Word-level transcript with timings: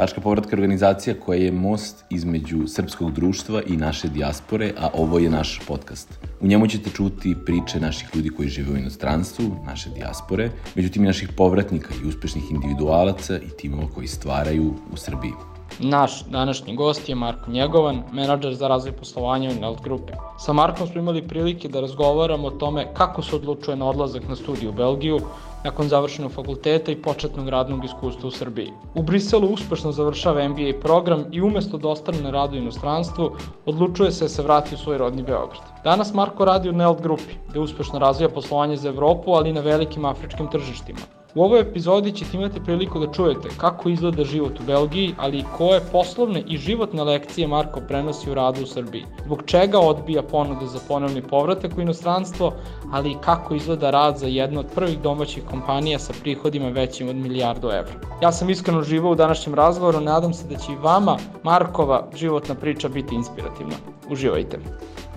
Tačka 0.00 0.20
povratka 0.20 0.56
organizacija 0.56 1.14
koja 1.24 1.38
je 1.38 1.52
most 1.52 2.04
između 2.10 2.66
srpskog 2.66 3.10
društva 3.12 3.62
i 3.66 3.76
naše 3.76 4.08
dijaspore, 4.08 4.72
a 4.78 4.88
ovo 4.94 5.18
je 5.18 5.30
naš 5.30 5.60
podcast. 5.68 6.18
U 6.40 6.46
njemu 6.46 6.66
ćete 6.66 6.90
čuti 6.90 7.36
priče 7.46 7.80
naših 7.80 8.08
ljudi 8.14 8.30
koji 8.30 8.48
žive 8.48 8.72
u 8.72 8.76
inostranstvu, 8.76 9.44
naše 9.66 9.90
dijaspore, 9.90 10.50
međutim 10.74 11.04
i 11.04 11.06
naših 11.06 11.28
povratnika 11.36 11.94
i 11.94 12.08
uspešnih 12.08 12.50
individualaca 12.50 13.36
i 13.36 13.50
timova 13.58 13.88
koji 13.94 14.06
stvaraju 14.06 14.74
u 14.92 14.96
Srbiji. 14.96 15.32
Naš 15.78 16.24
današnji 16.24 16.76
gost 16.76 17.08
je 17.08 17.14
Marko 17.14 17.50
Njegovan, 17.50 18.02
menadžer 18.12 18.54
za 18.54 18.68
razvoj 18.68 18.92
poslovanja 18.92 19.50
u 19.50 19.60
Nelt 19.60 19.82
Grupe. 19.82 20.12
Sa 20.38 20.52
Markom 20.52 20.88
smo 20.88 21.00
imali 21.00 21.28
prilike 21.28 21.68
da 21.68 21.80
razgovaramo 21.80 22.48
o 22.48 22.50
tome 22.50 22.86
kako 22.94 23.22
se 23.22 23.36
odlučuje 23.36 23.76
na 23.76 23.86
odlazak 23.86 24.28
na 24.28 24.36
studiju 24.36 24.70
u 24.70 24.72
Belgiju, 24.72 25.20
nakon 25.64 25.88
završenog 25.88 26.32
fakulteta 26.32 26.92
i 26.92 27.02
početnog 27.02 27.48
radnog 27.48 27.84
iskustva 27.84 28.28
u 28.28 28.30
Srbiji. 28.30 28.72
U 28.94 29.02
Briselu 29.02 29.48
uspešno 29.48 29.92
završava 29.92 30.48
MBA 30.48 30.72
program 30.82 31.24
i 31.32 31.40
umesto 31.40 31.78
da 31.78 31.88
ostane 31.88 32.22
na 32.22 32.30
radu 32.30 32.56
inostranstvu, 32.56 33.30
odlučuje 33.66 34.12
se 34.12 34.24
da 34.24 34.28
se 34.28 34.42
vrati 34.42 34.74
u 34.74 34.78
svoj 34.78 34.98
rodni 34.98 35.22
Beograd. 35.22 35.62
Danas 35.84 36.14
Marko 36.14 36.44
radi 36.44 36.68
u 36.68 36.72
Nelt 36.72 37.02
Grupi, 37.02 37.34
gde 37.48 37.60
uspešno 37.60 37.98
razvija 37.98 38.28
poslovanje 38.28 38.76
za 38.76 38.88
Evropu, 38.88 39.32
ali 39.32 39.50
i 39.50 39.52
na 39.52 39.60
velikim 39.60 40.04
afričkim 40.04 40.50
tržištima. 40.50 41.19
U 41.34 41.42
ovoj 41.42 41.60
epizodi 41.60 42.12
ćete 42.12 42.36
imati 42.36 42.60
priliku 42.64 42.98
da 42.98 43.12
čujete 43.12 43.48
kako 43.56 43.88
izgleda 43.88 44.24
život 44.24 44.60
u 44.60 44.62
Belgiji, 44.66 45.14
ali 45.18 45.38
i 45.38 45.44
koje 45.56 45.80
poslovne 45.92 46.42
i 46.46 46.56
životne 46.56 47.04
lekcije 47.04 47.46
Marko 47.48 47.80
prenosi 47.88 48.30
u 48.30 48.34
radu 48.34 48.62
u 48.62 48.66
Srbiji. 48.66 49.04
Zbog 49.24 49.42
čega 49.46 49.78
odbija 49.78 50.22
ponude 50.22 50.66
za 50.66 50.78
ponovni 50.88 51.22
povratak 51.22 51.78
u 51.78 51.80
inostranstvo, 51.80 52.52
ali 52.92 53.10
i 53.10 53.16
kako 53.20 53.54
izgleda 53.54 53.90
rad 53.90 54.18
za 54.18 54.26
jednu 54.26 54.60
od 54.60 54.66
prvih 54.74 54.98
domaćih 54.98 55.42
kompanija 55.50 55.98
sa 55.98 56.12
prihodima 56.22 56.68
većim 56.68 57.08
od 57.08 57.16
milijardu 57.16 57.68
evra. 57.68 57.94
Ja 58.22 58.32
sam 58.32 58.50
iskreno 58.50 58.82
živao 58.82 59.12
u 59.12 59.14
današnjem 59.14 59.54
razgovoru, 59.54 60.00
nadam 60.00 60.34
se 60.34 60.48
da 60.48 60.56
će 60.56 60.72
i 60.72 60.82
vama 60.82 61.16
Markova 61.42 62.08
životna 62.14 62.54
priča 62.54 62.88
biti 62.88 63.14
inspirativna. 63.14 63.74
Uživajte. 64.10 64.58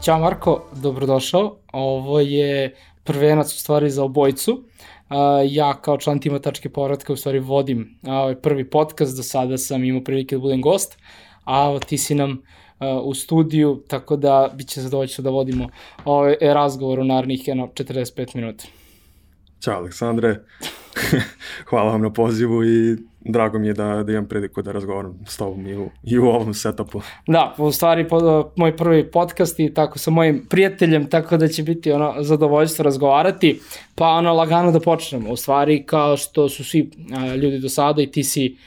Ćao 0.01 0.19
Marko, 0.19 0.63
dobrodošao. 0.71 1.55
Ovo 1.73 2.19
je 2.19 2.75
prvenac 3.03 3.53
u 3.53 3.59
stvari 3.59 3.89
za 3.89 4.03
obojcu 4.03 4.63
ja 5.50 5.81
kao 5.81 5.97
član 5.97 6.19
tima 6.19 6.39
Tačke 6.39 6.69
povratka 6.69 7.14
u 7.14 7.16
stvari 7.16 7.39
vodim 7.39 8.00
ovaj 8.08 8.36
prvi 8.36 8.69
podcast, 8.69 9.17
do 9.17 9.23
sada 9.23 9.58
sam 9.58 9.83
imao 9.83 10.03
prilike 10.03 10.36
da 10.36 10.39
budem 10.39 10.61
gost, 10.61 10.97
a 11.44 11.80
ti 11.80 11.97
si 11.97 12.16
nam 12.16 12.42
u 13.03 13.14
studiju, 13.14 13.84
tako 13.88 14.16
da 14.16 14.53
bit 14.58 14.67
će 14.67 14.81
zadovoljstvo 14.81 15.22
da 15.22 15.30
vodimo 15.30 15.69
ovaj 16.06 16.36
razgovor 16.41 17.00
u 17.00 17.03
narednih 17.03 17.41
45 17.47 18.36
minuta. 18.36 18.66
Ćao 19.59 19.78
Aleksandre, 19.78 20.39
hvala 21.69 21.91
vam 21.91 22.02
na 22.02 22.14
pozivu 22.14 22.64
i 22.66 22.97
drago 23.25 23.59
mi 23.59 23.67
je 23.67 23.73
da, 23.73 24.03
da 24.03 24.11
imam 24.11 24.27
priliku 24.27 24.61
da 24.61 24.71
razgovaram 24.71 25.19
s 25.27 25.38
tobom 25.38 25.67
i 25.67 25.77
u, 25.77 25.89
i 26.03 26.19
u 26.19 26.25
ovom 26.25 26.53
setupu. 26.53 27.02
Da, 27.27 27.55
u 27.57 27.71
stvari 27.71 28.07
po, 28.07 28.52
moj 28.55 28.77
prvi 28.77 29.11
podcast 29.11 29.59
i 29.59 29.73
tako 29.73 29.99
sa 29.99 30.11
mojim 30.11 30.45
prijateljem, 30.49 31.09
tako 31.09 31.38
da 31.38 31.47
će 31.47 31.63
biti 31.63 31.91
ono 31.91 32.16
zadovoljstvo 32.19 32.83
razgovarati, 32.83 33.59
pa 33.95 34.07
ono 34.07 34.33
lagano 34.33 34.71
da 34.71 34.79
počnemo. 34.79 35.29
U 35.29 35.35
stvari 35.35 35.83
kao 35.85 36.17
što 36.17 36.49
su 36.49 36.63
svi 36.63 36.89
a, 37.13 37.35
ljudi 37.35 37.59
do 37.59 37.69
sada 37.69 38.01
i 38.01 38.11
ti 38.11 38.23
si, 38.23 38.57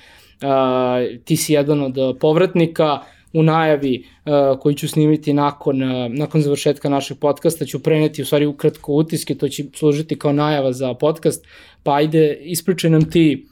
a, 0.42 1.06
ti 1.24 1.36
si 1.36 1.52
jedan 1.52 1.82
od 1.82 2.18
povratnika, 2.20 3.00
u 3.32 3.42
najavi 3.42 4.04
uh, 4.24 4.60
koji 4.60 4.74
ću 4.74 4.88
snimiti 4.88 5.32
nakon, 5.32 5.82
uh, 5.82 6.12
nakon 6.12 6.42
završetka 6.42 6.88
našeg 6.88 7.18
podcasta 7.18 7.64
ću 7.64 7.82
preneti 7.82 8.22
u 8.22 8.24
stvari 8.24 8.46
ukratko 8.46 8.92
utiske, 8.92 9.34
to 9.34 9.48
će 9.48 9.64
služiti 9.74 10.18
kao 10.18 10.32
najava 10.32 10.72
za 10.72 10.94
podcast, 10.94 11.46
pa 11.82 11.94
ajde 11.94 12.38
ispričaj 12.40 12.90
nam 12.90 13.10
ti 13.10 13.46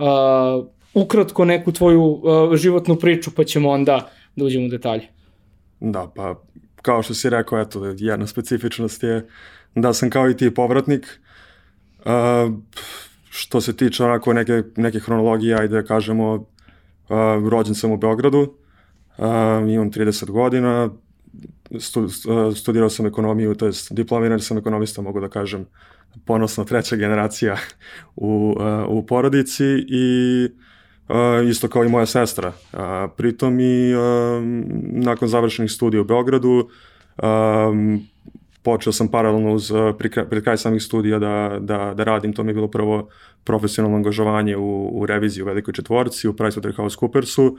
uh, 0.00 0.66
ukratko 0.94 1.44
neku 1.44 1.72
tvoju 1.72 2.02
uh, 2.02 2.56
životnu 2.56 2.96
priču, 2.96 3.30
pa 3.36 3.44
ćemo 3.44 3.70
onda 3.70 4.10
da 4.36 4.44
uđemo 4.44 4.66
u 4.66 4.68
detalje. 4.68 5.08
Da, 5.80 6.10
pa 6.16 6.42
kao 6.82 7.02
što 7.02 7.14
si 7.14 7.30
rekao, 7.30 7.60
eto, 7.60 7.94
jedna 7.96 8.26
specifičnost 8.26 9.02
je 9.02 9.28
da 9.74 9.92
sam 9.92 10.10
kao 10.10 10.30
i 10.30 10.36
ti 10.36 10.54
povratnik. 10.54 11.20
Uh, 11.98 12.52
što 13.30 13.60
se 13.60 13.76
tiče 13.76 14.04
onako 14.04 14.32
neke, 14.32 14.62
neke 14.76 14.98
hronologije, 14.98 15.56
ajde 15.56 15.74
da 15.74 15.82
kažemo, 15.82 16.34
uh, 16.34 16.46
rođen 17.48 17.74
sam 17.74 17.92
u 17.92 17.96
Beogradu, 17.96 18.40
uh, 18.40 19.24
imam 19.68 19.90
30 19.92 20.30
godina, 20.30 20.90
stu, 21.78 22.08
studirao 22.56 22.90
sam 22.90 23.06
ekonomiju, 23.06 23.54
to 23.54 23.66
jest 23.66 23.92
diplomiran 23.92 24.40
sam 24.40 24.58
ekonomista, 24.58 25.02
mogu 25.02 25.20
da 25.20 25.28
kažem, 25.28 25.66
ponosno 26.24 26.64
treća 26.64 26.96
generacija 26.96 27.56
u, 28.16 28.56
u 28.88 29.06
porodici 29.06 29.64
i 29.88 30.48
isto 31.48 31.68
kao 31.68 31.84
i 31.84 31.88
moja 31.88 32.06
sestra. 32.06 32.52
Pritom 33.16 33.60
i 33.60 33.92
nakon 34.82 35.28
završenih 35.28 35.70
studija 35.70 36.00
u 36.00 36.04
Beogradu 36.04 36.68
počeo 38.62 38.92
sam 38.92 39.08
paralelno 39.08 39.52
uz, 39.52 39.72
pri 40.30 40.42
kraj 40.42 40.56
samih 40.56 40.82
studija 40.82 41.18
da, 41.18 41.58
da, 41.60 41.94
da 41.96 42.04
radim, 42.04 42.32
to 42.32 42.42
mi 42.42 42.50
je 42.50 42.54
bilo 42.54 42.68
prvo 42.68 43.08
profesionalno 43.44 43.96
angažovanje 43.96 44.56
u, 44.56 44.88
u 44.92 45.06
reviziji 45.06 45.42
u 45.42 45.46
Velikoj 45.46 45.74
četvorci, 45.74 46.28
u 46.28 46.32
PricewaterhouseCoopersu, 46.32 47.56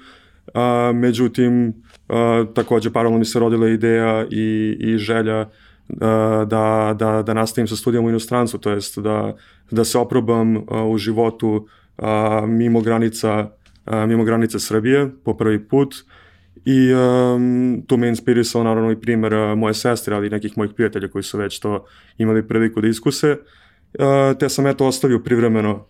a, 0.54 0.92
međutim, 0.96 1.74
takođe 2.54 2.92
paralelno 2.92 3.20
mi 3.20 3.26
se 3.26 3.40
rodila 3.40 3.70
ideja 3.70 4.26
i, 4.32 4.78
i 4.80 4.98
želja 4.98 5.50
da, 6.46 6.96
da, 7.00 7.24
da 7.26 7.34
nastavim 7.34 7.68
sa 7.68 7.76
studijama 7.76 8.08
u 8.08 8.10
inostranstvu, 8.10 8.60
to 8.60 8.72
jest 8.72 9.00
da, 9.00 9.36
da 9.72 9.84
se 9.84 9.98
oprobam 9.98 10.58
u 10.88 10.98
životu 10.98 11.68
mimo 12.48 12.82
granica, 12.82 13.50
mimo 14.08 14.24
granica 14.24 14.60
Srbije 14.60 15.10
po 15.24 15.38
prvi 15.38 15.68
put. 15.68 15.96
I 16.66 16.94
um, 16.94 17.84
tu 17.88 17.98
me 17.98 18.08
inspirisao 18.08 18.64
naravno 18.64 18.92
i 18.92 19.02
primer 19.02 19.34
moje 19.56 19.74
sestre, 19.74 20.16
ali 20.16 20.28
i 20.28 20.30
nekih 20.30 20.58
mojih 20.58 20.74
prijatelja 20.76 21.08
koji 21.08 21.24
su 21.24 21.38
već 21.38 21.60
to 21.60 21.86
imali 22.18 22.48
priliku 22.48 22.82
da 22.82 22.88
iskuse, 22.88 23.38
te 24.40 24.50
sam 24.50 24.68
eto 24.68 24.88
ostavio 24.88 25.20
privremeno 25.20 25.86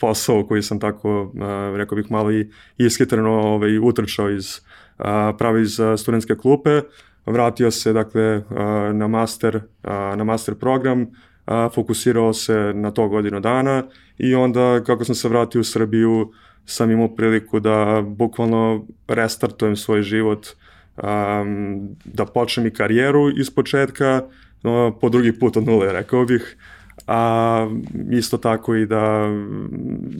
posao 0.00 0.46
koji 0.46 0.62
sam 0.62 0.80
tako, 0.80 1.32
rekao 1.76 1.96
bih, 1.96 2.10
malo 2.10 2.32
i 2.32 2.50
ishitreno 2.78 3.30
ovaj, 3.30 3.78
utrčao 3.78 4.30
iz, 4.30 4.60
pravi 5.38 5.62
iz 5.62 5.78
studentske 5.98 6.34
klupe, 6.34 6.80
vratio 7.26 7.70
se 7.70 7.92
dakle 7.92 8.42
na 8.92 9.08
master, 9.08 9.60
na 10.16 10.24
master 10.24 10.54
program, 10.54 11.06
fokusirao 11.74 12.32
se 12.32 12.72
na 12.74 12.90
to 12.90 13.08
godinu 13.08 13.40
dana 13.40 13.82
i 14.18 14.34
onda 14.34 14.84
kako 14.86 15.04
sam 15.04 15.14
se 15.14 15.28
vratio 15.28 15.60
u 15.60 15.64
Srbiju 15.64 16.32
sam 16.66 16.90
imao 16.90 17.08
priliku 17.08 17.60
da 17.60 18.02
bukvalno 18.06 18.86
restartujem 19.08 19.76
svoj 19.76 20.02
život, 20.02 20.46
da 22.04 22.24
počnem 22.34 22.66
i 22.66 22.70
karijeru 22.70 23.30
iz 23.38 23.50
početka, 23.50 24.22
po 25.00 25.08
drugi 25.08 25.38
put 25.38 25.56
od 25.56 25.66
nule, 25.66 25.92
rekao 25.92 26.24
bih, 26.24 26.56
a 27.06 27.66
isto 28.10 28.38
tako 28.38 28.74
i 28.74 28.86
da, 28.86 29.28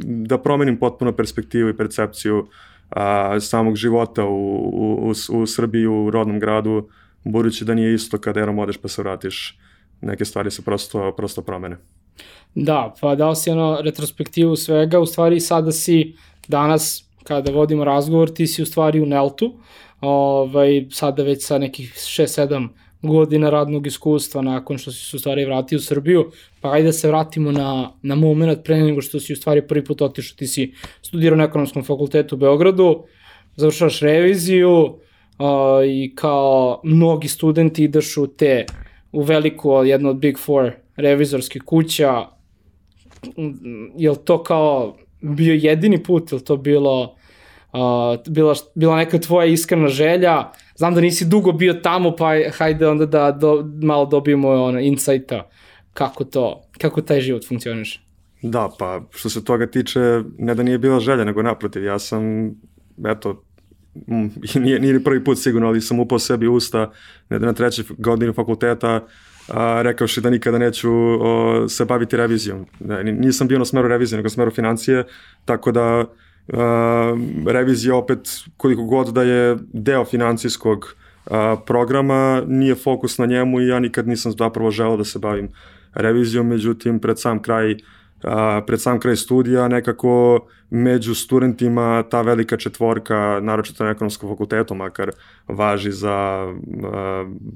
da 0.03 0.39
promenim 0.39 0.77
potpuno 0.77 1.13
perspektivu 1.13 1.69
i 1.69 1.77
percepciju 1.77 2.47
a, 2.91 3.41
samog 3.41 3.77
života 3.77 4.25
u, 4.25 4.57
u, 5.09 5.13
u, 5.33 5.47
Srbiji, 5.47 5.87
u 5.87 6.11
rodnom 6.11 6.41
gradu, 6.41 6.89
budući 7.25 7.65
da 7.65 7.75
nije 7.75 7.95
isto 7.95 8.19
kada 8.19 8.41
jednom 8.41 8.59
odeš 8.59 8.77
pa 8.77 8.89
se 8.89 9.03
vratiš, 9.03 9.59
neke 10.01 10.25
stvari 10.25 10.51
se 10.51 10.63
prosto, 10.63 11.13
prosto 11.17 11.43
promene. 11.43 11.77
Da, 12.55 12.95
pa 13.01 13.15
dao 13.15 13.35
si 13.35 13.51
ono 13.51 13.81
retrospektivu 13.81 14.57
svega, 14.57 14.99
u 14.99 15.07
stvari 15.07 15.41
sada 15.41 15.73
si 15.73 16.15
danas 16.49 17.05
kada 17.25 17.53
vodimo 17.53 17.85
razgovor, 17.85 18.31
ti 18.31 18.47
si 18.47 18.63
u 18.63 18.67
stvari 18.67 19.01
u 19.01 19.07
Neltu, 19.07 19.53
ovaj, 20.01 20.87
sada 20.91 21.23
već 21.23 21.47
sa 21.47 21.59
nekih 21.59 21.95
6-7 21.95 22.69
godina 23.03 23.51
radnog 23.51 23.87
iskustva 23.87 24.43
nakon 24.43 24.79
što 24.79 24.93
si 24.93 25.11
se 25.11 25.17
u 25.17 25.19
stvari 25.19 25.45
vratio 25.45 25.77
u 25.77 25.81
Srbiju, 25.81 26.31
pa 26.61 26.73
ajde 26.73 26.87
da 26.87 26.93
se 26.93 27.09
vratimo 27.09 27.53
na, 27.53 27.93
na 28.03 28.15
moment 28.15 28.65
pre 28.65 28.81
nego 28.81 29.01
što 29.01 29.21
si 29.21 29.33
u 29.33 29.37
stvari 29.37 29.67
prvi 29.67 29.85
put 29.85 30.03
otišao, 30.03 30.37
ti 30.37 30.47
si 30.47 30.73
studirao 31.03 31.37
na 31.37 31.45
ekonomskom 31.45 31.85
fakultetu 31.85 32.35
u 32.35 32.39
Beogradu, 32.39 33.05
završaš 33.57 34.01
reviziju 34.01 34.71
uh, 34.71 34.97
i 35.87 36.13
kao 36.15 36.81
mnogi 36.85 37.29
studenti 37.29 37.85
ideš 37.85 38.17
u 38.17 38.27
te, 38.27 38.65
u 39.13 39.23
veliku, 39.23 39.85
jednu 39.85 40.11
od 40.11 40.17
Big 40.17 40.39
Four 40.39 40.73
revizorskih 40.97 41.63
kuća, 41.63 42.27
je 43.97 44.25
to 44.25 44.43
kao 44.43 44.97
bio 45.21 45.55
jedini 45.55 46.03
put, 46.03 46.33
je 46.33 46.45
to 46.45 46.57
bilo 46.57 47.03
uh, 47.73 48.33
bila, 48.33 48.55
bila 48.75 48.97
neka 48.97 49.19
tvoja 49.19 49.47
iskrena 49.47 49.89
želja, 49.89 50.53
znam 50.81 50.95
da 50.95 51.01
nisi 51.01 51.25
dugo 51.25 51.53
bio 51.53 51.75
tamo, 51.75 52.17
pa 52.17 52.31
hajde 52.53 52.89
onda 52.89 53.07
da 53.07 53.33
do, 53.33 53.71
malo 53.83 54.07
dobijemo 54.07 54.49
ono, 54.49 54.81
insajta 54.81 55.51
kako 55.93 56.25
to, 56.25 56.63
kako 56.79 57.03
taj 57.03 57.21
život 57.21 57.49
funkcioniše. 57.49 58.01
Da, 58.43 58.71
pa 58.79 59.01
što 59.11 59.29
se 59.31 59.45
toga 59.45 59.67
tiče, 59.67 60.01
ne 60.39 60.55
da 60.55 60.63
nije 60.63 60.79
bila 60.79 61.01
želja, 61.01 61.25
nego 61.25 61.43
naprotiv, 61.43 61.85
ja 61.85 61.99
sam, 61.99 62.23
eto, 63.05 63.45
nije, 64.55 64.81
nije 64.81 65.05
prvi 65.05 65.25
put 65.25 65.39
sigurno, 65.39 65.69
ali 65.69 65.81
sam 65.81 66.01
upao 66.01 66.19
sebi 66.19 66.49
usta 66.49 66.91
ne 67.31 67.39
da 67.39 67.47
na 67.47 67.53
trećoj 67.53 67.85
godini 67.99 68.33
fakulteta 68.33 69.07
a, 69.49 69.83
rekavši 69.83 70.21
da 70.21 70.31
nikada 70.31 70.59
neću 70.59 70.91
o, 70.93 71.69
se 71.69 71.85
baviti 71.85 72.17
revizijom. 72.17 72.67
Ne, 72.81 73.05
nisam 73.05 73.49
bio 73.49 73.59
na 73.59 73.65
smeru 73.65 73.89
revizije, 73.89 74.17
nego 74.17 74.27
na 74.27 74.31
smeru 74.31 74.51
financije, 74.51 75.05
tako 75.45 75.73
da 75.73 76.05
revizija 77.47 77.97
opet 77.97 78.19
koliko 78.57 78.85
god 78.85 79.13
da 79.13 79.23
je 79.23 79.57
deo 79.73 80.05
financijskog 80.05 80.95
programa, 81.67 82.43
nije 82.47 82.75
fokus 82.75 83.19
na 83.19 83.27
njemu 83.27 83.61
i 83.61 83.69
ja 83.69 83.81
nikad 83.81 84.09
nisam 84.09 84.33
zapravo 84.33 84.71
želeo 84.71 84.97
da 84.97 85.05
se 85.05 85.19
bavim 85.19 85.49
revizijom, 85.95 86.47
međutim 86.47 87.01
pred 87.01 87.21
sam 87.21 87.43
kraj 87.43 87.77
a, 88.23 88.63
pred 88.67 88.81
sam 88.81 89.01
kraj 89.01 89.17
studija 89.17 89.69
nekako 89.69 90.41
među 90.71 91.15
studentima 91.15 92.05
ta 92.11 92.23
velika 92.23 92.57
četvorka, 92.57 93.41
naročito 93.43 93.85
na 93.85 93.91
ekonomskom 93.91 94.31
fakultetu 94.31 94.75
makar, 94.75 95.11
važi 95.49 95.93
za, 95.93 96.49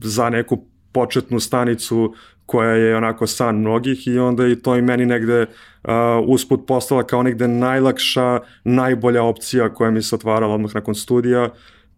za 0.03 0.31
neku 0.31 0.65
početnu 0.93 1.41
stanicu 1.41 2.15
koja 2.47 2.71
je 2.71 2.97
onako 2.97 3.27
san 3.27 3.57
mnogih 3.57 4.07
i 4.07 4.19
onda 4.19 4.47
i 4.47 4.57
to 4.57 4.77
i 4.77 4.83
meni 4.83 5.07
negde 5.07 5.41
uh, 5.43 5.91
usput 6.27 6.67
postala 6.67 7.03
kao 7.03 7.23
negde 7.23 7.49
najlakša, 7.49 8.41
najbolja 8.65 9.23
opcija 9.23 9.75
koja 9.75 9.91
mi 9.91 10.03
se 10.03 10.15
otvarala 10.15 10.55
odmah 10.55 10.75
nakon 10.75 10.95
studija, 10.95 11.51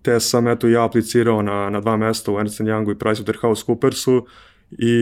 te 0.02 0.20
sam 0.20 0.48
eto 0.48 0.69
ja 0.69 0.84
aplicirao 0.84 1.43
na, 1.43 1.70
na 1.70 1.81
dva 1.81 1.96
mesta 1.96 2.32
u 2.32 2.40
Ernst 2.40 2.60
Youngu 2.60 2.93
i 2.93 2.98
PricewaterhouseCoopersu 2.98 4.22
i 4.70 4.94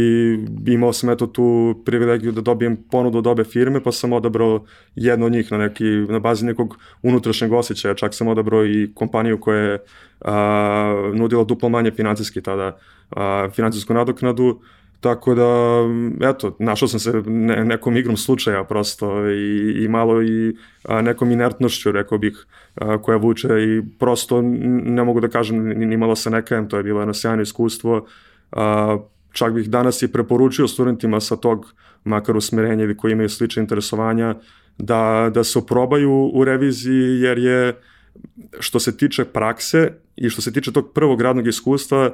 imao 0.67 0.93
sam 0.93 1.11
eto 1.11 1.26
tu 1.26 1.82
privilegiju 1.85 2.32
da 2.32 2.40
dobijem 2.40 2.76
ponudu 2.90 3.19
od 3.19 3.26
obe 3.26 3.44
firme, 3.44 3.82
pa 3.82 3.93
sam 3.93 4.12
odabrao 4.12 4.64
jedno 4.94 5.26
od 5.26 5.32
njih 5.32 5.52
na, 5.52 5.58
neki, 5.58 5.85
na 5.85 6.19
bazi 6.19 6.44
nekog 6.47 6.76
unutrašnjeg 7.02 7.52
osjećaja, 7.52 7.94
čak 7.94 8.14
sam 8.14 8.29
odabrao 8.29 8.67
i 8.67 8.93
kompaniju 8.94 9.40
koja 9.40 9.58
je 9.58 9.79
a, 10.20 11.11
nudila 11.14 11.44
duplo 11.44 11.69
manje 11.69 11.90
financijski 11.90 12.43
tada, 12.43 12.79
a, 13.11 13.49
financijsku 13.55 13.94
nadoknadu, 13.94 14.61
Tako 15.04 15.34
da, 15.34 15.80
eto, 16.30 16.56
našao 16.58 16.88
sam 16.88 17.00
se 17.00 17.12
ne, 17.26 17.64
nekom 17.64 17.96
igrom 17.96 18.16
slučaja 18.16 18.64
prosto 18.64 19.30
i, 19.30 19.84
i 19.84 19.88
malo 19.88 20.22
i 20.22 20.56
a, 20.84 21.02
nekom 21.02 21.30
inertnošću, 21.30 21.92
rekao 21.92 22.18
bih, 22.18 22.46
a, 22.74 22.98
koja 23.02 23.16
vuče 23.16 23.48
i 23.48 23.82
prosto 23.98 24.42
ne 24.42 25.04
mogu 25.04 25.20
da 25.20 25.28
kažem, 25.28 25.64
ni, 25.68 25.86
ni 25.86 25.96
malo 25.96 26.16
se 26.16 26.30
nekajem, 26.30 26.68
to 26.68 26.76
je 26.76 26.82
bilo 26.82 27.00
jedno 27.00 27.14
sjajno 27.14 27.42
iskustvo. 27.42 28.06
A, 28.52 28.98
čak 29.32 29.52
bih 29.52 29.70
danas 29.70 30.02
i 30.02 30.12
preporučio 30.12 30.68
studentima 30.68 31.20
sa 31.20 31.36
tog 31.36 31.74
makar 32.04 32.36
usmerenja 32.36 32.84
ili 32.84 32.96
koji 32.96 33.12
imaju 33.12 33.28
slične 33.28 33.60
interesovanja 33.60 34.34
da, 34.78 35.30
da 35.34 35.44
se 35.44 35.58
oprobaju 35.58 36.30
u 36.34 36.44
reviziji 36.44 37.20
jer 37.20 37.38
je 37.38 37.74
što 38.61 38.81
se 38.81 38.96
tiče 38.96 39.25
prakse 39.25 39.93
i 40.16 40.31
što 40.31 40.43
se 40.43 40.52
tiče 40.52 40.72
tog 40.72 40.93
prvog 40.94 41.20
radnog 41.20 41.46
iskustva, 41.46 42.11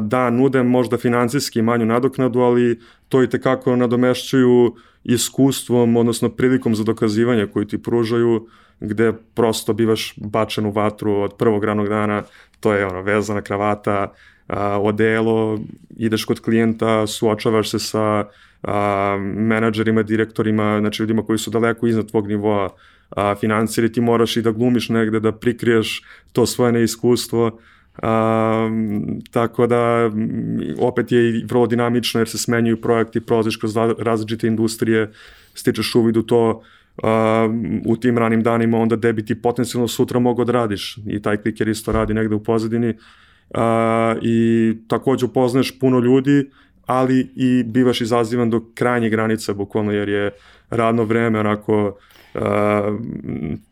da 0.00 0.30
nude 0.30 0.62
možda 0.62 0.96
financijski 0.96 1.62
manju 1.62 1.86
nadoknadu, 1.86 2.40
ali 2.40 2.80
to 3.08 3.22
i 3.22 3.28
tekako 3.30 3.76
nadomešćuju 3.76 4.74
iskustvom, 5.04 5.96
odnosno 5.96 6.28
prilikom 6.28 6.74
za 6.74 6.84
dokazivanje 6.84 7.46
koju 7.46 7.64
ti 7.64 7.82
pružaju, 7.82 8.48
gde 8.80 9.12
prosto 9.34 9.72
bivaš 9.72 10.14
bačen 10.16 10.66
u 10.66 10.70
vatru 10.70 11.12
od 11.12 11.34
prvog 11.38 11.64
radnog 11.64 11.88
dana, 11.88 12.22
to 12.60 12.72
je 12.72 12.86
ono, 12.86 13.02
vezana 13.02 13.42
kravata, 13.42 14.12
odelo, 14.80 15.58
ideš 15.96 16.24
kod 16.24 16.40
klijenta, 16.40 17.06
suočavaš 17.06 17.70
se 17.70 17.78
sa 17.78 18.24
a, 18.62 19.16
menadžerima, 19.20 20.02
direktorima, 20.02 20.78
znači 20.80 21.02
ljudima 21.02 21.22
koji 21.22 21.38
su 21.38 21.50
daleko 21.50 21.86
iznad 21.86 22.10
tvog 22.10 22.28
nivoa 22.28 22.68
a, 23.10 23.34
financije, 23.34 23.92
ti 23.92 24.00
moraš 24.00 24.36
i 24.36 24.42
da 24.42 24.50
glumiš 24.50 24.88
negde, 24.88 25.20
da 25.20 25.32
prikriješ 25.32 26.02
to 26.32 26.46
svoje 26.46 26.72
neiskustvo, 26.72 27.58
a, 28.02 28.70
tako 29.30 29.66
da 29.66 30.10
opet 30.78 31.12
je 31.12 31.28
i 31.30 31.44
vrlo 31.44 31.66
dinamično 31.66 32.20
jer 32.20 32.28
se 32.28 32.38
smenjuju 32.38 32.80
projekti, 32.80 33.20
prolaziš 33.20 33.56
kroz 33.56 33.76
različite 33.98 34.46
industrije, 34.46 35.12
stičeš 35.54 35.94
uvid 35.94 36.16
u 36.16 36.22
to. 36.22 36.62
A, 37.02 37.48
u 37.86 37.96
tim 37.96 38.18
ranim 38.18 38.42
danima 38.42 38.78
onda 38.78 38.96
debi 38.96 39.24
ti 39.24 39.42
potencijalno 39.42 39.88
sutra 39.88 40.18
mogu 40.18 40.44
da 40.44 40.52
radiš? 40.52 40.98
I 41.06 41.22
taj 41.22 41.36
kliker 41.36 41.68
isto 41.68 41.92
radi 41.92 42.14
negde 42.14 42.34
u 42.34 42.42
pozadini. 42.42 42.94
A, 43.54 44.14
i 44.22 44.74
takođe 44.88 45.26
upoznaš 45.26 45.78
puno 45.78 45.98
ljudi 45.98 46.50
ali 46.88 47.28
i 47.36 47.62
bivaš 47.66 48.00
izazivan 48.00 48.50
do 48.50 48.64
krajnje 48.74 49.10
granice 49.10 49.54
bukvalno 49.54 49.92
jer 49.92 50.08
je 50.08 50.30
radno 50.70 51.04
vreme 51.04 51.40
onako 51.40 51.98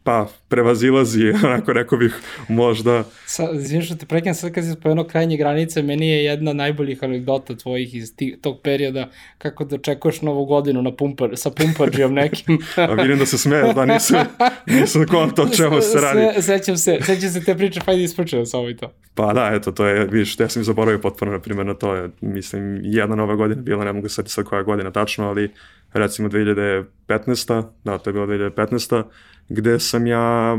pa 0.03 0.27
prevazilazi, 0.49 1.31
onako 1.47 1.73
rekao 1.73 1.99
bih 1.99 2.15
možda. 2.49 3.05
Sa, 3.27 3.49
izvim 3.53 3.83
što 3.83 3.97
te 3.97 4.07
prekam, 4.07 4.35
sad 4.35 4.53
kad 4.53 4.65
si 4.65 4.73
spomenuo 4.73 5.05
krajnje 5.05 5.37
granice, 5.37 5.83
meni 5.83 6.09
je 6.09 6.25
jedna 6.25 6.53
najboljih 6.53 7.05
anegdota 7.05 7.57
tvojih 7.57 7.95
iz 7.95 8.17
ti, 8.17 8.39
tog 8.43 8.61
perioda, 8.63 9.11
kako 9.39 9.65
da 9.65 9.77
očekuješ 9.77 10.23
novu 10.23 10.45
godinu 10.45 10.83
na 10.83 10.93
pumpar, 10.93 11.31
sa 11.35 11.51
pumparđijom 11.51 12.15
nekim. 12.15 12.59
A 12.89 12.95
vidim 12.95 13.19
da 13.19 13.27
se 13.27 13.39
smeje, 13.39 13.73
da 13.75 13.85
nisam, 13.85 14.27
nisam 14.81 15.07
konto 15.07 15.43
o 15.43 15.49
čemu 15.49 15.81
se 15.81 16.01
radi. 16.01 16.35
Se, 16.35 16.43
sećam 16.43 16.77
se, 16.77 16.99
sećam 17.03 17.31
se 17.31 17.45
te 17.45 17.55
priče, 17.57 17.81
pa 17.87 17.93
idi 17.93 18.03
ispričaj 18.03 18.47
sa 18.47 18.59
ovo 18.59 18.71
i 18.71 18.77
to. 18.77 18.93
Pa 19.15 19.33
da, 19.33 19.51
eto, 19.55 19.73
to 19.73 19.87
je, 19.87 20.07
vidiš, 20.07 20.41
ja 20.41 20.49
sam 20.49 20.65
zaboravio 20.65 21.01
potpuno, 21.01 21.33
na 21.33 21.41
primjer, 21.41 21.67
na 21.67 21.75
to 21.75 21.95
je, 21.95 22.11
mislim, 22.21 22.81
jedna 22.83 23.17
nova 23.17 23.35
godina 23.35 23.63
bila, 23.63 23.85
ne 23.85 23.93
mogu 23.93 24.09
sad 24.09 24.29
sad 24.29 24.45
koja 24.45 24.63
godina 24.63 24.91
tačno, 24.91 25.29
ali 25.29 25.51
recimo 25.99 26.29
2015. 26.29 27.65
Da, 27.85 27.99
to 27.99 28.11
je 28.11 28.13
bila 28.15 28.27
2015. 28.27 29.03
gde 29.49 29.81
sam 29.81 30.07
ja, 30.07 30.57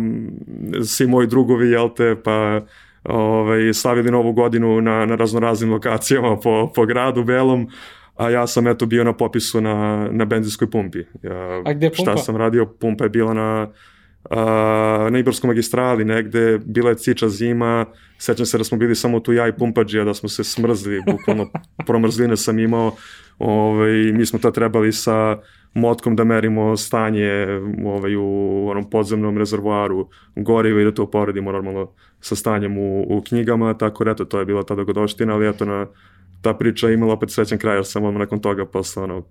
svi 0.85 1.07
moji 1.07 1.27
drugovi, 1.27 1.69
jel 1.69 1.89
te, 1.95 2.15
pa 2.23 2.61
ovaj, 3.03 3.73
slavili 3.73 4.11
novu 4.11 4.33
godinu 4.33 4.81
na, 4.81 5.05
na 5.05 5.15
raznoraznim 5.15 5.71
lokacijama 5.71 6.39
po, 6.39 6.71
po 6.75 6.85
gradu 6.85 7.23
Belom, 7.23 7.67
a 8.15 8.29
ja 8.29 8.47
sam 8.47 8.67
eto 8.67 8.85
bio 8.85 9.03
na 9.03 9.13
popisu 9.13 9.61
na, 9.61 10.07
na 10.11 10.25
benzinskoj 10.25 10.69
pumpi. 10.71 10.99
Ja, 11.23 11.61
a 11.65 11.73
gde 11.73 11.89
pumpa? 11.89 12.01
Šta 12.01 12.17
sam 12.17 12.35
radio? 12.35 12.65
Pumpa 12.65 13.03
je 13.03 13.09
bila 13.09 13.33
na, 13.33 13.67
a, 14.29 15.07
na 15.11 15.19
Ibarskoj 15.19 15.47
magistrali 15.47 16.05
negde, 16.05 16.59
bila 16.65 16.89
je 16.89 16.95
ciča 16.95 17.29
zima, 17.29 17.85
sećam 18.17 18.45
se 18.45 18.57
da 18.57 18.63
smo 18.63 18.77
bili 18.77 18.95
samo 18.95 19.19
tu 19.19 19.33
ja 19.33 19.47
i 19.47 19.53
pumpađija, 19.53 20.03
da 20.03 20.13
smo 20.13 20.29
se 20.29 20.43
smrzli, 20.43 21.01
bukvalno 21.11 21.49
promrzline 21.87 22.37
sam 22.37 22.59
imao, 22.59 22.95
ovaj, 23.39 24.11
mi 24.13 24.25
smo 24.25 24.39
to 24.39 24.51
trebali 24.51 24.91
sa 24.91 25.37
motkom 25.73 26.15
da 26.15 26.23
merimo 26.23 26.77
stanje 26.77 27.47
ovaj, 27.85 28.15
u 28.15 28.67
onom 28.69 28.89
podzemnom 28.89 29.37
rezervoaru 29.37 30.09
goriva 30.35 30.81
i 30.81 30.85
da 30.85 30.93
to 30.93 31.03
uporedimo 31.03 31.51
normalno 31.51 31.91
sa 32.19 32.35
stanjem 32.35 32.77
u, 32.77 33.17
u 33.17 33.21
knjigama, 33.21 33.73
tako 33.73 34.03
da 34.03 34.11
eto, 34.11 34.25
to 34.25 34.39
je 34.39 34.45
bila 34.45 34.63
ta 34.63 34.75
dogodoština, 34.75 35.33
ali 35.33 35.47
eto 35.47 35.65
na 35.65 35.87
ta 36.41 36.53
priča 36.53 36.89
imala 36.89 37.13
opet 37.13 37.31
srećan 37.31 37.57
kraj, 37.57 37.75
jer 37.75 37.85
sam 37.85 38.03
odmah 38.03 38.19
nakon 38.19 38.39
toga 38.39 38.65
posle, 38.65 39.03
ono, 39.03 39.25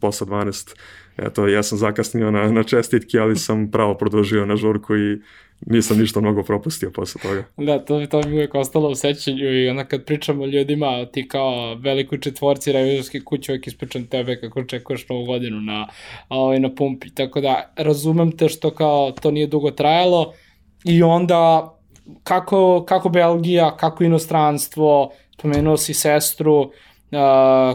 posle 0.00 0.26
12, 0.26 0.74
eto, 1.18 1.48
ja 1.48 1.62
sam 1.62 1.78
zakasnio 1.78 2.30
na, 2.30 2.52
na 2.52 2.62
čestitki, 2.62 3.18
ali 3.18 3.36
sam 3.36 3.70
pravo 3.70 3.94
produžio 3.94 4.46
na 4.46 4.56
žurku 4.56 4.96
i 4.96 5.20
nisam 5.66 5.98
ništa 5.98 6.20
mnogo 6.20 6.42
propustio 6.42 6.90
posle 6.90 7.22
toga. 7.22 7.44
Da, 7.56 7.78
to, 7.78 8.06
to 8.06 8.22
mi 8.22 8.34
uvek 8.34 8.54
ostalo 8.54 8.88
u 8.88 8.94
sećanju 8.94 9.64
i 9.64 9.68
onda 9.68 9.84
kad 9.84 10.04
pričamo 10.04 10.46
ljudima, 10.46 11.06
ti 11.12 11.28
kao 11.28 11.74
velikoj 11.74 12.20
četvorci 12.20 12.72
revizorske 12.72 13.20
kuće, 13.20 13.52
uvek 13.52 13.66
ispričam 13.66 14.06
tebe 14.06 14.40
kako 14.40 14.60
očekuješ 14.60 15.08
novu 15.08 15.24
godinu 15.24 15.60
na, 15.60 15.88
ovaj, 16.28 16.60
na 16.60 16.74
pumpi. 16.74 17.10
Tako 17.14 17.40
da, 17.40 17.72
razumem 17.76 18.32
te 18.32 18.48
što 18.48 18.70
kao 18.70 19.12
to 19.12 19.30
nije 19.30 19.46
dugo 19.46 19.70
trajalo 19.70 20.32
i 20.84 21.02
onda 21.02 21.74
kako, 22.24 22.84
kako 22.88 23.08
Belgija, 23.08 23.76
kako 23.76 24.04
inostranstvo, 24.04 25.10
pomenuo 25.42 25.76
si 25.76 25.94
sestru, 25.94 26.60
uh, 26.60 26.70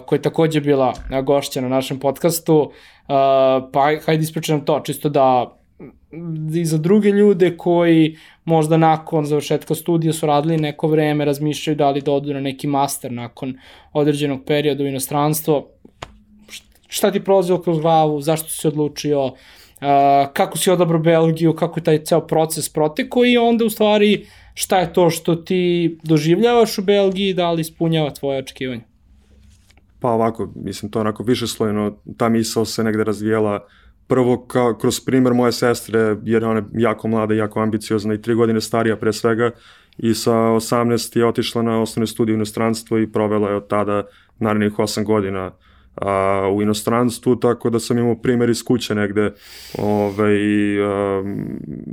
koja 0.05 0.17
je 0.17 0.21
takođe 0.21 0.61
bila 0.61 0.93
gošća 1.23 1.61
na 1.61 1.69
našem 1.69 1.99
podcastu, 1.99 2.59
uh, 2.61 2.71
pa 3.73 3.91
hajde 4.05 4.23
ispričam 4.23 4.65
to, 4.65 4.79
čisto 4.79 5.09
da 5.09 5.57
i 6.53 6.65
za 6.65 6.77
druge 6.77 7.09
ljude 7.09 7.57
koji 7.57 8.17
možda 8.45 8.77
nakon 8.77 9.25
završetka 9.25 9.75
studija 9.75 10.13
su 10.13 10.25
radili 10.25 10.57
neko 10.57 10.87
vreme, 10.87 11.25
razmišljaju 11.25 11.75
da 11.75 11.89
li 11.89 12.01
da 12.01 12.11
odu 12.11 12.33
na 12.33 12.39
neki 12.39 12.67
master 12.67 13.11
nakon 13.11 13.57
određenog 13.93 14.39
perioda 14.45 14.83
u 14.83 14.87
inostranstvo. 14.87 15.67
Šta 16.87 17.11
ti 17.11 17.23
prolazilo 17.23 17.61
kroz 17.61 17.79
glavu, 17.79 18.21
zašto 18.21 18.49
si 18.49 18.67
odlučio, 18.67 19.25
uh, 19.25 19.33
kako 20.33 20.57
si 20.57 20.71
odabrao 20.71 20.99
Belgiju, 20.99 21.55
kako 21.55 21.79
je 21.79 21.83
taj 21.83 22.03
ceo 22.03 22.21
proces 22.21 22.69
protekao 22.73 23.25
i 23.25 23.37
onda 23.37 23.65
u 23.65 23.69
stvari 23.69 24.25
šta 24.55 24.79
je 24.79 24.93
to 24.93 25.09
što 25.09 25.35
ti 25.35 25.97
doživljavaš 26.03 26.77
u 26.77 26.81
Belgiji, 26.81 27.33
da 27.33 27.51
li 27.51 27.61
ispunjava 27.61 28.09
tvoje 28.09 28.39
očekivanje? 28.39 28.81
Pa 29.99 30.09
ovako, 30.09 30.51
mislim, 30.55 30.91
to 30.91 30.99
onako 30.99 31.23
više 31.23 31.47
slojno, 31.47 31.97
ta 32.17 32.29
misao 32.29 32.65
se 32.65 32.83
negde 32.83 33.03
razvijela 33.03 33.67
prvo 34.07 34.45
kao, 34.45 34.73
kroz 34.73 34.99
primer 34.99 35.33
moje 35.33 35.51
sestre, 35.51 36.17
jer 36.23 36.45
ona 36.45 36.59
je 36.59 36.65
jako 36.73 37.07
mlada 37.07 37.33
jako 37.33 37.59
ambiciozna 37.59 38.13
i 38.13 38.21
tri 38.21 38.35
godine 38.35 38.61
starija 38.61 38.97
pre 38.97 39.13
svega 39.13 39.51
i 39.97 40.13
sa 40.13 40.31
18 40.31 41.17
je 41.17 41.25
otišla 41.25 41.61
na 41.61 41.81
osnovne 41.81 42.07
studije 42.07 42.33
u 42.33 42.35
inostranstvo 42.35 42.97
i 42.97 43.11
provela 43.11 43.49
je 43.49 43.55
od 43.55 43.67
tada 43.67 44.03
narednih 44.39 44.73
8 44.73 45.03
godina 45.03 45.51
a, 45.95 46.49
u 46.53 46.61
inostranstvu, 46.61 47.35
tako 47.35 47.69
da 47.69 47.79
sam 47.79 47.97
imao 47.97 48.15
primjer 48.15 48.49
iz 48.49 48.63
kuće 48.63 48.95
negde 48.95 49.33
ovaj, 49.77 50.37
a, 50.83 51.23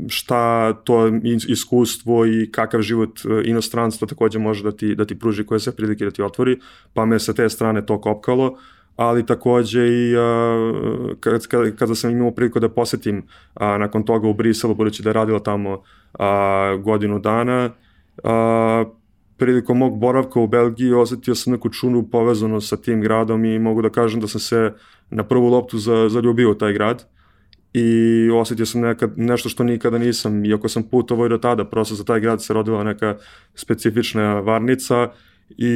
šta 0.08 0.72
to 0.72 1.10
iskustvo 1.48 2.26
i 2.26 2.48
kakav 2.52 2.80
život 2.82 3.20
e, 3.24 3.42
inostranstva 3.44 4.08
takođe 4.08 4.38
može 4.38 4.62
da 4.62 4.72
ti, 4.72 4.94
da 4.94 5.04
ti 5.04 5.18
pruži 5.18 5.46
koje 5.46 5.60
se 5.60 5.76
prilike 5.76 6.04
da 6.04 6.10
ti 6.10 6.22
otvori, 6.22 6.58
pa 6.94 7.04
me 7.04 7.18
sa 7.18 7.32
te 7.32 7.48
strane 7.48 7.86
to 7.86 8.00
kopkalo, 8.00 8.58
ali 8.96 9.26
takođe 9.26 9.86
i 9.88 10.16
uh, 10.16 11.10
kada, 11.20 11.38
kada 11.78 11.94
sam 11.94 12.10
imao 12.10 12.30
priliku 12.30 12.60
da 12.60 12.68
posetim 12.68 13.18
uh, 13.18 13.60
nakon 13.60 14.02
toga 14.02 14.28
u 14.28 14.34
Briselu, 14.34 14.74
budući 14.74 15.02
da 15.02 15.10
je 15.10 15.14
radila 15.14 15.38
tamo 15.38 15.72
uh, 15.72 16.24
godinu 16.82 17.18
dana, 17.18 17.70
uh, 18.24 18.92
prilikom 19.42 19.78
mog 19.78 19.98
boravka 19.98 20.40
u 20.40 20.46
Belgiji 20.46 20.92
osetio 20.92 21.34
sam 21.34 21.52
neku 21.52 21.68
čunu 21.68 22.02
povezano 22.10 22.60
sa 22.60 22.76
tim 22.76 23.00
gradom 23.00 23.44
i 23.44 23.58
mogu 23.58 23.82
da 23.82 23.90
kažem 23.90 24.20
da 24.20 24.28
sam 24.28 24.40
se 24.40 24.72
na 25.10 25.24
prvu 25.24 25.48
loptu 25.48 25.78
za, 25.78 26.08
zaljubio 26.08 26.54
taj 26.54 26.72
grad. 26.72 27.04
I 27.74 28.30
osetio 28.30 28.66
sam 28.66 28.80
nekad, 28.80 29.18
nešto 29.18 29.48
što 29.48 29.64
nikada 29.64 29.98
nisam, 29.98 30.44
iako 30.44 30.68
sam 30.68 30.82
putovao 30.82 31.26
i 31.26 31.28
do 31.28 31.38
tada, 31.38 31.64
prosto 31.64 31.94
za 31.94 32.04
taj 32.04 32.20
grad 32.20 32.42
se 32.42 32.54
rodila 32.54 32.84
neka 32.84 33.16
specifična 33.54 34.40
varnica 34.40 35.08
i 35.58 35.72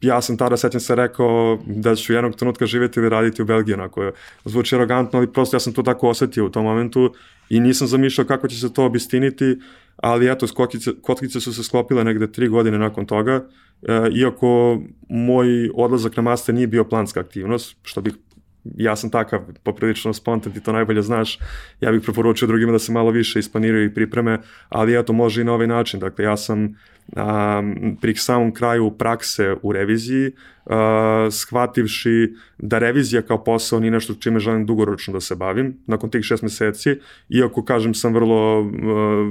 ja 0.00 0.20
sam 0.22 0.36
tada, 0.36 0.56
sećam 0.56 0.80
se, 0.80 0.94
rekao 0.94 1.58
da 1.66 1.94
ću 1.96 2.12
jednog 2.12 2.36
trenutka 2.36 2.66
živjeti 2.66 3.00
ili 3.00 3.08
raditi 3.08 3.42
u 3.42 3.44
Belgiji, 3.44 3.74
onako 3.74 4.02
je, 4.02 4.12
zvuči 4.44 4.74
arogantno, 4.74 5.18
ali 5.18 5.32
prosto 5.32 5.56
ja 5.56 5.60
sam 5.60 5.72
to 5.72 5.82
tako 5.82 6.08
osetio 6.08 6.46
u 6.46 6.50
tom 6.50 6.64
momentu 6.64 7.14
i 7.48 7.60
nisam 7.60 7.86
zamišljao 7.86 8.26
kako 8.26 8.48
će 8.48 8.60
se 8.60 8.72
to 8.72 8.84
obistiniti, 8.84 9.56
ali 9.96 10.30
eto, 10.30 10.46
kotkice, 10.54 10.90
kotkice 11.02 11.40
su 11.40 11.54
se 11.54 11.62
sklopile 11.62 12.04
negde 12.04 12.32
tri 12.32 12.48
godine 12.48 12.78
nakon 12.78 13.06
toga, 13.06 13.46
e, 13.82 14.10
iako 14.14 14.80
moj 15.08 15.70
odlazak 15.74 16.16
na 16.16 16.22
master 16.22 16.54
nije 16.54 16.66
bio 16.66 16.84
planska 16.84 17.20
aktivnost, 17.20 17.76
što 17.82 18.00
bih 18.00 18.14
ja 18.76 18.96
sam 18.96 19.10
takav, 19.10 19.40
poprilično 19.62 20.12
spontan, 20.12 20.52
ti 20.52 20.60
to 20.60 20.72
najbolje 20.72 21.02
znaš, 21.02 21.38
ja 21.80 21.92
bih 21.92 22.02
preporučio 22.04 22.48
drugima 22.48 22.72
da 22.72 22.78
se 22.78 22.92
malo 22.92 23.10
više 23.10 23.38
isplaniraju 23.38 23.84
i 23.84 23.94
pripreme, 23.94 24.40
ali 24.68 24.98
eto, 24.98 25.12
može 25.12 25.40
i 25.40 25.44
na 25.44 25.52
ovaj 25.52 25.66
način. 25.66 26.00
Dakle, 26.00 26.24
ja 26.24 26.36
sam 26.36 26.74
um, 27.12 27.96
pri 28.00 28.14
samom 28.14 28.52
kraju 28.54 28.90
prakse 28.90 29.56
u 29.62 29.72
reviziji, 29.72 30.32
uh, 30.64 30.72
shvativši 31.30 32.34
da 32.58 32.78
revizija 32.78 33.22
kao 33.22 33.44
posao 33.44 33.80
nije 33.80 33.90
nešto 33.90 34.14
čime 34.14 34.40
želim 34.40 34.66
dugoročno 34.66 35.12
da 35.12 35.20
se 35.20 35.34
bavim, 35.34 35.78
nakon 35.86 36.10
tih 36.10 36.24
šest 36.24 36.42
meseci, 36.42 36.98
iako, 37.28 37.64
kažem, 37.64 37.94
sam 37.94 38.14
vrlo, 38.14 38.60
uh, 38.60 38.68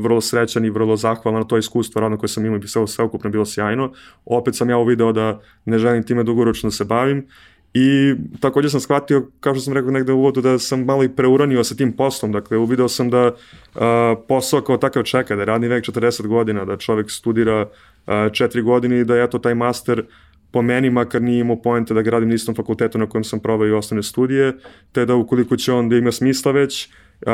vrlo 0.04 0.22
srećan 0.22 0.66
i 0.66 0.70
vrlo 0.70 0.96
zahvalan 0.96 1.42
na 1.42 1.48
to 1.48 1.58
iskustvo 1.58 2.02
radno 2.02 2.18
koje 2.18 2.30
sam 2.30 2.46
imao 2.46 2.60
i 2.64 2.68
sve, 2.68 2.88
sve 2.88 3.06
ukupno 3.06 3.30
bilo 3.30 3.46
sjajno, 3.46 3.92
opet 4.26 4.56
sam 4.56 4.70
ja 4.70 4.78
uvideo 4.78 5.12
da 5.12 5.42
ne 5.66 5.80
želim 5.80 6.04
time 6.04 6.24
dugoročno 6.24 6.68
da 6.68 6.72
se 6.72 6.86
bavim 6.86 7.28
I 7.74 8.16
takođe 8.40 8.70
sam 8.70 8.80
shvatio, 8.80 9.28
kao 9.40 9.56
što 9.56 9.62
sam 9.62 9.74
rekao 9.74 9.92
negde 9.92 10.14
u 10.14 10.18
uvodu, 10.18 10.42
da 10.42 10.60
sam 10.60 10.86
malo 10.86 11.04
i 11.04 11.10
preuranio 11.10 11.64
sa 11.64 11.76
tim 11.76 11.92
poslom. 11.92 12.32
Dakle, 12.32 12.58
uvideo 12.58 12.88
sam 12.88 13.10
da 13.10 13.28
uh, 13.28 13.82
posao 14.28 14.62
kao 14.62 14.78
takav 14.78 15.04
čeka, 15.04 15.36
da 15.36 15.42
je 15.42 15.46
radni 15.46 15.68
vek 15.68 15.86
40 15.86 16.28
godina, 16.28 16.66
da 16.66 16.78
čovek 16.78 17.12
studira 17.12 17.62
uh, 17.62 18.14
4 18.14 18.64
godine 18.64 19.00
i 19.00 19.06
da 19.06 19.16
je 19.16 19.30
to 19.30 19.40
taj 19.40 19.56
master 19.56 20.04
po 20.52 20.62
meni 20.62 20.90
makar 20.90 21.22
nije 21.22 21.40
imao 21.40 21.62
pojente 21.62 21.94
da 21.94 22.02
ga 22.02 22.12
radim 22.12 22.30
na 22.30 22.36
istom 22.36 22.56
fakultetu 22.56 22.98
na 22.98 23.10
kojem 23.10 23.24
sam 23.24 23.40
probao 23.40 23.68
i 23.68 23.72
osnovne 23.72 24.04
studije, 24.04 24.54
te 24.92 25.06
da 25.06 25.16
ukoliko 25.16 25.58
će 25.58 25.74
on 25.74 25.90
da 25.90 25.96
ima 25.96 26.12
smisla 26.12 26.52
već, 26.52 26.90
Uh, 27.26 27.30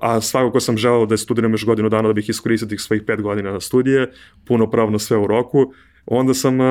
a 0.00 0.20
svakako 0.20 0.60
sam 0.60 0.76
želao 0.76 1.06
da 1.06 1.16
studiram 1.16 1.52
još 1.52 1.64
godinu 1.66 1.88
dana 1.88 2.08
da 2.08 2.14
bih 2.14 2.28
iskoristio 2.28 2.68
tih 2.68 2.80
svojih 2.80 3.02
pet 3.06 3.22
godina 3.22 3.52
na 3.52 3.60
studije, 3.60 4.10
punopravno 4.46 4.98
sve 4.98 5.16
u 5.16 5.26
roku, 5.26 5.72
onda 6.06 6.34
sam 6.34 6.60
uh, 6.60 6.66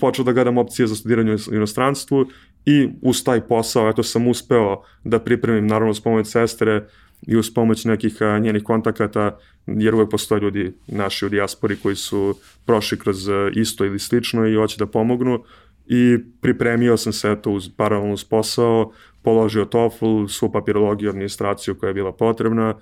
počeo 0.00 0.24
da 0.24 0.32
gledam 0.32 0.58
opcije 0.58 0.86
za 0.86 0.94
studiranje 0.94 1.36
u 1.50 1.54
inostranstvu 1.54 2.26
i 2.66 2.88
uz 3.02 3.24
taj 3.24 3.40
posao, 3.40 3.88
eto, 3.88 4.02
sam 4.02 4.28
uspeo 4.28 4.82
da 5.04 5.18
pripremim, 5.18 5.66
naravno, 5.66 5.94
s 5.94 6.00
pomoć 6.00 6.26
sestre 6.26 6.86
i 7.26 7.36
uz 7.36 7.54
pomoć 7.54 7.84
nekih 7.84 8.18
uh, 8.20 8.42
njenih 8.42 8.62
kontakata, 8.62 9.38
jer 9.66 9.94
uvek 9.94 10.10
postoje 10.10 10.40
ljudi 10.40 10.72
naši 10.86 11.26
u 11.26 11.28
dijaspori 11.28 11.76
koji 11.76 11.96
su 11.96 12.34
prošli 12.64 12.98
kroz 12.98 13.28
uh, 13.28 13.34
isto 13.54 13.84
ili 13.84 13.98
slično 13.98 14.46
i 14.46 14.54
hoće 14.54 14.76
da 14.78 14.86
pomognu. 14.86 15.44
I 15.86 16.18
pripremio 16.40 16.96
sam 16.96 17.12
se 17.12 17.30
eto 17.30 17.50
uz 17.50 17.68
paralelno 17.76 18.14
uz 18.14 18.24
posao, 18.24 18.92
položio 19.22 19.64
TOEFL, 19.64 20.26
svu 20.28 20.52
papirologiju, 20.52 21.10
administraciju 21.10 21.74
koja 21.74 21.88
je 21.88 21.94
bila 21.94 22.12
potrebna 22.12 22.74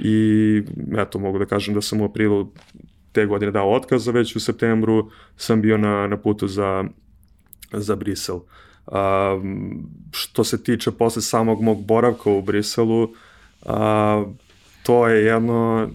i 0.00 0.62
eto 0.96 1.18
mogu 1.18 1.38
da 1.38 1.46
kažem 1.46 1.74
da 1.74 1.80
sam 1.80 2.00
u 2.00 2.04
aprilu 2.04 2.52
te 3.14 3.26
godine 3.26 3.52
dao 3.52 3.72
otkaz, 3.72 4.08
već 4.08 4.36
u 4.36 4.40
septembru 4.40 5.10
sam 5.36 5.62
bio 5.62 5.78
na, 5.78 6.06
na 6.06 6.16
putu 6.16 6.48
za, 6.48 6.84
za 7.72 7.96
Brisel. 7.96 8.40
A, 8.86 9.38
što 10.10 10.44
se 10.44 10.62
tiče 10.62 10.90
posle 10.90 11.22
samog 11.22 11.62
mog 11.62 11.84
boravka 11.84 12.30
u 12.30 12.42
Briselu, 12.42 13.08
a, 13.66 14.24
to 14.82 15.08
je 15.08 15.24
jedno, 15.24 15.88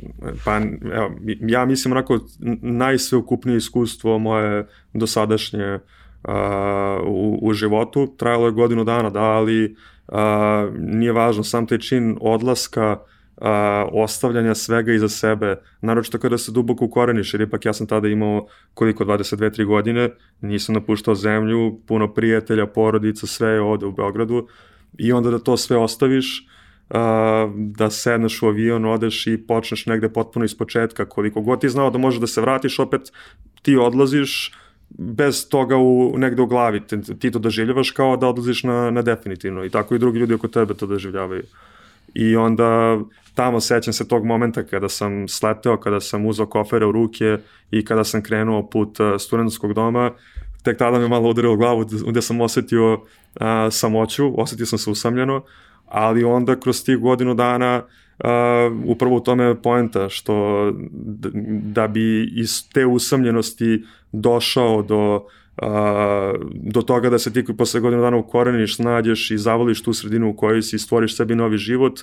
pa 0.46 0.58
evo, 0.94 1.12
ja 1.40 1.66
mislim 1.66 1.92
onako 1.92 2.20
najsveukupnije 2.62 3.58
iskustvo 3.58 4.20
moje 4.20 4.68
dosadašnje 4.94 5.80
a, 6.24 7.00
u, 7.06 7.40
u 7.42 7.54
životu. 7.54 8.16
Trajalo 8.18 8.46
je 8.46 8.52
godinu 8.52 8.84
dana, 8.84 9.10
da, 9.10 9.24
ali 9.24 9.76
a, 10.08 10.70
nije 10.78 11.12
važno, 11.12 11.44
sam 11.44 11.68
taj 11.68 11.78
čin 11.78 12.18
odlaska 12.22 12.98
a, 13.41 13.88
ostavljanja 13.91 14.55
svega 14.55 14.93
iza 14.93 15.10
sebe, 15.10 15.55
naročito 15.81 16.17
kada 16.19 16.38
se 16.38 16.51
duboko 16.51 16.86
ukoreniš, 16.86 17.34
jer 17.34 17.41
ipak 17.41 17.65
ja 17.65 17.74
sam 17.74 17.88
tada 17.88 18.08
imao 18.08 18.48
koliko, 18.74 19.05
22-3 19.05 19.65
godine, 19.65 20.10
nisam 20.41 20.75
napuštao 20.75 21.15
zemlju, 21.15 21.79
puno 21.88 22.13
prijatelja, 22.13 22.67
porodica, 22.67 23.27
sve 23.27 23.50
je 23.50 23.62
ovde 23.62 23.86
u 23.86 23.91
Beogradu 23.91 24.48
i 24.98 25.12
onda 25.12 25.29
da 25.29 25.39
to 25.39 25.58
sve 25.58 25.77
ostaviš, 25.77 26.48
a, 26.89 27.50
da 27.55 27.89
sedneš 27.89 28.41
u 28.41 28.48
avion, 28.48 28.86
odeš 28.86 29.27
i 29.27 29.38
počneš 29.48 29.86
negde 29.86 30.10
potpuno 30.10 30.46
iz 30.46 30.58
početka, 30.58 31.05
koliko 31.05 31.41
god 31.41 31.62
ti 31.62 31.69
znao 31.69 31.89
da 31.89 31.98
može 31.98 32.19
da 32.19 32.27
se 32.27 32.41
vratiš, 32.41 32.79
opet 32.79 33.01
ti 33.62 33.77
odlaziš, 33.77 34.51
bez 34.89 35.50
toga 35.50 35.77
u, 35.77 36.13
negde 36.17 36.41
u 36.41 36.48
glavi, 36.48 36.81
ti 37.19 37.31
to 37.31 37.39
doživljavaš 37.39 37.91
kao 37.91 38.17
da 38.17 38.27
odlaziš 38.27 38.63
na, 38.63 38.91
na 38.91 39.01
definitivno 39.01 39.65
i 39.65 39.69
tako 39.69 39.96
i 39.96 40.00
drugi 40.00 40.19
ljudi 40.19 40.34
oko 40.34 40.48
tebe 40.48 40.74
to 40.74 40.88
doživljavaju. 40.88 41.43
I 42.13 42.36
onda 42.36 43.00
tamo 43.36 43.60
sećam 43.60 43.94
se 43.94 44.08
tog 44.08 44.26
momenta 44.26 44.64
kada 44.64 44.90
sam 44.90 45.28
sleteo, 45.28 45.78
kada 45.78 46.00
sam 46.00 46.26
uzao 46.26 46.46
kofere 46.46 46.86
u 46.86 46.92
ruke 46.92 47.38
i 47.72 47.86
kada 47.86 48.04
sam 48.04 48.24
krenuo 48.24 48.70
put 48.70 49.00
uh, 49.00 49.08
studentskog 49.20 49.74
doma, 49.74 50.12
tek 50.64 50.78
tada 50.78 51.00
me 51.00 51.08
malo 51.08 51.30
udarilo 51.30 51.56
glavu 51.56 51.86
gde 52.08 52.22
sam 52.22 52.42
osetio 52.42 52.94
uh, 52.94 53.02
samoću, 53.72 54.42
osetio 54.42 54.66
sam 54.66 54.80
se 54.80 54.90
usamljeno, 54.90 55.44
ali 55.86 56.24
onda 56.24 56.60
kroz 56.60 56.84
tih 56.84 56.98
godinu 56.98 57.34
dana 57.34 57.82
uh, 57.84 58.30
upravo 58.86 59.16
u 59.16 59.20
tome 59.20 59.44
je 59.44 59.62
poenta 59.62 60.10
što 60.10 60.66
da 61.64 61.88
bi 61.88 62.32
iz 62.36 62.70
te 62.74 62.86
usamljenosti 62.86 63.84
došao 64.12 64.82
do 64.82 65.26
a, 65.62 66.34
do 66.54 66.82
toga 66.82 67.10
da 67.10 67.20
se 67.20 67.34
ti 67.34 67.58
posle 67.58 67.80
godinu 67.80 68.02
dana 68.02 68.18
ukoreniš, 68.18 68.76
snađeš 68.76 69.32
i 69.32 69.38
zavoliš 69.38 69.84
tu 69.84 69.94
sredinu 69.94 70.30
u 70.30 70.34
kojoj 70.34 70.62
si 70.62 70.80
stvoriš 70.80 71.16
sebi 71.16 71.36
novi 71.36 71.58
život, 71.58 72.00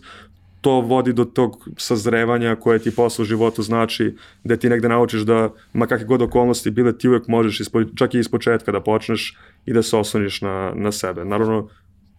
to 0.67 0.81
vodi 0.81 1.13
do 1.13 1.25
tog 1.25 1.69
sazrevanja 1.77 2.57
koje 2.57 2.79
ti 2.79 2.91
posle 2.91 3.23
u 3.23 3.25
životu 3.25 3.63
znači 3.63 4.17
da 4.45 4.57
ti 4.57 4.69
negde 4.69 4.89
naučiš 4.89 5.23
da 5.23 5.51
ma 5.73 5.87
kakve 5.87 6.07
god 6.07 6.23
okolnosti 6.23 6.71
bile 6.71 6.99
ti 6.99 7.09
uvek 7.09 7.29
možeš 7.29 7.61
ispo, 7.61 7.85
čak 7.85 8.15
i 8.15 8.19
iz 8.19 8.29
početka 8.29 8.73
da 8.73 8.81
počneš 8.81 9.37
i 9.67 9.73
da 9.73 9.83
se 9.83 9.97
osloniš 9.97 10.41
na, 10.41 10.73
na 10.75 10.93
sebe. 10.93 11.25
Naravno, 11.25 11.69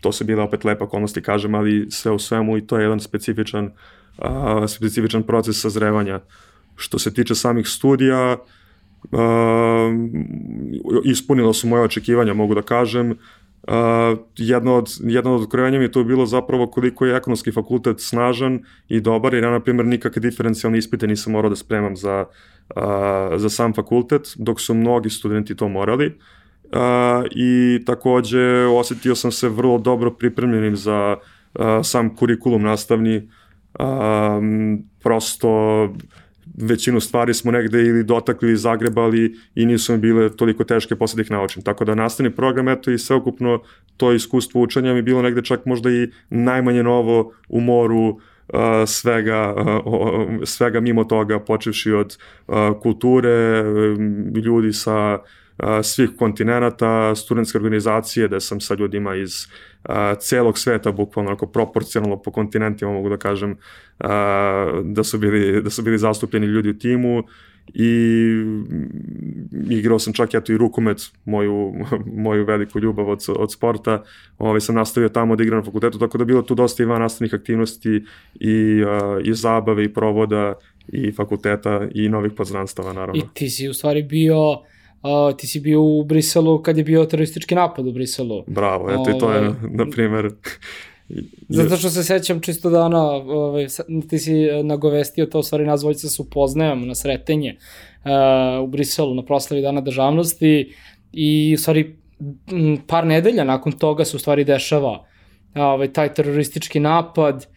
to 0.02 0.12
su 0.12 0.24
bile 0.26 0.44
opet 0.44 0.64
lepe 0.64 0.84
okolnosti, 0.84 1.22
kažem, 1.22 1.56
ali 1.56 1.92
sve 1.92 2.12
u 2.12 2.20
svemu 2.20 2.58
i 2.58 2.68
to 2.68 2.78
je 2.78 2.84
jedan 2.84 3.00
specifičan, 3.00 3.72
a, 4.18 4.68
specifičan 4.68 5.24
proces 5.24 5.62
sazrevanja. 5.62 6.20
Što 6.76 7.00
se 7.00 7.14
tiče 7.14 7.36
samih 7.36 7.68
studija, 7.68 8.38
uh, 9.12 9.20
ispunilo 11.04 11.54
su 11.54 11.68
moje 11.68 11.84
očekivanja, 11.84 12.34
mogu 12.34 12.56
da 12.56 12.62
kažem. 12.62 13.18
Uh, 13.64 14.20
jedno, 14.38 14.76
od, 14.76 14.90
jedno 15.04 15.36
od 15.36 15.42
otkrojenja 15.42 15.80
mi 15.80 15.86
je 15.86 15.92
to 15.92 16.04
bilo 16.04 16.26
zapravo 16.26 16.68
koliko 16.68 17.06
je 17.06 17.16
ekonomski 17.16 17.52
fakultet 17.52 18.00
snažan 18.00 18.60
i 18.88 19.02
dobar, 19.02 19.34
jer 19.34 19.44
ja, 19.44 19.52
na 19.52 19.60
primjer, 19.60 19.86
nikakve 19.86 20.20
diferencijalne 20.20 20.78
ispite 20.78 21.08
nisam 21.08 21.34
morao 21.34 21.50
da 21.50 21.56
spremam 21.56 21.96
za, 21.96 22.26
uh, 22.76 22.84
za 23.36 23.50
sam 23.50 23.74
fakultet, 23.74 24.34
dok 24.36 24.62
su 24.62 24.74
mnogi 24.74 25.10
studenti 25.10 25.56
to 25.56 25.68
morali. 25.68 26.08
Uh, 26.08 27.26
I 27.36 27.80
takođe 27.86 28.66
osetio 28.66 29.16
sam 29.16 29.32
se 29.32 29.50
vrlo 29.50 29.78
dobro 29.78 30.12
pripremljenim 30.12 30.76
za 30.76 31.18
uh, 31.56 31.66
sam 31.84 32.16
kurikulum 32.16 32.62
nastavni. 32.62 33.30
Um, 33.80 34.84
prosto 35.04 35.50
većinu 36.58 37.00
stvari 37.00 37.34
smo 37.34 37.52
negde 37.52 37.82
ili 37.82 38.04
dotakli 38.04 38.48
ili 38.48 38.58
zagrebali 38.58 39.36
i 39.56 39.66
nisu 39.66 39.94
mi 39.94 39.98
bile 39.98 40.30
toliko 40.36 40.64
teške 40.64 40.96
posle 40.96 41.16
da 41.16 41.22
ih 41.22 41.32
naučim. 41.32 41.64
Tako 41.64 41.86
da 41.86 41.96
nastavni 41.96 42.36
program, 42.36 42.68
eto 42.68 42.92
i 42.92 42.98
sveukupno 42.98 43.62
to 43.98 44.14
iskustvo 44.14 44.62
učenja 44.62 44.94
mi 44.94 45.02
bilo 45.02 45.22
negde 45.22 45.42
čak 45.42 45.66
možda 45.66 45.90
i 45.90 46.08
najmanje 46.30 46.84
novo 46.84 47.32
u 47.50 47.62
moru 47.62 48.08
uh, 48.08 48.20
svega, 48.88 49.56
uh, 49.86 50.44
svega 50.44 50.80
mimo 50.80 51.04
toga, 51.04 51.40
počevši 51.40 51.92
od 51.92 52.18
uh, 52.48 52.56
kulture, 52.82 53.64
um, 53.64 54.34
ljudi 54.36 54.74
sa 54.74 55.20
svih 55.84 56.10
kontinenta, 56.18 57.16
studentske 57.16 57.58
organizacije, 57.58 58.28
da 58.28 58.40
sam 58.40 58.60
sa 58.60 58.76
ljudima 58.76 59.16
iz 59.16 59.48
celog 60.20 60.58
sveta, 60.58 60.92
bukvalno 60.92 61.32
onako 61.32 61.48
proporcionalno 61.48 62.22
po 62.22 62.32
kontinentima, 62.32 62.92
mogu 62.92 63.10
da 63.10 63.18
kažem, 63.18 63.58
da, 64.84 65.04
su 65.04 65.18
bili, 65.18 65.62
da 65.62 65.70
su 65.70 65.82
bili 65.82 65.98
zastupljeni 65.98 66.48
ljudi 66.48 66.70
u 66.70 66.80
timu 66.80 67.24
i 67.74 67.92
igrao 69.70 70.00
sam 70.00 70.14
čak 70.14 70.34
eto 70.34 70.54
i 70.54 70.58
rukomet, 70.58 71.02
moju, 71.26 71.74
moju 72.26 72.46
veliku 72.46 72.80
ljubav 72.80 73.10
od, 73.10 73.20
od 73.28 73.54
sporta, 73.54 74.04
ovaj, 74.38 74.62
sam 74.62 74.76
nastavio 74.76 75.10
tamo 75.10 75.36
da 75.36 75.44
igram 75.44 75.60
na 75.60 75.66
fakultetu, 75.66 76.00
tako 76.00 76.18
da 76.18 76.26
bilo 76.26 76.42
tu 76.42 76.56
dosta 76.56 76.84
i 76.84 76.86
van 76.86 77.02
nastavnih 77.02 77.34
aktivnosti 77.34 78.04
i, 78.40 78.84
i 79.24 79.34
zabave 79.34 79.84
i 79.84 79.94
provoda 79.94 80.54
i 80.88 81.12
fakulteta 81.12 81.88
i 81.94 82.10
novih 82.10 82.32
poznanstava 82.32 82.94
naravno. 82.94 83.24
I 83.24 83.24
ti 83.34 83.50
si 83.50 83.68
u 83.68 83.74
stvari 83.74 84.04
bio 84.04 84.52
uh, 84.52 84.58
ti 85.38 85.48
si 85.48 85.60
bio 85.60 85.82
u 85.82 86.04
Briselu 86.04 86.62
kad 86.62 86.78
je 86.78 86.84
bio 86.84 87.06
teroristički 87.06 87.56
napad 87.56 87.88
u 87.88 87.92
Briselu. 87.92 88.44
Bravo, 88.48 88.92
eto 88.92 89.18
i 89.18 89.20
to 89.20 89.32
je, 89.32 89.40
Ovaj, 89.40 89.54
na 89.72 89.86
primer, 89.90 90.30
Zato 91.50 91.78
što 91.78 91.90
se 91.90 92.04
sećam 92.04 92.42
čisto 92.42 92.70
da 92.70 92.86
ono, 92.86 93.00
ovaj, 93.28 93.68
ti 94.10 94.20
si 94.20 94.34
nagovestio 94.64 95.26
to, 95.26 95.40
u 95.40 95.44
stvari 95.44 95.66
nas 95.66 95.82
dvojica 95.82 96.10
se 96.10 96.22
na 96.88 96.96
sretenje 96.96 97.56
uh, 97.56 98.64
u 98.64 98.68
Briselu 98.68 99.16
na 99.16 99.26
proslavi 99.26 99.62
Dana 99.62 99.82
državnosti 99.82 100.74
i 101.14 101.54
u 101.54 101.58
stvari 101.58 101.96
par 102.88 103.06
nedelja 103.06 103.44
nakon 103.44 103.72
toga 103.72 104.06
se 104.06 104.18
u 104.18 104.20
stvari 104.20 104.44
dešava 104.44 105.06
ovaj, 105.56 105.94
taj 105.94 106.14
teroristički 106.14 106.80
napad 106.80 107.48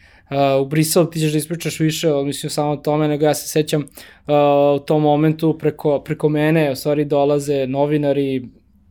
u 0.61 0.65
Briselu, 0.65 1.07
ti 1.07 1.21
ćeš 1.21 1.33
da 1.33 1.39
ispričaš 1.39 1.81
više, 1.81 2.09
mislim 2.25 2.51
samo 2.51 2.71
o 2.71 2.77
tome, 2.77 3.09
nego 3.09 3.25
ja 3.25 3.35
se 3.35 3.49
sećam 3.49 3.83
uh, 3.83 4.81
u 4.83 4.85
tom 4.85 5.03
momentu 5.03 5.59
preko, 5.59 5.99
preko 5.99 6.29
mene 6.29 6.71
u 6.73 6.77
stvari 6.77 7.05
dolaze 7.05 7.67
novinari, 7.67 8.41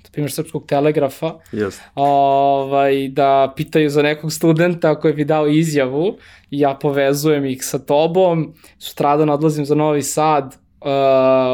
na 0.03 0.10
primjer 0.12 0.31
Srpskog 0.31 0.65
telegrafa, 0.65 1.34
jest. 1.51 1.81
ovaj, 1.96 3.08
da 3.08 3.53
pitaju 3.55 3.89
za 3.89 4.01
nekog 4.01 4.31
studenta 4.34 5.00
koji 5.00 5.13
bi 5.13 5.25
dao 5.25 5.48
izjavu 5.48 6.17
i 6.51 6.60
ja 6.60 6.77
povezujem 6.81 7.46
ih 7.46 7.65
sa 7.65 7.79
tobom, 7.79 8.53
sutradan 8.79 9.29
odlazim 9.29 9.65
za 9.65 9.75
Novi 9.75 10.01
Sad, 10.01 10.46
uh, 10.81 10.88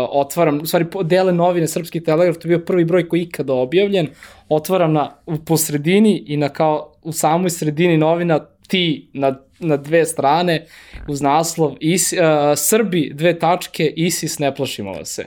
otvaram, 0.10 0.62
u 0.62 0.66
stvari 0.66 0.86
dele 1.04 1.34
novine 1.34 1.68
Srpski 1.68 2.04
telegraf, 2.04 2.38
to 2.38 2.48
je 2.48 2.58
bio 2.58 2.66
prvi 2.66 2.86
broj 2.86 3.10
koji 3.10 3.20
je 3.20 3.24
ikada 3.24 3.54
objavljen, 3.54 4.08
otvaram 4.50 4.94
na, 4.94 5.16
u, 5.26 5.38
po 5.38 5.58
sredini 5.58 6.24
i 6.28 6.38
na 6.38 6.50
kao 6.50 6.94
u 7.02 7.12
samoj 7.12 7.50
sredini 7.50 7.98
novina 7.98 8.40
ti 8.68 9.10
na, 9.14 9.45
na 9.60 9.78
dve 9.78 10.06
strane 10.06 10.66
uz 11.08 11.22
naslov 11.22 11.76
Is, 11.80 12.14
uh, 12.14 12.20
Srbi, 12.56 13.12
dve 13.14 13.40
tačke, 13.40 13.94
ISIS, 13.96 14.40
ne 14.40 14.56
plašimo 14.56 15.06
se. 15.06 15.26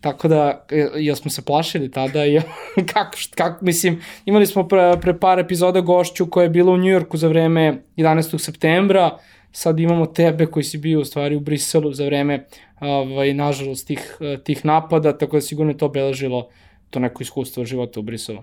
Tako 0.00 0.28
da, 0.28 0.66
e, 0.70 0.88
jel 0.96 1.16
smo 1.16 1.30
se 1.30 1.42
plašili 1.42 1.90
tada? 1.90 2.22
Jel, 2.24 2.42
kako, 2.92 3.16
kako, 3.34 3.64
mislim, 3.64 4.00
imali 4.24 4.46
smo 4.46 4.68
pre, 4.68 4.92
pre 5.00 5.18
par 5.18 5.38
epizoda 5.38 5.80
gošću 5.80 6.30
koja 6.30 6.42
je 6.42 6.50
bila 6.50 6.72
u 6.72 6.78
Njujorku 6.78 7.16
za 7.16 7.28
vreme 7.28 7.82
11. 7.96 8.38
septembra, 8.38 9.18
sad 9.52 9.80
imamo 9.80 10.06
tebe 10.06 10.46
koji 10.46 10.64
si 10.64 10.78
bio 10.78 11.00
u 11.00 11.04
stvari 11.04 11.36
u 11.36 11.40
Briselu 11.40 11.92
za 11.92 12.04
vreme, 12.04 12.46
ovaj, 12.80 13.34
nažalost, 13.34 13.86
tih, 13.86 14.18
tih 14.44 14.64
napada, 14.64 15.18
tako 15.18 15.36
da 15.36 15.40
sigurno 15.40 15.72
je 15.72 15.78
to 15.78 15.86
obeležilo 15.86 16.48
to 16.90 17.00
neko 17.00 17.22
iskustvo 17.22 17.64
života 17.64 18.00
u 18.00 18.02
Briselu. 18.02 18.42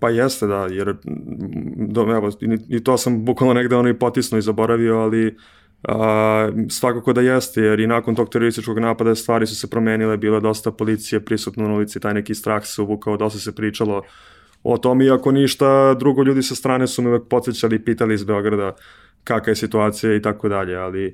Pa 0.00 0.10
jeste, 0.10 0.46
da, 0.46 0.66
jer 0.70 0.94
do, 1.76 2.02
evo, 2.02 2.30
i, 2.40 2.76
i 2.76 2.84
to 2.84 2.98
sam 2.98 3.24
bukvalno 3.24 3.54
negde 3.54 3.76
ono 3.76 3.88
i 3.88 3.98
potisno 3.98 4.38
i 4.38 4.42
zaboravio, 4.42 4.98
ali 4.98 5.36
a, 5.88 6.48
svakako 6.70 7.12
da 7.12 7.20
jeste, 7.20 7.60
jer 7.60 7.80
i 7.80 7.86
nakon 7.86 8.14
tog 8.14 8.28
terorističkog 8.28 8.78
napada 8.78 9.14
stvari 9.14 9.46
su 9.46 9.56
se 9.56 9.70
promenile, 9.70 10.18
je 10.22 10.40
dosta 10.40 10.72
policije 10.72 11.24
prisutno 11.24 11.68
na 11.68 11.74
ulici, 11.74 12.00
taj 12.00 12.14
neki 12.14 12.34
strah 12.34 12.66
se 12.66 12.82
uvukao, 12.82 13.16
dosta 13.16 13.38
se 13.38 13.54
pričalo 13.54 14.02
o 14.62 14.78
tom, 14.78 15.02
iako 15.02 15.32
ništa 15.32 15.94
drugo 15.94 16.22
ljudi 16.22 16.42
sa 16.42 16.54
strane 16.54 16.86
su 16.86 17.02
me 17.02 17.08
uvek 17.08 17.22
podsjećali 17.28 17.76
i 17.76 17.84
pitali 17.84 18.14
iz 18.14 18.24
Beograda 18.24 18.74
kakva 19.24 19.50
je 19.50 19.56
situacija 19.56 20.14
i 20.14 20.22
tako 20.22 20.48
dalje, 20.48 20.76
ali 20.76 21.06
e, 21.06 21.12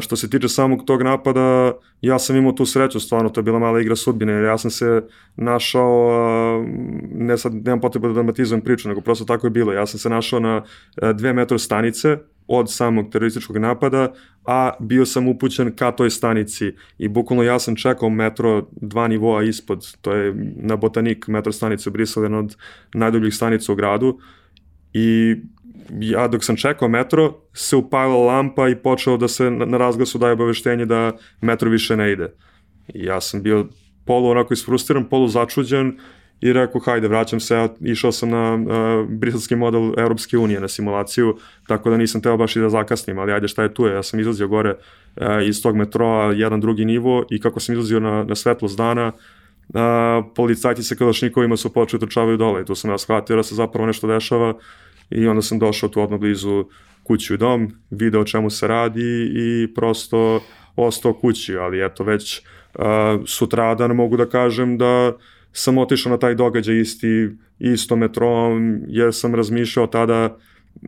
što 0.00 0.16
se 0.16 0.30
tiče 0.30 0.48
samog 0.48 0.84
tog 0.84 1.02
napada, 1.02 1.72
ja 2.00 2.18
sam 2.18 2.36
imao 2.36 2.52
tu 2.52 2.66
sreću, 2.66 3.00
stvarno, 3.00 3.30
to 3.30 3.40
je 3.40 3.44
bila 3.44 3.58
mala 3.58 3.80
igra 3.80 3.96
sudbine, 3.96 4.32
jer 4.32 4.44
ja 4.44 4.58
sam 4.58 4.70
se 4.70 5.02
našao, 5.36 6.10
a, 6.10 6.64
ne 7.14 7.38
sad, 7.38 7.54
nemam 7.54 7.80
potreba 7.80 8.08
da 8.08 8.14
dramatizujem 8.14 8.60
priču, 8.60 8.88
nego 8.88 9.00
prosto 9.00 9.24
tako 9.24 9.46
je 9.46 9.50
bilo, 9.50 9.72
ja 9.72 9.86
sam 9.86 9.98
se 9.98 10.10
našao 10.10 10.40
na 10.40 10.62
e, 11.02 11.12
dve 11.12 11.32
metro 11.32 11.58
stanice 11.58 12.18
od 12.48 12.72
samog 12.72 13.10
terorističkog 13.10 13.56
napada, 13.56 14.12
a 14.46 14.70
bio 14.80 15.06
sam 15.06 15.28
upućen 15.28 15.76
ka 15.76 15.92
toj 15.92 16.10
stanici. 16.10 16.72
I 16.98 17.08
bukvalno 17.08 17.42
ja 17.42 17.58
sam 17.58 17.76
čekao 17.76 18.10
metro 18.10 18.66
dva 18.70 19.08
nivoa 19.08 19.42
ispod, 19.42 19.96
to 20.00 20.12
je 20.12 20.34
na 20.56 20.76
Botanik 20.76 21.28
metro 21.28 21.52
stanice 21.52 21.90
u 21.90 21.92
Briselu, 21.92 22.24
jedna 22.24 22.38
od 22.38 22.56
najdubljih 22.94 23.34
stanica 23.34 23.72
u 23.72 23.74
gradu. 23.74 24.18
I 24.92 25.36
ja 26.00 26.28
dok 26.28 26.44
sam 26.44 26.56
čekao 26.56 26.88
metro, 26.88 27.34
se 27.52 27.76
upalila 27.76 28.18
lampa 28.18 28.68
i 28.68 28.76
počeo 28.76 29.16
da 29.16 29.28
se 29.28 29.50
na, 29.50 29.78
razglasu 29.78 30.18
daje 30.18 30.32
obaveštenje 30.32 30.86
da 30.86 31.12
metro 31.40 31.70
više 31.70 31.96
ne 31.96 32.12
ide. 32.12 32.34
I 32.94 33.04
ja 33.04 33.20
sam 33.20 33.42
bio 33.42 33.66
polu 34.04 34.28
onako 34.28 34.54
isfrustiran, 34.54 35.04
polu 35.04 35.28
začuđen 35.28 35.98
i 36.40 36.52
rekao, 36.52 36.80
hajde, 36.80 37.08
vraćam 37.08 37.40
se, 37.40 37.54
ja 37.54 37.68
išao 37.80 38.12
sam 38.12 38.28
na 38.30 38.54
uh, 38.54 39.10
briselski 39.10 39.56
model 39.56 39.92
Europske 39.98 40.38
unije 40.38 40.60
na 40.60 40.68
simulaciju, 40.68 41.36
tako 41.66 41.90
da 41.90 41.96
nisam 41.96 42.20
teo 42.20 42.36
baš 42.36 42.56
i 42.56 42.60
da 42.60 42.68
zakasnim, 42.68 43.18
ali 43.18 43.32
ajde 43.32 43.48
šta 43.48 43.62
je 43.62 43.74
tu 43.74 43.86
je, 43.86 43.94
ja 43.94 44.02
sam 44.02 44.20
izlazio 44.20 44.48
gore 44.48 44.74
uh, 45.16 45.26
iz 45.46 45.62
tog 45.62 45.76
metroa, 45.76 46.32
jedan 46.32 46.60
drugi 46.60 46.84
nivo 46.84 47.24
i 47.30 47.40
kako 47.40 47.60
sam 47.60 47.72
izlazio 47.72 48.00
na, 48.00 48.24
na 48.24 48.34
svetlost 48.34 48.76
dana, 48.76 49.12
uh, 49.12 49.80
policajci 50.34 50.82
sa 50.82 50.94
kalašnikovima 50.94 51.56
su 51.56 51.72
počeli 51.72 52.00
trčavaju 52.00 52.36
dole 52.36 52.62
i 52.62 52.64
tu 52.64 52.74
sam 52.74 52.90
ja 52.90 52.98
shvatio 52.98 53.36
da 53.36 53.42
se 53.42 53.54
zapravo 53.54 53.86
nešto 53.86 54.06
dešava 54.06 54.54
i 55.10 55.26
onda 55.26 55.42
sam 55.42 55.58
došao 55.58 55.88
tu 55.88 56.02
odmah 56.02 56.20
blizu 56.20 56.64
kući 57.02 57.34
u 57.34 57.36
dom, 57.36 57.72
video 57.90 58.24
čemu 58.24 58.50
se 58.50 58.68
radi 58.68 59.30
i 59.34 59.74
prosto 59.74 60.40
ostao 60.76 61.12
kući, 61.12 61.56
ali 61.56 61.84
eto 61.84 62.04
već 62.04 62.42
uh, 62.74 62.84
sutradan 63.26 63.96
mogu 63.96 64.16
da 64.16 64.28
kažem 64.28 64.78
da 64.78 65.12
sam 65.52 65.78
otišao 65.78 66.10
na 66.10 66.18
taj 66.18 66.34
događaj 66.34 66.80
isti, 66.80 67.30
isto 67.58 67.96
metrom, 67.96 68.80
jer 68.88 69.14
sam 69.14 69.34
razmišljao 69.34 69.86
tada 69.86 70.36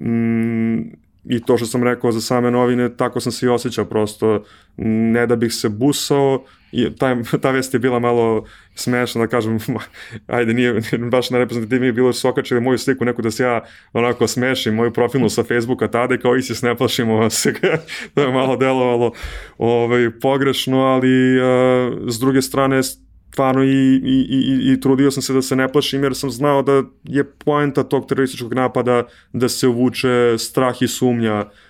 mm, 0.00 0.78
i 1.24 1.42
to 1.46 1.56
što 1.56 1.66
sam 1.66 1.84
rekao 1.84 2.12
za 2.12 2.20
same 2.20 2.50
novine, 2.50 2.96
tako 2.96 3.20
sam 3.20 3.32
se 3.32 3.46
i 3.46 3.48
osjećao 3.48 3.84
prosto, 3.84 4.44
ne 4.76 5.26
da 5.26 5.36
bih 5.36 5.52
se 5.52 5.68
busao, 5.68 6.44
i 6.72 6.96
taj, 6.96 7.16
ta 7.42 7.50
vest 7.50 7.74
je 7.74 7.80
bila 7.80 7.98
malo 7.98 8.44
smešna, 8.74 9.20
da 9.20 9.26
kažem, 9.26 9.58
ajde, 10.26 10.54
nije 10.54 10.80
baš 11.10 11.30
najreprezentativnije 11.30 11.92
bilo 11.92 12.12
su 12.12 12.28
okačili 12.28 12.60
moju 12.60 12.78
sliku, 12.78 13.04
neku 13.04 13.22
da 13.22 13.30
se 13.30 13.42
ja 13.42 13.64
onako 13.92 14.26
smešim, 14.26 14.74
moju 14.74 14.92
profilnu 14.92 15.28
sa 15.28 15.44
Facebooka 15.44 15.88
tada 15.88 16.14
i 16.14 16.18
kao 16.18 16.36
ISIS 16.36 16.62
ne 16.62 16.76
plašimo 16.76 17.16
vas, 17.16 17.46
to 18.14 18.20
je 18.20 18.32
malo 18.32 18.56
delovalo 18.56 19.12
ovaj, 19.58 20.10
pogrešno, 20.20 20.78
ali 20.78 21.40
uh, 21.40 21.98
s 22.08 22.18
druge 22.18 22.42
strane 22.42 22.82
stvarno 22.82 23.64
i, 23.64 24.00
i, 24.04 24.26
i, 24.30 24.72
i 24.72 24.80
trudio 24.80 25.10
sam 25.10 25.22
se 25.22 25.32
da 25.32 25.42
se 25.42 25.56
ne 25.56 25.72
plašim 25.72 26.02
jer 26.02 26.14
sam 26.14 26.30
znao 26.30 26.62
da 26.62 26.82
je 27.04 27.24
poenta 27.24 27.82
tog 27.82 28.06
terorističkog 28.08 28.54
napada 28.54 29.06
da 29.32 29.48
se 29.48 29.68
uvuče 29.68 30.34
strah 30.38 30.82
i 30.82 30.88
sumnja 30.88 31.40
uh, 31.40 31.69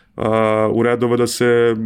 u 0.73 0.83
redova 0.83 1.17
da 1.17 1.27
se 1.27 1.77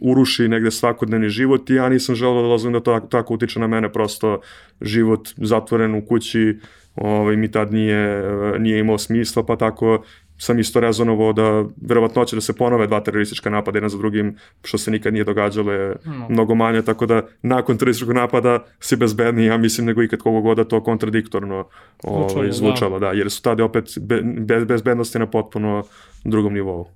uruši 0.00 0.48
negde 0.48 0.70
svakodnevni 0.70 1.28
život 1.28 1.70
i 1.70 1.74
ja 1.74 1.88
nisam 1.88 2.14
želeo 2.14 2.42
da 2.42 2.48
dozvolim 2.48 2.72
da 2.72 2.80
to 2.80 3.00
tako 3.00 3.34
utiče 3.34 3.60
na 3.60 3.66
mene, 3.66 3.92
prosto 3.92 4.40
život 4.80 5.28
zatvoren 5.36 5.94
u 5.94 6.06
kući 6.06 6.58
ovaj, 6.94 7.36
mi 7.36 7.50
tad 7.50 7.72
nije, 7.72 8.22
nije 8.58 8.78
imao 8.78 8.98
smisla, 8.98 9.42
pa 9.42 9.56
tako 9.56 10.02
sam 10.38 10.58
isto 10.58 10.80
rezonovao 10.80 11.32
da 11.32 11.64
verovatno 11.88 12.24
će 12.24 12.36
da 12.36 12.40
se 12.40 12.52
ponove 12.52 12.86
dva 12.86 13.00
teroristička 13.00 13.50
napada 13.50 13.76
jedan 13.76 13.90
za 13.90 13.98
drugim, 13.98 14.36
što 14.64 14.78
se 14.78 14.90
nikad 14.90 15.12
nije 15.12 15.24
događalo 15.24 15.72
je 15.72 15.96
No. 16.04 16.26
mnogo 16.28 16.54
manje, 16.54 16.82
tako 16.82 17.06
da 17.06 17.22
nakon 17.42 17.78
terorističkog 17.78 18.14
napada 18.14 18.64
si 18.80 18.96
bezbedniji, 18.96 19.46
ja 19.46 19.56
mislim, 19.56 19.86
nego 19.86 20.02
ikad 20.02 20.18
kogo 20.18 20.40
god 20.40 20.56
da 20.56 20.64
to 20.64 20.82
kontradiktorno 20.84 21.64
ovaj, 22.02 22.52
Zvučalo, 22.52 22.98
da. 22.98 23.06
da. 23.06 23.12
jer 23.12 23.30
su 23.30 23.42
tada 23.42 23.64
opet 23.64 23.84
be, 24.00 24.22
bezbednosti 24.64 25.18
na 25.18 25.26
potpuno 25.26 25.84
drugom 26.24 26.54
nivou. 26.54 26.86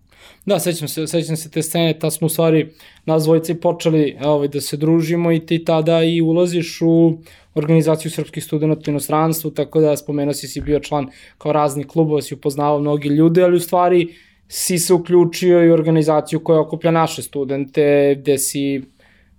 Da, 0.47 0.59
sećam 0.59 0.89
se, 0.89 1.07
sećam 1.07 1.37
se 1.37 1.51
te 1.51 1.63
scene, 1.63 1.99
ta 1.99 2.11
smo 2.11 2.27
u 2.27 2.29
stvari 2.29 2.69
nas 3.05 3.25
dvojice 3.25 3.61
počeli 3.61 4.17
ovaj, 4.25 4.49
da 4.49 4.61
se 4.61 4.77
družimo 4.77 5.33
i 5.33 5.47
ti 5.47 5.65
tada 5.65 6.03
i 6.03 6.21
ulaziš 6.21 6.79
u 6.83 7.19
organizaciju 7.55 8.11
srpskih 8.11 8.45
studenta 8.45 8.83
u 8.87 8.91
inostranstvu, 8.91 9.51
tako 9.51 9.81
da 9.81 9.97
spomenuo 9.97 10.35
si 10.35 10.49
si 10.49 10.61
bio 10.61 10.81
član 10.81 11.07
kao 11.39 11.53
raznih 11.53 11.87
klubova, 11.87 12.23
si 12.23 12.35
upoznavao 12.35 12.81
mnogi 12.81 13.09
ljude, 13.09 13.43
ali 13.43 13.57
u 13.57 13.61
stvari 13.61 14.15
si 14.49 14.79
se 14.79 14.95
uključio 14.95 15.65
i 15.65 15.71
u 15.71 15.75
organizaciju 15.75 16.41
koja 16.41 16.61
okuplja 16.61 16.91
naše 16.91 17.23
studente, 17.23 18.17
gde 18.19 18.39
si 18.39 18.83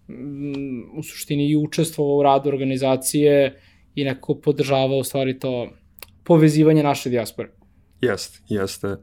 mm, 0.08 0.98
u 0.98 1.04
suštini 1.04 1.50
i 1.50 1.58
učestvovao 1.58 2.16
u 2.16 2.24
radu 2.24 2.50
organizacije 2.50 3.60
i 3.96 4.04
nekako 4.04 4.36
podržavao 4.36 4.98
u 4.98 5.04
stvari 5.04 5.40
to 5.40 5.70
povezivanje 6.24 6.84
naše 6.84 7.10
dijaspore. 7.10 7.50
Jest, 8.02 8.42
jeste. 8.50 8.88
Uh, 8.88 8.98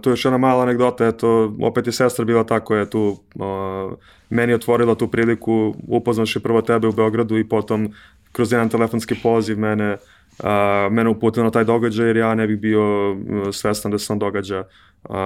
tu 0.00 0.10
je 0.10 0.12
još 0.12 0.24
jedna 0.24 0.38
mala 0.38 0.62
anegdota, 0.62 1.06
eto, 1.06 1.54
opet 1.60 1.86
je 1.86 1.92
sestra 1.92 2.24
bila 2.24 2.44
ta 2.44 2.60
koja 2.60 2.80
je 2.80 2.90
tu 2.90 3.16
uh, 3.34 3.92
meni 4.30 4.54
otvorila 4.54 4.94
tu 4.94 5.08
priliku, 5.08 5.74
upoznaši 5.88 6.40
prvo 6.40 6.62
tebe 6.62 6.88
u 6.88 6.92
Beogradu 6.92 7.38
i 7.38 7.48
potom 7.48 7.88
kroz 8.32 8.52
jedan 8.52 8.68
telefonski 8.68 9.14
poziv 9.22 9.58
mene 9.58 9.92
uh, 9.92 10.92
mene 10.92 11.10
uputila 11.10 11.44
na 11.44 11.50
taj 11.50 11.64
događaj 11.64 12.06
jer 12.06 12.16
ja 12.16 12.34
ne 12.34 12.46
bih 12.46 12.58
bio 12.58 13.12
uh, 13.12 13.18
svestan 13.52 13.92
da 13.92 13.98
se 13.98 14.12
on 14.12 14.18
događa 14.18 14.64
uh, 15.08 15.16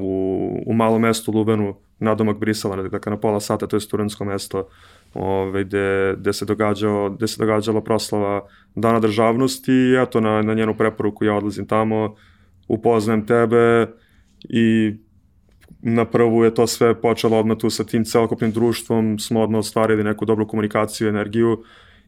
u, 0.00 0.62
u 0.66 0.74
malom 0.74 1.02
mestu 1.02 1.32
Lubenu, 1.32 1.74
nadomak 1.98 2.38
Brisela, 2.38 2.76
dakle 2.76 3.10
na 3.10 3.16
pola 3.16 3.40
sata, 3.40 3.66
to 3.66 3.76
je 3.76 3.80
studentsko 3.80 4.24
mesto 4.24 4.68
ovaj, 5.14 5.64
gde, 5.64 6.14
gde, 6.18 6.32
se 6.32 6.44
događao, 6.44 7.10
gde 7.10 7.26
se 7.28 7.36
događala 7.38 7.80
proslava 7.80 8.46
Dana 8.74 9.00
državnosti 9.00 9.72
i 9.72 10.02
eto, 10.02 10.20
na, 10.20 10.42
na 10.42 10.54
njenu 10.54 10.74
preporuku 10.74 11.24
ja 11.24 11.34
odlazim 11.34 11.66
tamo, 11.66 12.14
upoznajem 12.68 13.26
tebe 13.26 13.86
i 14.48 14.94
na 15.82 16.04
prvu 16.04 16.44
je 16.44 16.54
to 16.54 16.66
sve 16.66 17.00
počelo 17.00 17.38
odmah 17.38 17.58
tu 17.58 17.70
sa 17.70 17.84
tim 17.84 18.04
celokupnim 18.04 18.52
društvom, 18.52 19.18
smo 19.18 19.42
odmah 19.42 19.58
ostvarili 19.58 20.04
neku 20.04 20.24
dobru 20.24 20.46
komunikaciju, 20.48 21.08
energiju 21.08 21.62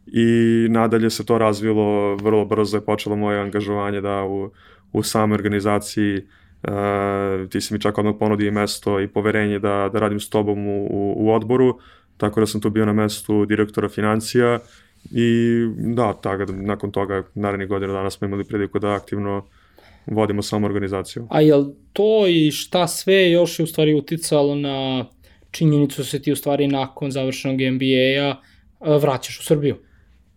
i 0.06 0.26
nadalje 0.70 1.10
se 1.10 1.26
to 1.26 1.38
razvilo 1.38 2.16
vrlo 2.16 2.44
brzo 2.44 2.76
je 2.76 2.84
počelo 2.84 3.16
moje 3.16 3.40
angažovanje 3.40 4.00
da 4.00 4.24
u, 4.24 4.50
u 4.92 5.02
samoj 5.02 5.34
organizaciji 5.34 6.16
uh, 6.62 7.50
ti 7.50 7.60
si 7.60 7.74
mi 7.74 7.80
čak 7.80 7.98
odmah 7.98 8.14
ponudio 8.18 8.52
mesto 8.52 9.00
i 9.00 9.08
poverenje 9.08 9.58
da, 9.58 9.90
da 9.92 9.98
radim 9.98 10.20
s 10.20 10.30
tobom 10.30 10.66
u, 10.66 10.86
u, 10.90 11.14
u 11.16 11.32
odboru, 11.34 11.78
tako 12.16 12.40
da 12.40 12.46
sam 12.46 12.60
tu 12.60 12.70
bio 12.70 12.86
na 12.86 12.92
mestu 12.92 13.46
direktora 13.46 13.88
financija 13.88 14.58
i 15.10 15.58
da, 15.76 16.12
tako, 16.12 16.52
nakon 16.52 16.90
toga 16.90 17.22
narednih 17.34 17.68
godina 17.68 17.92
dana 17.92 18.10
smo 18.10 18.26
imali 18.26 18.44
priliku 18.44 18.78
da 18.78 18.94
aktivno 18.94 19.44
vodimo 20.06 20.42
samu 20.42 20.66
organizaciju. 20.66 21.26
A 21.30 21.40
jel 21.40 21.64
to 21.92 22.26
i 22.26 22.50
šta 22.50 22.88
sve 22.88 23.30
još 23.30 23.58
je 23.58 23.62
u 23.62 23.66
stvari 23.66 23.94
uticalo 23.94 24.54
na 24.54 25.06
činjenicu 25.50 26.02
da 26.02 26.04
se 26.04 26.22
ti 26.22 26.32
u 26.32 26.36
stvari 26.36 26.66
nakon 26.66 27.10
završenog 27.10 27.60
MBA-a 27.60 28.36
vraćaš 28.98 29.40
u 29.40 29.44
Srbiju? 29.44 29.76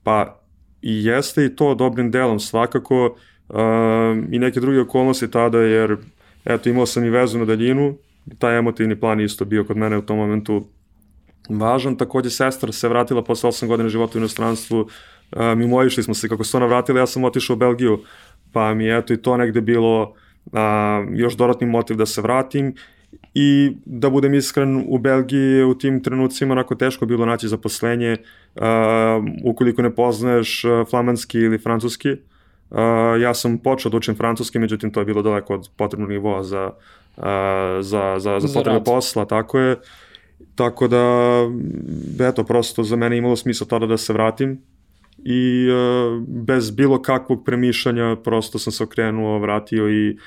Pa 0.04 0.42
i 0.82 1.06
jeste 1.06 1.46
i 1.46 1.56
to 1.56 1.76
dobrim 1.76 2.12
delom 2.12 2.40
svakako 2.40 3.06
uh, 3.50 3.56
i 4.32 4.40
neke 4.40 4.60
druge 4.60 4.80
okolnosti 4.80 5.32
tada 5.32 5.58
jer 5.58 5.98
eto 6.46 6.70
imao 6.70 6.86
sam 6.86 7.06
i 7.06 7.10
vezu 7.10 7.40
na 7.40 7.46
daljinu 7.46 7.98
taj 8.40 8.58
emotivni 8.58 9.00
plan 9.00 9.22
isto 9.22 9.46
bio 9.46 9.64
kod 9.64 9.78
mene 9.78 9.98
u 9.98 10.02
tom 10.02 10.18
momentu 10.18 10.68
važan. 11.50 11.98
Takođe, 11.98 12.30
sestra 12.30 12.72
se 12.72 12.90
vratila 12.90 13.24
posle 13.24 13.50
8 13.50 13.68
godina 13.68 13.90
života 13.90 14.18
u 14.18 14.20
inostranstvu. 14.22 14.80
Uh, 14.80 14.88
mi 15.56 15.68
mojišli 15.68 16.04
smo 16.04 16.14
se 16.14 16.30
kako 16.30 16.44
se 16.44 16.58
ona 16.58 16.66
vratila, 16.66 17.00
ja 17.00 17.08
sam 17.08 17.24
otišao 17.24 17.54
u 17.54 17.58
Belgiju, 17.58 18.04
pa 18.52 18.74
mi 18.74 18.86
je 18.86 18.98
eto 18.98 19.14
i 19.14 19.18
to 19.18 19.38
negde 19.38 19.62
bilo 19.62 20.02
uh, 20.02 20.60
još 21.14 21.34
dodatni 21.34 21.68
motiv 21.68 21.98
da 21.98 22.06
se 22.06 22.22
vratim 22.22 22.74
i 23.34 23.72
da 23.86 24.10
budem 24.10 24.34
iskren 24.34 24.86
u 24.88 24.98
Belgiji 24.98 25.64
u 25.64 25.78
tim 25.78 26.04
trenucima 26.04 26.52
onako 26.52 26.76
teško 26.76 27.06
bilo 27.06 27.26
naći 27.26 27.48
zaposlenje 27.48 28.18
uh, 28.56 28.64
ukoliko 29.44 29.82
ne 29.82 29.96
poznaješ 29.96 30.64
flamanski 30.90 31.40
ili 31.40 31.58
francuski. 31.58 32.12
Uh, 32.70 32.78
ja 33.22 33.34
sam 33.34 33.58
počeo 33.58 33.90
da 33.92 33.98
učim 33.98 34.16
francuski, 34.16 34.60
međutim 34.60 34.92
to 34.92 35.00
je 35.00 35.06
bilo 35.06 35.22
daleko 35.22 35.54
od 35.54 35.70
potrebnog 35.76 36.10
nivoa 36.10 36.44
za, 36.44 36.72
uh, 37.18 37.24
za, 37.82 38.16
za, 38.20 38.40
za 38.40 38.48
potrebe 38.54 38.84
posla, 38.84 39.26
tako 39.26 39.60
je. 39.60 39.76
Tako 40.56 40.88
da, 40.88 41.06
eto, 42.30 42.44
prosto 42.44 42.84
za 42.84 42.96
mene 42.96 43.18
imalo 43.18 43.36
smisla 43.36 43.68
tada 43.68 43.86
da 43.86 43.98
se 43.98 44.14
vratim 44.14 44.62
i 45.30 45.70
uh, 45.70 46.24
bez 46.28 46.72
bilo 46.72 47.02
kakvog 47.02 47.44
premišljanja 47.46 48.16
prosto 48.24 48.60
sam 48.60 48.74
se 48.74 48.84
okrenuo, 48.84 49.40
vratio 49.40 49.90
i 49.90 50.18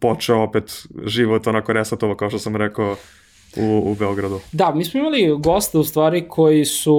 počeo 0.00 0.42
opet 0.42 0.86
život 1.04 1.46
onako 1.46 1.72
resatovo 1.72 2.16
kao 2.16 2.28
što 2.28 2.38
sam 2.38 2.56
rekao 2.56 2.96
u, 3.56 3.90
u 3.90 3.94
Beogradu. 3.94 4.40
Da, 4.52 4.74
mi 4.74 4.84
smo 4.84 5.00
imali 5.00 5.36
goste 5.38 5.78
u 5.78 5.84
stvari 5.84 6.28
koji 6.28 6.64
su, 6.64 6.96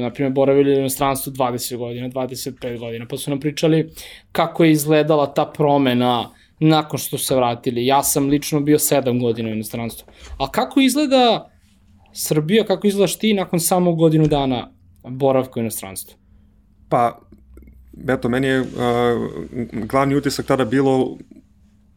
na 0.00 0.12
primjer, 0.12 0.32
boravili 0.32 0.74
u 0.74 0.78
inostranstvu 0.78 1.32
20 1.32 1.76
godina, 1.76 2.08
25 2.08 2.78
godina, 2.78 3.06
pa 3.10 3.16
su 3.16 3.30
nam 3.30 3.40
pričali 3.40 3.90
kako 4.32 4.64
je 4.64 4.72
izgledala 4.72 5.34
ta 5.34 5.46
promena 5.46 6.30
nakon 6.60 6.98
što 6.98 7.18
se 7.18 7.36
vratili. 7.36 7.86
Ja 7.86 8.02
sam 8.02 8.28
lično 8.28 8.60
bio 8.60 8.78
7 8.78 9.20
godina 9.20 9.48
u 9.48 9.52
inostranstvu. 9.52 10.08
A 10.38 10.50
kako 10.50 10.80
izgleda 10.80 11.50
Srbija, 12.12 12.64
kako 12.64 12.86
izgledaš 12.86 13.18
ti 13.18 13.34
nakon 13.34 13.60
samo 13.60 13.94
godinu 13.94 14.26
dana 14.26 14.70
boravka 15.04 15.60
u 15.60 15.62
inostranstvu? 15.62 16.27
Pa, 16.88 17.18
eto, 18.08 18.28
meni 18.28 18.46
je 18.46 18.60
uh, 18.60 18.66
glavni 19.72 20.16
utisak 20.16 20.46
tada 20.46 20.64
bilo 20.64 21.16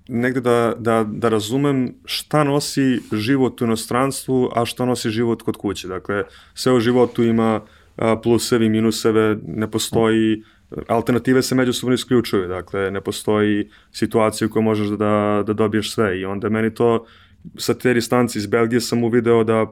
negde 0.08 0.42
da, 0.42 0.74
da, 0.78 1.04
da 1.04 1.30
razumem 1.30 1.94
šta 2.06 2.44
nosi 2.44 3.00
život 3.12 3.62
u 3.62 3.66
inostranstvu, 3.66 4.50
a 4.56 4.66
šta 4.66 4.86
nosi 4.86 5.10
život 5.10 5.42
kod 5.42 5.58
kuće. 5.58 5.88
Dakle, 5.88 6.24
sve 6.54 6.74
u 6.74 6.80
životu 6.80 7.24
ima 7.24 7.62
plusevi, 8.24 8.70
minuseve, 8.70 9.38
ne 9.48 9.72
postoji 9.72 10.44
alternative 10.88 11.42
se 11.42 11.56
međusobno 11.56 11.94
isključuju, 11.94 12.48
dakle 12.48 12.92
ne 12.92 13.02
postoji 13.02 13.70
situacija 13.92 14.48
u 14.48 14.50
kojoj 14.50 14.64
možeš 14.64 14.88
da, 14.88 15.44
da 15.48 15.54
dobiješ 15.54 15.94
sve 15.94 16.20
i 16.20 16.26
onda 16.26 16.50
meni 16.50 16.74
to 16.74 17.06
sa 17.58 17.74
te 17.74 17.94
distanci 17.94 18.38
iz 18.38 18.46
Belgije 18.46 18.82
sam 18.82 19.04
uvideo 19.04 19.44
da 19.44 19.66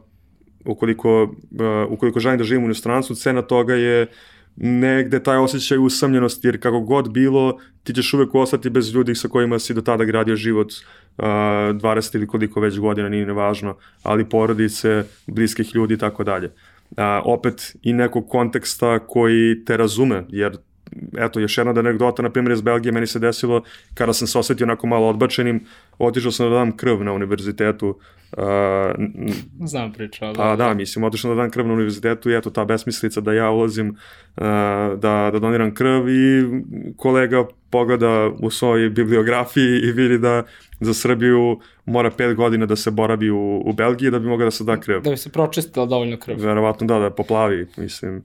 ukoliko, 0.65 1.23
uh, 1.23 1.91
ukoliko 1.91 2.19
želim 2.19 2.37
da 2.37 2.43
živim 2.43 2.63
u 2.63 2.65
inostranstvu, 2.65 3.15
cena 3.15 3.41
toga 3.41 3.73
je 3.73 4.07
negde 4.59 5.23
taj 5.23 5.37
osjećaj 5.37 5.77
usamljenosti, 5.77 6.47
jer 6.47 6.61
kako 6.61 6.79
god 6.79 7.11
bilo, 7.11 7.57
ti 7.83 7.93
ćeš 7.93 8.13
uvek 8.13 8.35
ostati 8.35 8.69
bez 8.69 8.93
ljudi 8.95 9.15
sa 9.15 9.27
kojima 9.27 9.59
si 9.59 9.73
do 9.73 9.81
tada 9.81 10.03
gradio 10.03 10.35
život 10.35 10.71
uh, 10.71 11.23
20 11.23 12.15
ili 12.15 12.27
koliko 12.27 12.59
već 12.59 12.79
godina, 12.79 13.09
nije 13.09 13.25
nevažno, 13.25 13.77
ali 14.03 14.29
porodice, 14.29 15.03
bliskih 15.27 15.75
ljudi 15.75 15.93
i 15.93 15.97
tako 15.97 16.23
dalje. 16.23 16.51
Opet 17.23 17.75
i 17.81 17.93
nekog 17.93 18.29
konteksta 18.29 18.99
koji 18.99 19.65
te 19.65 19.77
razume, 19.77 20.25
jer 20.29 20.57
eto, 21.17 21.39
još 21.39 21.57
jedna 21.57 21.73
anegdota, 21.77 22.21
na 22.21 22.29
primjer 22.29 22.51
iz 22.51 22.61
Belgije, 22.61 22.91
meni 22.91 23.07
se 23.07 23.19
desilo, 23.19 23.63
kada 23.93 24.13
sam 24.13 24.27
se 24.27 24.39
osetio 24.39 24.65
onako 24.65 24.87
malo 24.87 25.07
odbačenim, 25.07 25.65
otišao 25.97 26.31
sam 26.31 26.49
da 26.49 26.55
dam 26.55 26.77
krv 26.77 27.03
na 27.03 27.13
univerzitetu. 27.13 27.99
Uh, 28.37 28.43
Znam 29.65 29.93
priča. 29.93 30.25
Da, 30.25 30.33
pa 30.33 30.55
da, 30.55 30.73
mislim, 30.73 31.03
otišao 31.03 31.35
da 31.35 31.41
dam 31.41 31.51
krv 31.51 31.67
na 31.67 31.73
univerzitetu 31.73 32.29
i 32.29 32.37
eto, 32.37 32.49
ta 32.49 32.65
besmislica 32.65 33.21
da 33.21 33.33
ja 33.33 33.49
ulazim 33.49 33.89
uh, 33.89 34.43
da, 34.99 35.29
da 35.33 35.39
doniram 35.39 35.73
krv 35.73 36.09
i 36.09 36.45
kolega 36.97 37.45
pogleda 37.69 38.31
u 38.41 38.49
svojoj 38.49 38.89
bibliografiji 38.89 39.79
i 39.83 39.91
vidi 39.91 40.17
da 40.17 40.43
za 40.79 40.93
Srbiju 40.93 41.59
mora 41.85 42.11
pet 42.11 42.35
godina 42.35 42.65
da 42.65 42.75
se 42.75 42.91
boravi 42.91 43.29
u, 43.29 43.61
u 43.65 43.73
Belgiji 43.73 44.11
da 44.11 44.19
bi 44.19 44.27
mogao 44.27 44.45
da 44.45 44.51
se 44.51 44.63
da 44.63 44.79
krv. 44.79 45.01
Da 45.01 45.09
bi 45.09 45.17
se 45.17 45.29
pročistila 45.29 45.85
dovoljno 45.85 46.17
krv. 46.17 46.35
Verovatno 46.39 46.87
da, 46.87 46.99
da 46.99 47.09
poplavi, 47.09 47.67
mislim. 47.77 48.23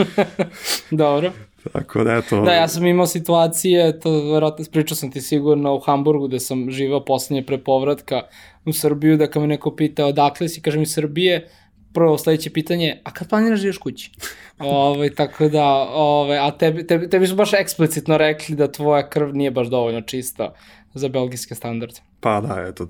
Dobro. 0.90 1.32
Tako 1.72 2.04
da, 2.04 2.14
eto... 2.14 2.40
Da, 2.40 2.52
ja 2.52 2.68
sam 2.68 2.86
imao 2.86 3.06
situacije, 3.06 4.00
to 4.00 4.32
verovatno 4.32 4.64
pričao 4.72 4.96
sam 4.96 5.10
ti 5.10 5.20
sigurno 5.20 5.74
u 5.74 5.80
Hamburgu 5.80 6.28
gde 6.28 6.40
sam 6.40 6.70
živao 6.70 7.04
poslednje 7.04 7.46
pre 7.46 7.58
povratka 7.58 8.22
u 8.64 8.72
Srbiju, 8.72 9.16
da 9.16 9.26
kad 9.26 9.42
me 9.42 9.48
neko 9.48 9.76
pita 9.76 10.06
odakle 10.06 10.48
si, 10.48 10.60
kažem 10.60 10.82
iz 10.82 10.94
Srbije, 10.94 11.48
prvo 11.92 12.18
sledeće 12.18 12.50
pitanje, 12.50 13.00
a 13.04 13.10
kad 13.10 13.28
planiraš 13.28 13.60
da 13.60 13.72
kući? 13.82 14.10
Ove, 14.58 14.70
ovaj, 14.76 15.10
tako 15.10 15.48
da, 15.48 15.64
ove, 15.64 15.92
ovaj, 15.94 16.38
a 16.38 16.50
tebi, 16.50 16.86
tebi, 16.86 17.10
tebi 17.10 17.26
su 17.26 17.34
baš 17.34 17.52
eksplicitno 17.52 18.18
rekli 18.18 18.56
da 18.56 18.72
tvoja 18.72 19.08
krv 19.08 19.34
nije 19.34 19.50
baš 19.50 19.66
dovoljno 19.66 20.00
čista 20.00 20.54
za 20.94 21.08
belgijske 21.08 21.54
standarde. 21.54 22.00
Pa 22.20 22.40
da, 22.40 22.62
eto, 22.68 22.86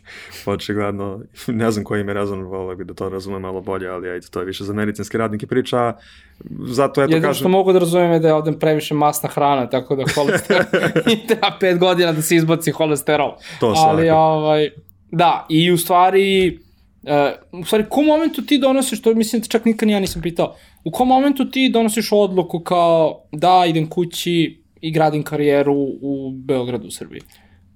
očigledno, 0.54 1.20
ne 1.46 1.70
znam 1.70 1.84
koji 1.84 2.04
me 2.04 2.14
rezon, 2.14 2.42
volio 2.42 2.76
bi 2.76 2.84
da 2.84 2.94
to 2.94 3.08
razume 3.08 3.38
malo 3.38 3.60
bolje, 3.60 3.88
ali 3.88 4.10
ajde, 4.10 4.26
to 4.26 4.40
je 4.40 4.46
više 4.46 4.64
za 4.64 4.72
medicinske 4.72 5.18
radnike 5.18 5.46
priča, 5.46 5.92
zato 6.66 7.02
eto 7.02 7.12
Jedno 7.12 7.28
kažem... 7.28 7.40
što 7.40 7.48
mogu 7.48 7.72
da 7.72 7.78
razumem 7.78 8.12
je 8.12 8.18
da 8.18 8.28
je 8.28 8.34
ovde 8.34 8.52
previše 8.52 8.94
masna 8.94 9.28
hrana, 9.28 9.68
tako 9.70 9.96
da 9.96 10.04
holesterol, 10.14 10.64
i 11.12 11.26
treba 11.26 11.56
pet 11.60 11.78
godina 11.78 12.12
da 12.12 12.22
se 12.22 12.36
izbaci 12.36 12.70
holesterol. 12.70 13.34
To 13.60 13.74
svakako. 13.74 13.96
Ali, 13.96 14.10
ovaj, 14.10 14.70
da, 15.10 15.46
i 15.48 15.72
u 15.72 15.78
stvari, 15.78 16.58
uh, 17.02 17.60
u 17.60 17.64
stvari, 17.64 17.84
u 17.84 17.90
kom 17.90 18.06
momentu 18.06 18.42
ti 18.42 18.58
donosiš, 18.58 19.02
to 19.02 19.14
mislim 19.14 19.42
da 19.42 19.48
čak 19.48 19.64
nikad 19.64 19.88
ja 19.88 20.00
nisam 20.00 20.22
pitao, 20.22 20.56
u 20.84 20.90
kom 20.90 21.08
momentu 21.08 21.50
ti 21.50 21.70
donosiš 21.72 22.08
odluku 22.12 22.60
kao 22.60 23.22
da 23.32 23.64
idem 23.68 23.88
kući 23.88 24.64
i 24.80 24.90
gradim 24.90 25.22
karijeru 25.22 25.74
u 26.00 26.32
Beogradu, 26.32 26.86
u 26.86 26.90
Srbiji? 26.90 27.22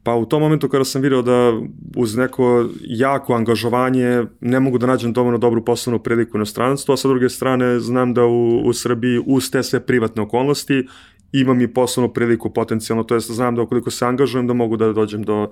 Pa 0.09 0.15
u 0.15 0.27
tom 0.27 0.43
momentu 0.43 0.69
kada 0.69 0.85
sam 0.85 1.03
vidio 1.03 1.23
da 1.23 1.53
uz 1.97 2.17
neko 2.17 2.69
jako 2.83 3.35
angažovanje 3.35 4.25
ne 4.41 4.61
mogu 4.61 4.79
da 4.79 4.87
nađem 4.87 5.13
dovoljno 5.13 5.39
dobru 5.39 5.65
poslovnu 5.65 5.99
priliku 5.99 6.39
na 6.39 6.45
stranstvo, 6.45 6.95
a 6.95 6.97
sa 6.97 7.09
druge 7.09 7.29
strane 7.29 7.81
znam 7.81 8.15
da 8.15 8.25
u, 8.25 8.61
u 8.65 8.73
Srbiji 8.73 9.21
uz 9.27 9.51
te 9.51 9.63
sve 9.63 9.81
privatne 9.81 10.23
okolnosti 10.23 10.87
imam 11.33 11.61
i 11.61 11.69
poslovnu 11.69 12.13
priliku 12.13 12.51
potencijalno, 12.51 13.05
to 13.05 13.15
jest 13.15 13.31
znam 13.31 13.55
da 13.55 13.63
ukoliko 13.63 13.91
se 13.91 14.07
angažujem 14.07 14.47
da 14.47 14.55
mogu 14.55 14.77
da 14.77 14.93
dođem 14.93 15.23
do, 15.23 15.51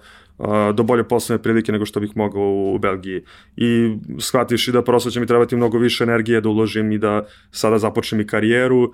do 0.74 0.82
bolje 0.82 1.04
poslovne 1.04 1.42
prilike 1.42 1.72
nego 1.72 1.86
što 1.86 2.00
bih 2.00 2.16
mogao 2.16 2.42
u, 2.42 2.74
u 2.74 2.78
Belgiji. 2.78 3.22
I 3.56 3.96
shvatiš 4.18 4.68
i 4.68 4.72
da 4.72 4.82
prosto 4.82 5.10
će 5.10 5.20
mi 5.20 5.26
trebati 5.26 5.56
mnogo 5.56 5.78
više 5.78 6.04
energije 6.04 6.40
da 6.40 6.48
uložim 6.48 6.92
i 6.92 6.98
da 6.98 7.26
sada 7.50 7.78
započnem 7.78 8.20
i 8.20 8.26
karijeru 8.26 8.92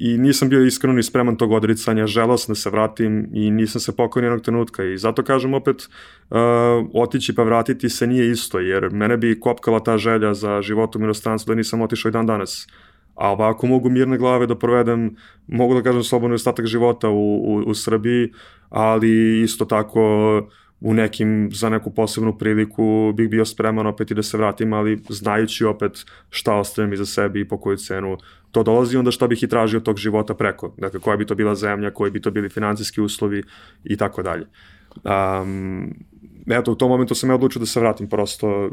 i 0.00 0.18
nisam 0.18 0.48
bio 0.48 0.64
iskreno 0.64 0.94
ni 0.94 1.02
spreman 1.02 1.36
tog 1.36 1.52
odricanja, 1.52 2.06
želao 2.06 2.38
sam 2.38 2.52
da 2.52 2.56
se 2.56 2.70
vratim 2.70 3.28
i 3.32 3.50
nisam 3.50 3.80
se 3.80 3.96
pokao 3.96 4.20
jednog 4.20 4.42
trenutka. 4.42 4.84
I 4.84 4.98
zato 4.98 5.22
kažem 5.22 5.54
opet 5.54 5.76
uh, 6.30 6.36
otići 6.94 7.34
pa 7.34 7.42
vratiti 7.42 7.88
se 7.88 8.06
nije 8.06 8.30
isto 8.30 8.58
jer 8.58 8.90
mene 8.90 9.16
bi 9.16 9.40
kopkala 9.40 9.80
ta 9.80 9.98
želja 9.98 10.34
za 10.34 10.62
životom 10.62 11.02
u 11.02 11.04
inostranstvu 11.04 11.50
da 11.50 11.56
nisam 11.56 11.82
otišao 11.82 12.08
i 12.08 12.12
dan 12.12 12.26
danas. 12.26 12.66
A 13.14 13.30
ovako 13.30 13.66
mogu 13.66 13.90
mirne 13.90 14.18
glave 14.18 14.46
da 14.46 14.58
provedem, 14.58 15.16
mogu 15.46 15.74
da 15.74 15.82
kažem 15.82 16.02
slobodno 16.02 16.34
ostatak 16.34 16.66
života 16.66 17.08
u, 17.08 17.36
u, 17.36 17.62
u 17.66 17.74
Srbiji, 17.74 18.32
ali 18.70 19.42
isto 19.42 19.64
tako 19.64 20.00
u 20.80 20.94
nekim, 20.94 21.50
za 21.52 21.68
neku 21.68 21.90
posebnu 21.90 22.38
priliku 22.38 23.12
bih 23.14 23.28
bio 23.28 23.44
spreman 23.44 23.86
opet 23.86 24.10
i 24.10 24.14
da 24.14 24.22
se 24.22 24.38
vratim, 24.38 24.72
ali 24.72 25.02
znajući 25.08 25.64
opet 25.64 26.04
šta 26.30 26.54
ostavim 26.54 26.92
iza 26.92 27.06
sebi 27.06 27.40
i 27.40 27.48
po 27.48 27.58
koju 27.58 27.76
cenu 27.76 28.16
to 28.52 28.62
dolazi, 28.62 28.96
onda 28.96 29.10
šta 29.10 29.26
bih 29.26 29.42
i 29.42 29.48
tražio 29.48 29.80
tog 29.80 29.96
života 29.96 30.34
preko. 30.34 30.74
Dakle, 30.78 31.00
koja 31.00 31.16
bi 31.16 31.26
to 31.26 31.34
bila 31.34 31.54
zemlja, 31.54 31.90
koji 31.90 32.10
bi 32.10 32.22
to 32.22 32.30
bili 32.30 32.48
financijski 32.48 33.00
uslovi 33.00 33.42
i 33.84 33.96
tako 33.96 34.22
dalje. 34.22 34.46
Um, 35.04 35.94
eto, 36.50 36.72
u 36.72 36.74
tom 36.74 36.90
momentu 36.90 37.14
sam 37.14 37.30
ja 37.30 37.34
odlučio 37.34 37.60
da 37.60 37.66
se 37.66 37.80
vratim 37.80 38.08
prosto. 38.08 38.70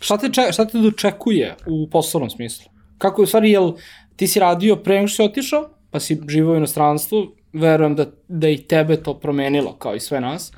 Šta 0.00 0.18
te, 0.18 0.30
če, 0.32 0.52
šta 0.52 0.64
te 0.64 0.78
dočekuje 0.78 1.56
u 1.66 1.88
poslovnom 1.90 2.30
smislu? 2.30 2.70
Kako 2.98 3.22
je 3.22 3.24
u 3.24 3.26
stvari, 3.26 3.50
jel 3.50 3.72
ti 4.16 4.26
si 4.26 4.40
radio 4.40 4.76
pre 4.76 4.94
nego 4.94 5.08
što 5.08 5.16
si 5.16 5.30
otišao, 5.30 5.70
pa 5.90 6.00
si 6.00 6.20
živao 6.28 6.52
u 6.52 6.56
inostranstvu, 6.56 7.37
verujem 7.52 7.94
da, 7.94 8.06
da 8.28 8.48
i 8.48 8.58
tebe 8.58 8.96
to 8.96 9.14
promenilo, 9.14 9.72
kao 9.72 9.94
i 9.94 10.00
sve 10.00 10.20
nas. 10.20 10.52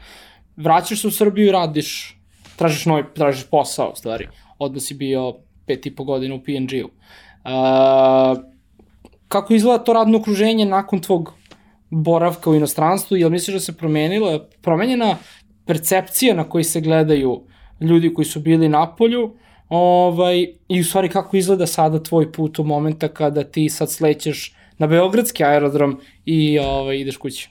Vraćaš 0.57 1.01
se 1.01 1.07
u 1.07 1.11
Srbiju 1.11 1.47
i 1.49 1.53
radiš, 1.53 2.19
tražiš, 2.57 2.87
novi, 2.87 3.05
tražiš 3.15 3.47
posao, 3.51 3.95
stvari. 3.97 4.29
Odmah 4.59 4.83
si 4.83 4.95
bio 4.95 5.35
pet 5.67 5.87
i 5.87 5.95
po 5.95 6.05
godina 6.05 6.35
u 6.35 6.43
PNG-u. 6.43 6.87
Uh, 6.87 8.41
kako 9.29 9.55
izgleda 9.55 9.85
to 9.85 9.93
radno 9.93 10.19
okruženje 10.19 10.65
nakon 10.65 11.01
tvog 11.01 11.33
boravka 11.91 12.51
u 12.51 12.55
inostranstvu? 12.55 13.17
Jel 13.17 13.31
misliš 13.31 13.55
da 13.55 13.61
se 13.61 13.77
promenila, 13.77 14.47
promenjena 14.63 15.17
percepcija 15.67 16.35
na 16.35 16.45
koji 16.49 16.65
se 16.65 16.81
gledaju 16.81 17.43
ljudi 17.81 18.15
koji 18.15 18.25
su 18.25 18.41
bili 18.41 18.69
na 18.69 18.97
polju, 18.97 19.37
ovaj, 19.69 20.47
i 20.69 20.81
u 20.81 20.85
stvari 20.85 21.09
kako 21.09 21.37
izgleda 21.37 21.67
sada 21.67 22.03
tvoj 22.03 22.33
put 22.33 22.59
u 22.59 22.65
momenta 22.65 23.09
kada 23.09 23.45
ti 23.45 23.69
sad 23.69 23.91
slećeš 23.91 24.55
na 24.81 24.87
Beogradski 24.87 25.45
aerodrom 25.45 26.01
i 26.25 26.59
ovaj, 26.59 26.97
ideš 26.97 27.17
kući? 27.17 27.51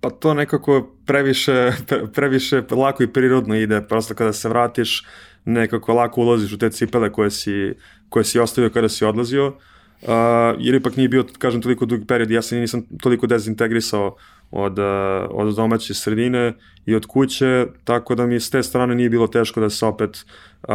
Pa 0.00 0.10
to 0.10 0.34
nekako 0.34 0.96
previše, 1.06 1.72
previše 2.14 2.62
lako 2.70 3.02
i 3.02 3.12
prirodno 3.12 3.56
ide, 3.56 3.80
prosto 3.88 4.14
kada 4.14 4.32
se 4.32 4.48
vratiš 4.48 5.04
nekako 5.44 5.94
lako 5.94 6.20
ulaziš 6.20 6.52
u 6.52 6.58
te 6.58 6.70
cipele 6.70 7.12
koje 7.12 7.30
si, 7.30 7.74
koje 8.08 8.24
si 8.24 8.38
ostavio 8.38 8.70
kada 8.70 8.88
si 8.88 9.04
odlazio, 9.04 9.46
uh, 9.46 10.08
jer 10.58 10.74
ipak 10.74 10.96
nije 10.96 11.08
bio, 11.08 11.24
kažem, 11.38 11.62
toliko 11.62 11.86
dug 11.86 12.06
period, 12.08 12.30
ja 12.30 12.42
se 12.42 12.56
nisam 12.56 12.82
toliko 13.02 13.26
dezintegrisao 13.26 14.06
uh, 14.06 14.37
od 14.50 15.54
domaće 15.56 15.94
sredine 15.94 16.52
i 16.86 16.94
od 16.94 17.06
kuće, 17.06 17.66
tako 17.84 18.14
da 18.14 18.26
mi 18.26 18.40
s 18.40 18.50
te 18.50 18.62
strane 18.62 18.94
nije 18.94 19.10
bilo 19.10 19.26
teško 19.26 19.60
da 19.60 19.70
se 19.70 19.86
opet, 19.86 20.24
uh, 20.62 20.74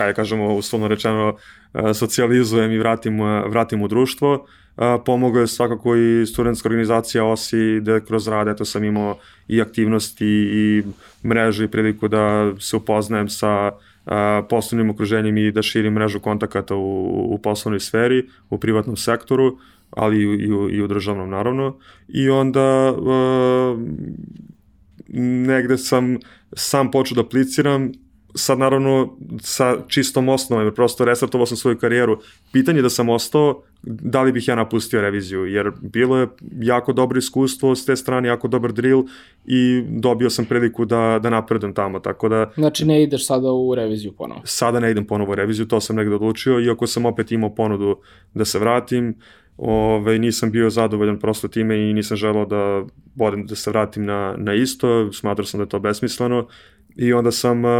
ajde 0.00 0.14
kažemo, 0.14 0.54
uslovno 0.54 0.88
rečeno, 0.88 1.28
uh, 1.28 1.80
socijalizujem 1.94 2.72
i 2.72 2.78
vratim, 2.78 3.20
uh, 3.20 3.50
vratim 3.50 3.82
u 3.82 3.88
društvo. 3.88 4.46
Uh, 4.76 4.84
pomogao 5.06 5.40
je 5.40 5.46
svakako 5.46 5.96
i 5.96 6.26
studentska 6.26 6.68
organizacija 6.68 7.24
OSI, 7.24 7.78
gde 7.80 8.00
kroz 8.00 8.28
rad 8.28 8.48
eto 8.48 8.64
sam 8.64 8.84
imao 8.84 9.18
i 9.48 9.62
aktivnosti 9.62 10.26
i 10.52 10.82
mreže 11.24 11.64
i 11.64 11.68
priliku 11.68 12.08
da 12.08 12.52
se 12.60 12.76
upoznajem 12.76 13.28
sa 13.28 13.70
uh, 13.70 14.12
poslovnim 14.50 14.90
okruženjem 14.90 15.38
i 15.38 15.52
da 15.52 15.62
širim 15.62 15.92
mrežu 15.92 16.20
kontakata 16.20 16.74
u, 16.74 17.34
u 17.34 17.38
poslovnoj 17.38 17.80
sferi, 17.80 18.28
u 18.50 18.58
privatnom 18.58 18.96
sektoru 18.96 19.58
ali 19.96 20.18
i, 20.18 20.22
i, 20.22 20.52
u, 20.52 20.70
i 20.70 20.82
u 20.82 20.86
državnom 20.86 21.30
naravno. 21.30 21.78
I 22.08 22.30
onda 22.30 22.92
uh, 22.92 23.80
negde 25.46 25.78
sam 25.78 26.18
sam 26.52 26.90
počeo 26.90 27.14
da 27.14 27.20
apliciram, 27.20 27.92
sad 28.34 28.58
naravno 28.58 29.16
sa 29.40 29.76
čistom 29.88 30.28
osnovom, 30.28 30.64
jer 30.64 30.74
prosto 30.74 31.04
restartovao 31.04 31.46
sam 31.46 31.56
svoju 31.56 31.78
karijeru. 31.78 32.18
Pitanje 32.52 32.82
da 32.82 32.90
sam 32.90 33.08
ostao, 33.08 33.62
da 33.82 34.22
li 34.22 34.32
bih 34.32 34.48
ja 34.48 34.54
napustio 34.54 35.00
reviziju, 35.00 35.46
jer 35.46 35.70
bilo 35.82 36.18
je 36.18 36.28
jako 36.60 36.92
dobro 36.92 37.18
iskustvo 37.18 37.74
s 37.74 37.86
te 37.86 37.96
strane, 37.96 38.28
jako 38.28 38.48
dobar 38.48 38.72
drill 38.72 39.02
i 39.44 39.82
dobio 39.88 40.30
sam 40.30 40.44
priliku 40.44 40.84
da, 40.84 41.20
da 41.22 41.30
napredem 41.30 41.74
tamo, 41.74 41.98
tako 41.98 42.28
da... 42.28 42.50
Znači 42.54 42.84
ne 42.84 43.02
ideš 43.02 43.26
sada 43.26 43.52
u 43.52 43.74
reviziju 43.74 44.12
ponovo? 44.12 44.40
Sada 44.44 44.80
ne 44.80 44.90
idem 44.90 45.06
ponovo 45.06 45.32
u 45.32 45.34
reviziju, 45.34 45.66
to 45.66 45.80
sam 45.80 45.96
negde 45.96 46.14
odlučio, 46.14 46.60
iako 46.60 46.86
sam 46.86 47.06
opet 47.06 47.32
imao 47.32 47.54
ponudu 47.54 47.96
da 48.34 48.44
se 48.44 48.58
vratim, 48.58 49.14
Ove, 49.56 50.18
nisam 50.18 50.50
bio 50.50 50.70
zadovoljan 50.70 51.18
prosto 51.18 51.48
time 51.48 51.90
i 51.90 51.92
nisam 51.92 52.16
želao 52.16 52.46
da 52.46 52.84
bodem 53.14 53.46
da 53.46 53.54
se 53.54 53.70
vratim 53.70 54.04
na, 54.04 54.34
na 54.38 54.54
isto, 54.54 55.12
smatrao 55.12 55.44
sam 55.44 55.58
da 55.58 55.64
je 55.64 55.68
to 55.68 55.80
besmisleno. 55.80 56.46
I 56.96 57.12
onda 57.12 57.30
sam 57.30 57.64
uh, 57.64 57.70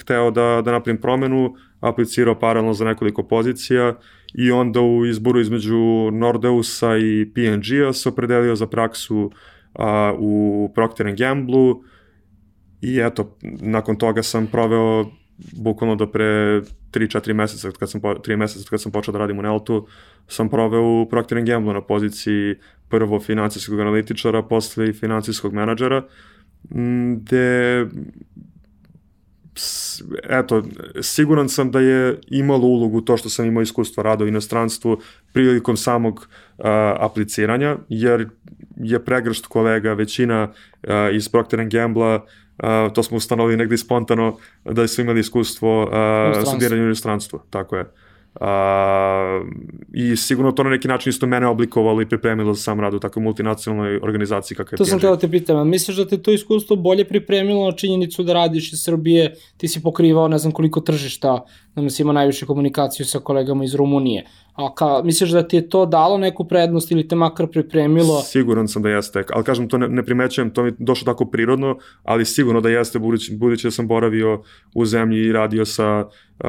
hteo 0.00 0.30
da, 0.30 0.62
da 0.64 0.72
napravim 0.72 1.00
promenu, 1.00 1.54
aplicirao 1.80 2.38
paralelno 2.38 2.72
za 2.72 2.84
nekoliko 2.84 3.22
pozicija 3.22 3.94
i 4.34 4.50
onda 4.50 4.80
u 4.80 5.06
izboru 5.06 5.40
između 5.40 6.10
Nordeusa 6.12 6.96
i 6.96 7.32
PNG-a 7.34 7.92
se 7.92 8.08
opredelio 8.08 8.56
za 8.56 8.66
praksu 8.66 9.30
uh, 9.74 9.84
u 10.18 10.72
Procter 10.74 11.14
Gamble-u 11.16 11.82
i 12.80 13.00
eto, 13.00 13.36
nakon 13.60 13.96
toga 13.96 14.22
sam 14.22 14.46
proveo 14.46 15.06
bukvalno 15.38 15.96
do 15.96 16.06
pre 16.06 16.62
3-4 16.92 17.32
meseca, 17.32 17.70
kad 17.78 17.90
sam, 17.90 18.00
3 18.00 18.36
meseca 18.36 18.70
kad 18.70 18.80
sam 18.80 18.92
počeo 18.92 19.12
da 19.12 19.18
radim 19.18 19.38
u 19.38 19.42
Neltu, 19.42 19.86
sam 20.28 20.48
proveo 20.48 21.02
u 21.02 21.08
Procter 21.08 21.42
Gamble 21.42 21.74
na 21.74 21.80
poziciji 21.80 22.54
prvo 22.88 23.20
financijskog 23.20 23.80
analitičara, 23.80 24.42
posle 24.42 24.88
i 24.88 24.92
financijskog 24.92 25.52
menadžera, 25.52 26.02
gde 27.16 27.86
eto, 30.30 30.62
siguran 31.00 31.48
sam 31.48 31.70
da 31.70 31.80
je 31.80 32.20
imalo 32.28 32.66
ulogu 32.66 33.00
to 33.00 33.16
što 33.16 33.28
sam 33.28 33.46
imao 33.46 33.62
iskustvo 33.62 34.02
rada 34.02 34.24
u 34.24 34.28
inostranstvu 34.28 35.00
prilikom 35.32 35.76
samog 35.76 36.14
uh, 36.58 36.64
apliciranja, 36.98 37.76
jer 37.88 38.28
je 38.76 39.04
pregršt 39.04 39.46
kolega, 39.46 39.92
većina 39.92 40.48
uh, 40.48 40.90
iz 41.12 41.28
Procter 41.28 41.68
Gamble-a 41.68 42.20
Uh, 42.58 42.92
to 42.92 43.02
smo 43.02 43.16
ustanovili 43.16 43.56
negde 43.56 43.76
spontano 43.76 44.36
da 44.64 44.88
su 44.88 45.00
imali 45.00 45.20
iskustvo 45.20 45.82
uh, 45.82 45.88
studiranja 46.46 46.82
u 46.82 46.84
inostranstvu, 46.84 47.40
tako 47.50 47.76
je. 47.76 47.84
Uh, 48.40 48.46
I 49.92 50.16
sigurno 50.16 50.52
to 50.52 50.62
na 50.62 50.70
neki 50.70 50.88
način 50.88 51.10
isto 51.10 51.26
mene 51.26 51.46
oblikovalo 51.46 52.02
i 52.02 52.08
pripremilo 52.08 52.54
za 52.54 52.62
sam 52.62 52.80
rad 52.80 52.94
u 52.94 52.98
takvoj 52.98 53.22
multinacionalnoj 53.22 53.96
organizaciji 54.02 54.56
kakva 54.56 54.74
je 54.74 54.78
To 54.78 54.84
sam 54.84 55.00
teo 55.00 55.10
da 55.10 55.18
te 55.18 55.30
pitam, 55.30 55.68
misliš 55.68 55.96
da 55.96 56.08
te 56.08 56.22
to 56.22 56.32
iskustvo 56.32 56.76
bolje 56.76 57.04
pripremilo 57.04 57.70
na 57.70 57.76
činjenicu 57.76 58.22
da 58.22 58.32
radiš 58.32 58.72
iz 58.72 58.82
Srbije, 58.82 59.34
ti 59.56 59.68
si 59.68 59.82
pokrivao 59.82 60.28
ne 60.28 60.38
znam 60.38 60.52
koliko 60.52 60.80
tržišta, 60.80 61.44
da 61.74 61.90
si 61.90 62.02
imao 62.02 62.12
najviše 62.12 62.46
komunikaciju 62.46 63.06
sa 63.06 63.18
kolegama 63.18 63.64
iz 63.64 63.74
Rumunije, 63.74 64.26
A 64.52 64.74
ka, 64.74 65.02
misliš 65.04 65.30
da 65.30 65.48
ti 65.48 65.56
je 65.56 65.68
to 65.68 65.86
dalo 65.86 66.18
neku 66.18 66.44
prednost 66.48 66.90
ili 66.90 67.08
te 67.08 67.16
makar 67.16 67.46
pripremilo? 67.46 68.20
Siguran 68.20 68.68
sam 68.68 68.82
da 68.82 68.88
jeste, 68.88 69.24
ali 69.32 69.44
kažem, 69.44 69.68
to 69.68 69.78
ne, 69.78 69.88
ne 69.88 70.04
primećujem, 70.04 70.50
to 70.50 70.62
mi 70.62 70.72
došlo 70.78 71.12
tako 71.12 71.24
prirodno, 71.24 71.78
ali 72.02 72.24
sigurno 72.24 72.60
da 72.60 72.68
jeste, 72.68 72.98
budući, 72.98 73.36
budući 73.36 73.66
da 73.66 73.70
sam 73.70 73.88
boravio 73.88 74.42
u 74.74 74.86
zemlji 74.86 75.20
i 75.20 75.32
radio 75.32 75.64
sa 75.64 75.98
uh, 75.98 76.48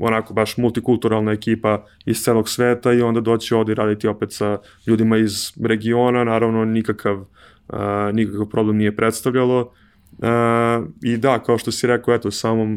onako 0.00 0.34
baš 0.34 0.56
multikulturalna 0.56 1.32
ekipa 1.32 1.84
iz 2.06 2.22
celog 2.22 2.48
sveta 2.48 2.92
i 2.92 3.02
onda 3.02 3.20
doći 3.20 3.54
ovde 3.54 3.72
i 3.72 3.74
raditi 3.74 4.08
opet 4.08 4.32
sa 4.32 4.58
ljudima 4.86 5.16
iz 5.16 5.52
regiona, 5.62 6.24
naravno 6.24 6.64
nikakav, 6.64 7.16
uh, 7.16 7.78
nikakav 8.12 8.46
problem 8.46 8.76
nije 8.76 8.96
predstavljalo. 8.96 9.60
Uh, 10.18 10.28
I 11.02 11.16
da, 11.16 11.38
kao 11.38 11.58
što 11.58 11.72
si 11.72 11.86
rekao, 11.86 12.14
eto, 12.14 12.30
samom 12.30 12.74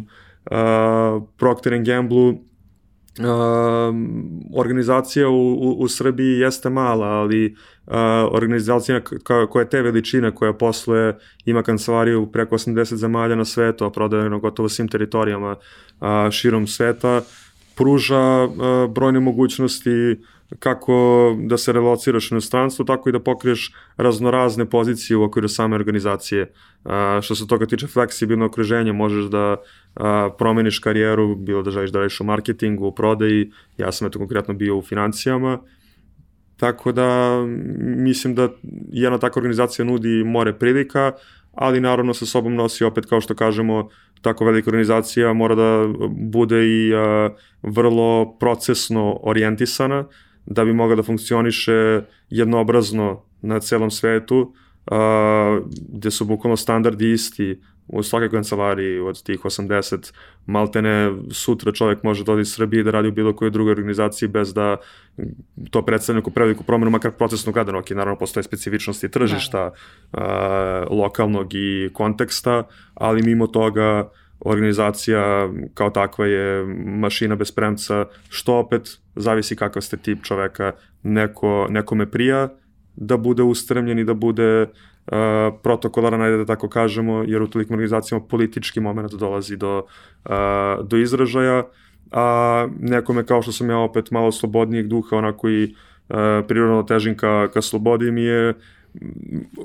uh, 0.51 1.23
Procter 1.37 1.83
Gamble-u 1.83 2.47
Uh, 3.19 3.95
organizacija 4.53 5.29
u, 5.29 5.53
u, 5.53 5.75
u 5.79 5.87
Srbiji 5.87 6.39
jeste 6.39 6.69
mala, 6.69 7.07
ali 7.07 7.55
uh, 7.85 7.93
organizacija 8.31 9.01
koja 9.23 9.61
je 9.61 9.69
te 9.69 9.81
veličine, 9.81 10.35
koja 10.35 10.53
posluje, 10.53 11.17
ima 11.45 11.63
kancelariju 11.63 12.31
preko 12.31 12.55
80 12.55 12.95
zemalja 12.95 13.35
na 13.35 13.45
svetu, 13.45 13.85
a 13.85 13.89
prodaje 13.89 14.29
na 14.29 14.37
gotovo 14.37 14.69
svim 14.69 14.87
teritorijama 14.87 15.51
uh, 15.55 16.07
širom 16.31 16.67
sveta, 16.67 17.21
pruža 17.75 18.43
uh, 18.43 18.91
brojne 18.93 19.19
mogućnosti 19.19 20.17
kako 20.59 21.35
da 21.39 21.57
se 21.57 21.73
relociraš 21.73 22.31
u 22.31 22.33
inostranstvo, 22.33 22.85
tako 22.85 23.09
i 23.09 23.11
da 23.11 23.19
pokriješ 23.19 23.73
raznorazne 23.97 24.65
pozicije 24.65 25.17
u 25.17 25.23
okviru 25.23 25.47
same 25.47 25.75
organizacije. 25.75 26.51
A, 26.85 27.19
što 27.23 27.35
se 27.35 27.47
toga 27.47 27.65
tiče 27.65 27.87
fleksibilno 27.87 28.45
okruženje, 28.45 28.93
možeš 28.93 29.25
da 29.25 29.55
a, 29.95 30.29
promeniš 30.37 30.79
karijeru, 30.79 31.35
bilo 31.35 31.63
da 31.63 31.71
želiš 31.71 31.91
da 31.91 31.99
radiš 31.99 32.19
u 32.19 32.23
marketingu, 32.23 32.87
u 32.87 32.91
prodaji, 32.91 33.51
ja 33.77 33.91
sam 33.91 34.07
eto 34.07 34.19
konkretno 34.19 34.53
bio 34.53 34.77
u 34.77 34.81
financijama, 34.81 35.59
tako 36.57 36.91
da 36.91 37.41
mislim 37.79 38.35
da 38.35 38.49
jedna 38.91 39.17
takva 39.17 39.39
organizacija 39.39 39.85
nudi 39.85 40.23
more 40.23 40.53
prilika, 40.59 41.11
ali 41.53 41.79
naravno 41.79 42.13
sa 42.13 42.25
sobom 42.25 42.55
nosi 42.55 42.83
opet, 42.83 43.05
kao 43.05 43.21
što 43.21 43.35
kažemo, 43.35 43.89
tako 44.21 44.45
velika 44.45 44.69
organizacija 44.69 45.33
mora 45.33 45.55
da 45.55 45.85
bude 46.09 46.67
i 46.67 46.93
a, 46.95 47.29
vrlo 47.61 48.37
procesno 48.39 49.19
orijentisana, 49.23 50.05
da 50.47 50.65
bi 50.65 50.73
mogla 50.73 50.95
da 50.95 51.03
funkcioniše 51.03 52.01
jednoobrazno 52.29 53.23
na 53.41 53.59
celom 53.59 53.91
svetu, 53.91 54.53
uh, 54.91 54.97
gde 55.89 56.11
su 56.11 56.25
bukvalno 56.25 56.57
standardi 56.57 57.11
isti 57.11 57.61
u 57.87 58.03
svakoj 58.03 58.29
kancelariji 58.29 58.99
od 58.99 59.23
tih 59.23 59.39
80, 59.39 60.13
maltene 60.45 61.11
sutra 61.31 61.71
čovjek 61.71 62.03
može 62.03 62.23
da 62.23 62.31
odi 62.31 62.41
iz 62.41 62.53
Srbije 62.53 62.83
da 62.83 62.91
radi 62.91 63.07
u 63.07 63.11
bilo 63.11 63.35
kojoj 63.35 63.51
drugoj 63.51 63.71
organizaciji 63.71 64.29
bez 64.29 64.53
da 64.53 64.77
to 65.71 65.81
predstavlja 65.81 66.17
neku 66.19 66.31
preveliku 66.31 66.63
promenu, 66.63 66.91
makar 66.91 67.11
procesno 67.11 67.51
gledano, 67.51 67.79
ok, 67.79 67.89
naravno 67.89 68.17
postoje 68.19 68.43
specifičnosti 68.43 69.11
tržišta 69.11 69.59
da. 69.59 70.21
a, 70.21 70.85
lokalnog 70.89 71.53
i 71.53 71.89
konteksta, 71.93 72.63
ali 72.93 73.23
mimo 73.23 73.47
toga 73.47 74.09
organizacija 74.39 75.49
kao 75.73 75.89
takva 75.89 76.25
je 76.25 76.65
mašina 76.85 77.35
bez 77.35 77.51
premca, 77.51 78.05
što 78.29 78.57
opet 78.57 78.97
zavisi 79.15 79.55
kakav 79.55 79.81
ste 79.81 79.97
tip 79.97 80.23
čoveka. 80.23 80.71
Neko, 81.03 81.67
nekome 81.69 82.11
prija 82.11 82.49
da 82.95 83.17
bude 83.17 83.43
ustremljen 83.43 83.99
i 83.99 84.03
da 84.03 84.13
bude 84.13 84.61
uh, 84.61 85.17
protokolaran, 85.63 86.21
ajde 86.21 86.37
da 86.37 86.45
tako 86.45 86.69
kažemo, 86.69 87.23
jer 87.27 87.41
u 87.41 87.47
tolikim 87.47 87.73
organizacijama 87.73 88.25
politički 88.25 88.79
moment 88.79 89.13
dolazi 89.13 89.57
do, 89.57 89.77
uh, 90.25 90.31
do 90.87 90.97
izražaja, 90.97 91.63
a 92.11 92.67
nekome 92.79 93.25
kao 93.25 93.41
što 93.41 93.51
sam 93.51 93.69
ja 93.69 93.77
opet 93.77 94.11
malo 94.11 94.31
slobodnijeg 94.31 94.87
duha, 94.87 95.17
onako 95.17 95.49
i 95.49 95.63
uh, 95.63 96.17
prirodno 96.47 96.83
težim 96.83 97.17
ka, 97.17 97.47
ka 97.53 97.61
slobodi 97.61 98.11
mi 98.11 98.21
je 98.21 98.53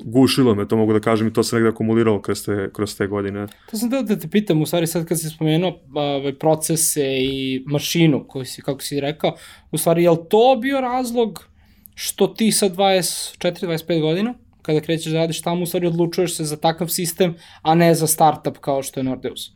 gušilo 0.03 0.55
me, 0.55 0.67
to 0.67 0.77
mogu 0.77 0.93
da 0.93 0.99
kažem 0.99 1.27
i 1.27 1.33
to 1.33 1.43
se 1.43 1.55
negde 1.55 1.69
akumuliralo 1.69 2.21
kroz 2.21 2.45
te, 2.45 2.69
kroz 2.73 2.97
te 2.97 3.07
godine. 3.07 3.47
To 3.71 3.77
sam 3.77 3.89
da, 3.89 4.01
da 4.01 4.19
te 4.19 4.27
pitam, 4.27 4.61
u 4.61 4.65
stvari 4.65 4.87
sad 4.87 5.05
kad 5.05 5.19
si 5.19 5.29
spomenuo 5.29 5.79
ove 5.95 6.39
procese 6.39 7.05
i 7.19 7.63
mašinu, 7.67 8.25
koju 8.27 8.45
si, 8.45 8.61
kako 8.61 8.81
si 8.81 8.99
rekao, 8.99 9.35
u 9.71 9.77
stvari 9.77 10.03
je 10.03 10.09
li 10.09 10.17
to 10.29 10.57
bio 10.61 10.81
razlog 10.81 11.47
što 11.95 12.27
ti 12.27 12.51
sa 12.51 12.69
24-25 12.69 14.01
godina, 14.01 14.33
kada 14.61 14.81
krećeš 14.81 15.11
da 15.11 15.17
radiš 15.17 15.41
tamo, 15.41 15.63
u 15.63 15.65
stvari 15.65 15.87
odlučuješ 15.87 16.37
se 16.37 16.43
za 16.43 16.57
takav 16.57 16.87
sistem, 16.87 17.35
a 17.61 17.75
ne 17.75 17.95
za 17.95 18.07
startup 18.07 18.57
kao 18.57 18.83
što 18.83 18.99
je 18.99 19.03
Nordeus? 19.03 19.51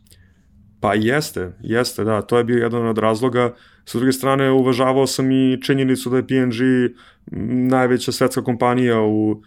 Pa 0.80 0.94
jeste, 0.94 1.52
jeste, 1.60 2.04
da, 2.04 2.22
to 2.22 2.38
je 2.38 2.44
bio 2.44 2.62
jedan 2.62 2.86
od 2.86 2.98
razloga. 2.98 3.54
Sa 3.84 3.98
druge 3.98 4.12
strane, 4.12 4.50
uvažavao 4.50 5.06
sam 5.06 5.30
i 5.30 5.62
činjenicu 5.62 6.10
da 6.10 6.16
je 6.16 6.26
PNG 6.26 6.54
najveća 7.70 8.12
svetska 8.12 8.44
kompanija 8.44 9.00
u 9.00 9.30
uh, 9.30 9.40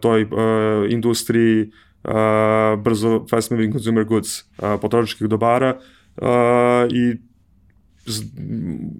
toj 0.00 0.22
uh, 0.22 0.30
industriji 0.90 1.70
uh, 2.04 2.82
brzo 2.82 3.26
fast 3.30 3.50
moving 3.50 3.72
consumer 3.72 4.04
goods, 4.04 4.40
uh, 4.40 4.80
potrošačkih 4.80 5.28
dobara 5.28 5.78
uh, 6.16 6.26
i 6.90 7.27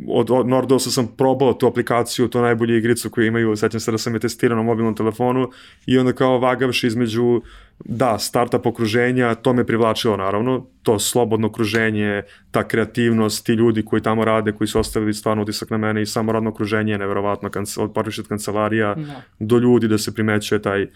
od, 0.09 0.31
od 0.31 0.49
Nordosa 0.49 0.90
sam 0.90 1.07
probao 1.16 1.53
tu 1.53 1.66
aplikaciju, 1.66 2.29
to 2.29 2.42
najbolju 2.42 2.77
igricu 2.77 3.11
koju 3.11 3.27
imaju, 3.27 3.57
sećam 3.57 3.81
se 3.81 3.90
da 3.90 3.99
sam 3.99 4.14
je 4.14 4.21
testirao 4.21 4.57
na 4.57 4.62
mobilnom 4.62 4.94
telefonu 4.94 5.51
i 5.87 5.99
onda 5.99 6.12
kao 6.12 6.38
vagavši 6.38 6.87
između 6.87 7.40
da, 7.85 8.18
startup 8.18 8.66
okruženja, 8.66 9.35
to 9.35 9.53
me 9.53 9.66
privlačilo 9.66 10.16
naravno, 10.16 10.66
to 10.83 10.99
slobodno 10.99 11.47
okruženje, 11.47 12.23
ta 12.51 12.68
kreativnost, 12.68 13.47
ti 13.47 13.53
ljudi 13.53 13.85
koji 13.85 14.03
tamo 14.03 14.25
rade, 14.25 14.53
koji 14.53 14.68
su 14.68 14.81
ostavili 14.81 15.14
stvarno 15.14 15.42
utisak 15.42 15.71
na 15.71 15.77
mene 15.77 16.03
i 16.03 16.07
samo 16.07 16.33
radno 16.33 16.51
okruženje 16.51 16.92
je 16.92 16.99
neverovatno, 16.99 17.51
od 17.79 17.92
od 17.97 18.29
kancelarija 18.29 18.94
no. 18.94 19.03
Da. 19.07 19.23
do 19.38 19.59
ljudi 19.59 19.88
da 19.88 19.99
se 19.99 20.14
primećuje 20.14 20.62
taj, 20.62 20.87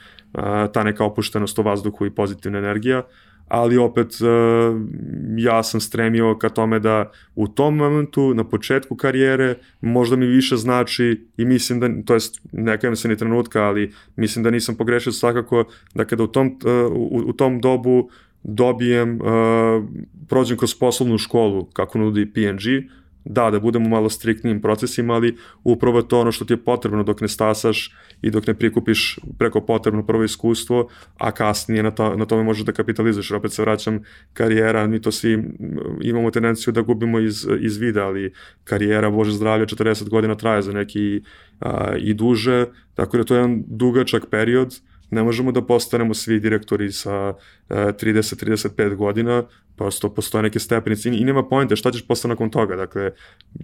ta 0.72 0.82
neka 0.84 1.04
opuštenost 1.04 1.58
u 1.58 1.62
vazduhu 1.62 2.06
i 2.06 2.10
pozitivna 2.10 2.58
energija. 2.58 2.98
Uh, 2.98 3.04
ali 3.52 3.76
opet 3.76 4.08
e, 4.20 4.24
ja 5.36 5.62
sam 5.62 5.80
stremio 5.80 6.38
ka 6.38 6.48
tome 6.48 6.78
da 6.78 7.10
u 7.34 7.48
tom 7.48 7.76
momentu, 7.76 8.34
na 8.34 8.44
početku 8.44 8.96
karijere, 8.96 9.54
možda 9.80 10.16
mi 10.16 10.26
više 10.26 10.56
znači 10.56 11.26
i 11.36 11.44
mislim 11.44 11.80
da, 11.80 11.88
to 12.06 12.14
jest 12.14 12.40
nekajem 12.52 12.96
se 12.96 13.08
ni 13.08 13.16
trenutka, 13.16 13.62
ali 13.62 13.92
mislim 14.16 14.42
da 14.42 14.50
nisam 14.50 14.74
pogrešio 14.74 15.12
svakako 15.12 15.64
da 15.94 16.04
kada 16.04 16.22
u 16.22 16.26
tom, 16.26 16.46
e, 16.46 16.70
u, 16.92 17.22
u 17.26 17.32
tom 17.32 17.60
dobu 17.60 18.10
dobijem, 18.44 19.20
uh, 19.20 19.84
prođem 20.28 20.56
kroz 20.56 20.74
poslovnu 20.74 21.18
školu 21.18 21.64
kako 21.64 21.98
nudi 21.98 22.32
PNG, 22.32 22.90
da, 23.24 23.50
da 23.50 23.60
budemo 23.60 23.88
malo 23.88 24.10
striktnijim 24.10 24.60
procesima, 24.62 25.14
ali 25.14 25.36
upravo 25.64 26.02
to 26.02 26.20
ono 26.20 26.32
što 26.32 26.44
ti 26.44 26.52
je 26.52 26.64
potrebno 26.64 27.02
dok 27.02 27.20
ne 27.20 27.28
stasaš 27.28 27.94
i 28.22 28.30
dok 28.30 28.46
ne 28.46 28.54
prikupiš 28.54 29.18
preko 29.38 29.60
potrebno 29.60 30.06
prvo 30.06 30.24
iskustvo, 30.24 30.88
a 31.18 31.30
kasnije 31.30 31.82
na, 31.82 31.90
to, 31.90 32.16
na 32.16 32.24
tome 32.24 32.42
možeš 32.42 32.64
da 32.64 32.72
kapitalizuješ. 32.72 33.30
Opet 33.30 33.52
se 33.52 33.62
vraćam, 33.62 34.00
karijera, 34.32 34.86
mi 34.86 35.02
to 35.02 35.12
svi 35.12 35.44
imamo 36.02 36.30
tendenciju 36.30 36.72
da 36.72 36.82
gubimo 36.82 37.20
iz, 37.20 37.46
iz 37.60 37.76
vida, 37.76 38.06
ali 38.06 38.32
karijera, 38.64 39.10
bože 39.10 39.32
zdravlje, 39.32 39.66
40 39.66 40.08
godina 40.08 40.34
traje 40.34 40.62
za 40.62 40.72
neki 40.72 41.22
a, 41.60 41.96
i 41.98 42.14
duže, 42.14 42.66
tako 42.94 43.16
da 43.16 43.24
to 43.24 43.34
je 43.34 43.38
jedan 43.38 43.62
dugačak 43.66 44.26
period, 44.30 44.80
ne 45.12 45.22
možemo 45.22 45.52
da 45.52 45.62
postanemo 45.62 46.14
svi 46.14 46.40
direktori 46.40 46.92
sa 46.92 47.34
30-35 47.68 48.94
godina, 48.96 49.42
prosto 49.76 50.14
postoje 50.14 50.42
neke 50.42 50.58
stepenice 50.58 51.08
i 51.08 51.24
nema 51.24 51.42
pojente 51.48 51.76
šta 51.76 51.90
ćeš 51.90 52.06
posle 52.06 52.28
nakon 52.28 52.50
toga. 52.50 52.76
Dakle, 52.76 53.10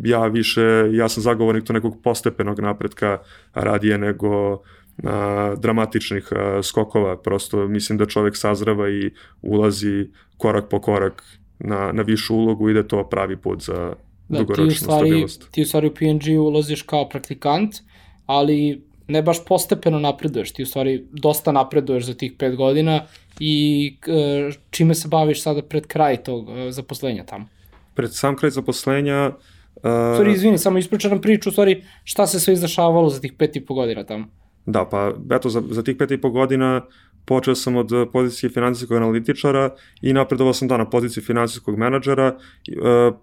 ja 0.05 0.27
više, 0.27 0.91
ja 0.93 1.09
sam 1.09 1.23
zagovornik 1.23 1.65
to 1.65 1.73
nekog 1.73 2.03
postepenog 2.03 2.61
napretka 2.61 3.19
radije 3.55 3.99
nego 3.99 4.63
a, 5.05 5.55
dramatičnih 5.59 6.29
a, 6.33 6.61
skokova. 6.63 7.17
Prosto 7.17 7.69
mislim 7.69 7.99
da 7.99 8.07
čovek 8.07 8.37
sazrava 8.37 8.91
i 8.91 9.11
ulazi 9.43 10.09
korak 10.37 10.69
po 10.69 10.81
korak 10.81 11.23
na, 11.59 11.93
na 11.93 12.03
višu 12.03 12.35
ulogu 12.35 12.71
i 12.71 12.75
da 12.75 12.83
to 12.83 13.09
pravi 13.09 13.37
put 13.37 13.63
za 13.63 13.95
da, 14.29 14.39
dugoročnu 14.39 14.69
ti 14.69 14.75
stvari, 14.75 15.09
stabilnost. 15.09 15.51
Ti 15.51 15.63
u 15.63 15.65
stvari 15.65 15.87
u 15.87 15.95
PNG 15.95 16.41
ulaziš 16.41 16.83
kao 16.83 17.09
praktikant, 17.09 17.75
ali 18.27 18.88
ne 19.09 19.23
baš 19.23 19.45
postepeno 19.45 19.99
napreduješ, 19.99 20.53
ti 20.53 20.63
u 20.63 20.67
stvari 20.67 21.05
dosta 21.13 21.53
napreduješ 21.53 22.05
za 22.05 22.15
tih 22.15 22.33
pet 22.39 22.57
godina 22.57 23.01
i 23.41 23.97
e, 24.07 24.51
čime 24.71 24.95
se 24.95 25.09
baviš 25.09 25.43
sada 25.43 25.63
pred 25.63 25.87
kraj 25.87 26.17
tog 26.23 26.51
e, 26.51 26.73
zaposlenja 26.73 27.25
tamo? 27.25 27.47
Pred 27.95 28.15
sam 28.15 28.37
kraj 28.37 28.51
zaposlenja... 28.51 29.33
Uh, 29.77 29.83
stvari, 30.15 30.33
izvini, 30.33 30.59
samo 30.59 30.79
ispričam 30.79 31.11
nam 31.11 31.21
priču, 31.21 31.49
u 31.49 31.53
stvari, 31.53 31.83
šta 32.05 32.27
se 32.27 32.41
sve 32.41 32.55
izdešavalo 32.55 33.11
za 33.11 33.21
tih 33.21 33.33
pet 33.33 33.57
i 33.57 33.61
po 33.65 33.75
godina 33.75 34.05
tamo? 34.05 34.27
Da, 34.67 34.85
pa 34.85 35.13
eto, 35.31 35.49
za, 35.49 35.63
za 35.71 35.83
tih 35.83 35.97
pet 35.97 36.11
i 36.11 36.21
po 36.21 36.31
godina 36.31 36.83
počeo 37.25 37.55
sam 37.55 37.77
od 37.77 37.93
pozicije 38.13 38.51
financijskog 38.51 38.97
analitičara 38.97 39.71
i 40.03 40.13
napredovao 40.13 40.53
sam 40.53 40.69
da 40.69 40.77
na 40.77 40.91
poziciji 40.91 41.23
financijskog 41.23 41.79
menadžera. 41.79 42.37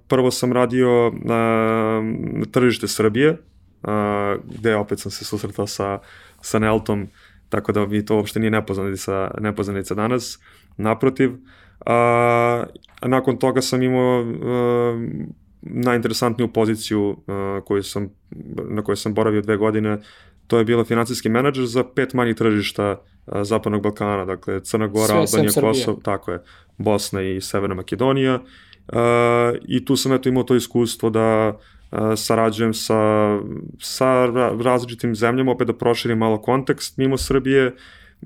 Prvo 0.08 0.32
sam 0.32 0.54
radio 0.54 1.12
na 1.24 2.02
tržište 2.52 2.88
Srbije, 2.88 3.38
gde 4.44 4.76
opet 4.76 5.00
sam 5.00 5.12
se 5.12 5.26
susretao 5.26 5.68
sa, 5.68 6.00
sa 6.42 6.60
Neltom, 6.60 7.08
tako 7.50 7.72
da 7.72 7.86
mi 7.86 8.06
to 8.06 8.16
uopšte 8.16 8.40
nije 8.40 8.52
nepoznanica, 8.52 9.32
nepoznanica 9.40 9.96
danas, 9.96 10.40
naprotiv. 10.78 11.32
A, 11.86 12.64
a 13.02 13.08
nakon 13.08 13.38
toga 13.38 13.62
sam 13.62 13.82
imao 13.82 14.22
a, 14.22 15.08
najinteresantniju 15.62 16.54
poziciju 16.54 17.18
a, 17.28 17.62
koju 17.66 17.84
sam, 17.84 18.10
na 18.70 18.82
kojoj 18.82 18.96
sam 18.96 19.14
boravio 19.14 19.42
dve 19.42 19.58
godine, 19.58 19.98
to 20.48 20.58
je 20.58 20.66
bila 20.66 20.86
financijski 20.86 21.30
menadžer 21.30 21.66
za 21.66 21.84
pet 21.84 22.14
manjih 22.14 22.36
tržišta 22.36 23.02
Zapadnog 23.42 23.82
Balkana, 23.82 24.26
dakle 24.26 24.64
Crna 24.64 24.88
Gora, 24.88 25.28
Sve, 25.28 25.40
Albanija, 25.40 25.62
Kosovo, 25.62 26.00
tako 26.04 26.32
je, 26.32 26.44
Bosna 26.78 27.22
i 27.22 27.42
Severna 27.42 27.76
Makedonija. 27.76 28.40
A, 28.88 29.54
I 29.68 29.86
tu 29.86 29.96
sam 29.96 30.14
eto 30.14 30.30
imao 30.30 30.44
to 30.44 30.56
iskustvo 30.56 31.10
da 31.10 31.58
sarađujem 32.16 32.74
sa, 32.74 33.40
sa 33.80 34.26
različitim 34.64 35.16
zemljama, 35.16 35.52
opet 35.52 35.68
da 35.68 35.74
proširim 35.74 36.18
malo 36.18 36.42
kontekst 36.42 36.98
mimo 36.98 37.18
Srbije 37.18 37.76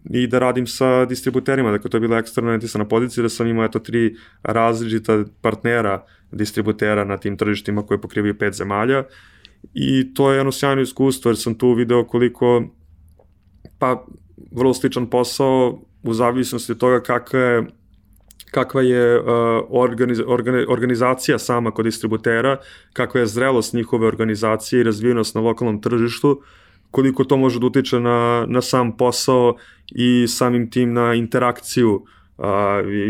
i 0.09 0.27
da 0.27 0.39
radim 0.39 0.67
sa 0.67 1.05
distributerima, 1.05 1.71
dakle 1.71 1.89
to 1.89 1.97
je 1.97 2.01
bila 2.01 2.17
eksterna 2.17 2.49
orijentisana 2.49 2.85
pozicija 2.85 3.21
da 3.21 3.29
sam 3.29 3.47
imao 3.47 3.65
eto 3.65 3.79
tri 3.79 4.15
različita 4.43 5.23
partnera 5.41 6.05
distributera 6.31 7.03
na 7.03 7.17
tim 7.17 7.37
tržištima 7.37 7.85
koje 7.85 8.01
pokrivaju 8.01 8.37
pet 8.37 8.53
zemalja. 8.53 9.03
I 9.73 10.13
to 10.13 10.31
je 10.31 10.37
jedno 10.37 10.51
sjajno 10.51 10.81
iskustvo 10.81 11.29
jer 11.29 11.37
sam 11.37 11.55
tu 11.55 11.73
video 11.73 12.03
koliko 12.03 12.63
pa 13.79 14.05
vrlo 14.51 14.73
sličan 14.73 15.09
posao 15.09 15.81
u 16.03 16.13
zavisnosti 16.13 16.71
od 16.71 16.77
toga 16.77 17.01
kakva 17.03 17.39
je 17.39 17.63
kakva 18.51 18.81
je 18.81 19.19
uh, 19.19 19.25
organiz, 19.69 20.21
organi, 20.27 20.65
organizacija 20.69 21.39
sama 21.39 21.71
kod 21.71 21.85
distributera, 21.85 22.57
kakva 22.93 23.19
je 23.19 23.27
zrelost 23.27 23.73
njihove 23.73 24.07
organizacije 24.07 24.79
i 24.79 24.83
razvijenost 24.83 25.35
na 25.35 25.41
lokalnom 25.41 25.81
tržištu, 25.81 26.41
koliko 26.91 27.23
to 27.23 27.37
može 27.37 27.59
da 27.59 27.65
utiče 27.65 27.99
na, 27.99 28.45
na 28.47 28.61
sam 28.61 28.97
posao 28.97 29.55
i 29.91 30.27
samim 30.27 30.69
tim 30.71 30.93
na 30.93 31.13
interakciju 31.13 31.95
uh, 31.95 32.18
Uh, 32.39 32.45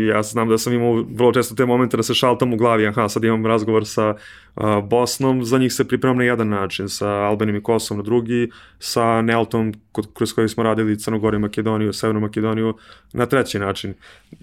ja 0.08 0.22
znam 0.22 0.48
da 0.48 0.58
sam 0.58 0.72
imao 0.72 1.04
vrlo 1.14 1.32
često 1.32 1.54
te 1.54 1.66
momente 1.66 1.96
da 1.96 2.02
se 2.02 2.14
šaltam 2.14 2.52
u 2.52 2.56
glavi, 2.56 2.86
aha, 2.86 3.08
sad 3.08 3.24
imam 3.24 3.46
razgovor 3.46 3.86
sa 3.86 4.14
uh, 4.56 4.64
Bosnom, 4.84 5.44
za 5.44 5.58
njih 5.58 5.72
se 5.72 5.88
pripremam 5.88 6.16
na 6.16 6.24
jedan 6.24 6.48
način, 6.48 6.88
sa 6.88 7.08
Albanijom 7.08 7.56
i 7.56 7.62
Kosovom 7.62 7.98
na 7.98 8.04
drugi, 8.04 8.50
sa 8.78 9.22
Neltom, 9.22 9.74
kroz 10.14 10.32
koji 10.32 10.48
smo 10.48 10.62
radili 10.62 10.98
Crnogoriju, 10.98 11.40
Makedoniju, 11.40 11.92
Severnu 11.92 12.20
Makedoniju, 12.20 12.74
na 13.12 13.26
treći 13.26 13.58
način. 13.58 13.94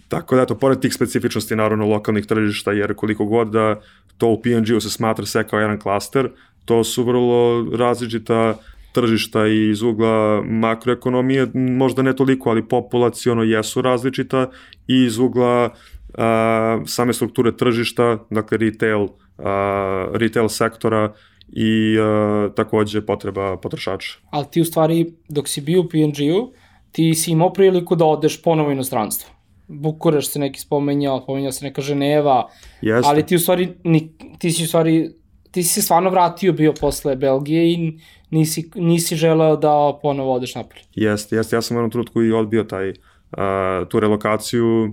Tako 0.08 0.36
da, 0.36 0.42
eto, 0.42 0.56
pored 0.56 0.80
tih 0.80 0.94
specifičnosti, 0.94 1.56
naravno, 1.56 1.86
lokalnih 1.86 2.26
tržišta, 2.26 2.72
jer 2.72 2.94
koliko 2.94 3.26
god 3.26 3.48
da 3.48 3.82
to 4.18 4.28
u 4.28 4.42
PNG-u 4.42 4.80
se 4.80 4.90
smatra 4.90 5.26
sve 5.26 5.48
kao 5.48 5.60
jedan 5.60 5.80
klaster, 5.80 6.30
to 6.66 6.84
su 6.84 7.04
vrlo 7.04 7.68
različita 7.78 8.58
tržišta 8.98 9.48
i 9.48 9.70
iz 9.70 9.82
ugla 9.82 10.42
makroekonomije, 10.46 11.48
možda 11.54 12.02
ne 12.02 12.16
toliko, 12.16 12.50
ali 12.50 12.68
populaciono 12.68 13.44
jesu 13.44 13.82
različita 13.82 14.50
i 14.88 15.04
iz 15.04 15.20
ugla 15.20 15.70
a, 16.18 16.80
same 16.86 17.14
strukture 17.14 17.52
tržišta, 17.58 18.18
dakle 18.30 18.58
retail, 18.58 19.08
a, 19.38 20.08
retail 20.14 20.50
sektora 20.50 21.14
i 21.48 21.98
a, 22.00 22.50
takođe 22.56 23.02
potreba 23.06 23.58
potrošača. 23.58 24.18
Ali 24.30 24.46
ti 24.52 24.62
u 24.62 24.66
stvari, 24.66 25.06
dok 25.30 25.48
si 25.48 25.62
bio 25.62 25.82
u 25.82 25.90
PNG-u, 25.90 26.52
ti 26.92 27.14
si 27.14 27.32
imao 27.32 27.54
priliku 27.54 27.96
da 27.96 28.06
odeš 28.06 28.42
ponovo 28.42 28.70
u 28.70 28.72
inostranstvo. 28.72 29.30
Bukureš 29.68 30.32
se 30.32 30.40
neki 30.40 30.60
spomenjao, 30.60 31.22
spomenjao 31.22 31.52
se 31.52 31.66
neka 31.66 31.82
Ženeva, 31.82 32.48
Jeste. 32.82 33.10
ali 33.10 33.26
ti 33.26 33.36
u 33.36 33.40
stvari, 33.40 33.70
ni, 33.84 34.10
ti 34.40 34.52
si 34.52 34.64
u 34.64 34.68
stvari, 34.68 35.12
ti 35.52 35.64
si 35.64 35.82
stvarno 35.82 36.10
vratio 36.10 36.54
bio 36.54 36.74
posle 36.74 37.16
Belgije 37.16 37.72
i 37.72 38.00
nisi, 38.30 38.72
nisi 38.76 39.16
želeo 39.16 39.56
da 39.56 40.00
ponovo 40.02 40.34
odeš 40.34 40.56
napolje. 40.56 40.82
Jeste, 40.96 41.36
jeste. 41.36 41.56
Ja 41.56 41.62
sam 41.62 41.78
u 41.78 41.80
jednom 41.80 41.92
trutku 41.92 42.24
i 42.24 42.32
odbio 42.32 42.64
taj, 42.64 42.90
uh, 42.90 43.88
tu 43.90 44.00
relokaciju. 44.00 44.84
Uh, 44.84 44.90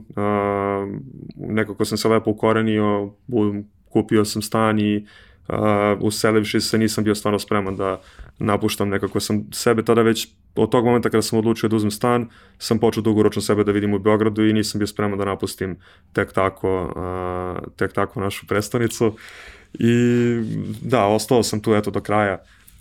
nekako 1.37 1.85
sam 1.85 1.99
se 1.99 2.09
lepo 2.09 2.31
ukorenio, 2.31 3.13
kupio 3.89 4.25
sam 4.25 4.43
stan 4.43 4.79
i 4.79 5.07
uh, 5.49 5.57
uselivši 6.01 6.61
se 6.61 6.79
nisam 6.79 7.05
bio 7.05 7.15
stvarno 7.15 7.39
spreman 7.39 7.77
da 7.77 8.01
napuštam 8.39 8.89
nekako 8.89 9.21
sam 9.21 9.45
sebe 9.53 9.85
tada 9.85 10.03
već 10.03 10.29
od 10.55 10.71
tog 10.71 10.85
momenta 10.85 11.11
kada 11.11 11.23
sam 11.23 11.39
odlučio 11.39 11.69
da 11.69 11.77
uzmem 11.77 11.91
stan 11.91 12.29
sam 12.59 12.79
počeo 12.79 13.03
dugoročno 13.03 13.43
sebe 13.43 13.65
da 13.65 13.73
vidim 13.73 13.95
u 13.95 13.99
Beogradu 13.99 14.47
i 14.47 14.53
nisam 14.53 14.79
bio 14.79 14.87
spreman 14.87 15.19
da 15.19 15.25
napustim 15.25 15.77
tek 16.13 16.33
tako 16.33 16.83
uh, 16.83 17.73
tek 17.77 17.93
tako 17.93 18.21
našu 18.21 18.47
prestonicu 18.47 19.17
i 19.79 19.95
da, 20.83 21.07
ostao 21.07 21.43
sam 21.43 21.61
tu 21.61 21.75
eto 21.75 21.91
do 21.91 22.01
kraja. 22.01 22.39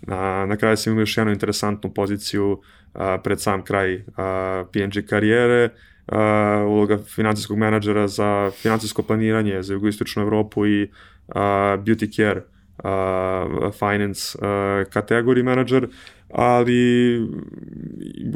A, 0.07 0.45
na 0.49 0.57
kraju 0.57 0.77
sam 0.77 0.93
imao 0.93 1.01
još 1.01 1.17
jednu 1.17 1.33
interesantnu 1.33 1.93
poziciju 1.93 2.61
a, 2.93 3.17
pred 3.23 3.41
sam 3.41 3.63
kraj 3.63 4.03
a, 4.17 4.63
PNG 4.73 5.07
karijere, 5.09 5.69
a, 6.07 6.65
uloga 6.67 6.97
financijskog 6.97 7.57
menadžera 7.57 8.07
za 8.07 8.51
financijsko 8.61 9.03
planiranje 9.03 9.63
za 9.63 9.73
jugoistočnu 9.73 10.23
Evropu 10.23 10.67
i 10.67 10.91
a, 11.27 11.41
beauty 11.85 12.15
care 12.15 12.41
a, 12.83 13.71
finance 13.79 14.37
a, 14.41 14.83
kategoriji 14.89 15.43
menadžer, 15.43 15.87
ali 16.29 17.19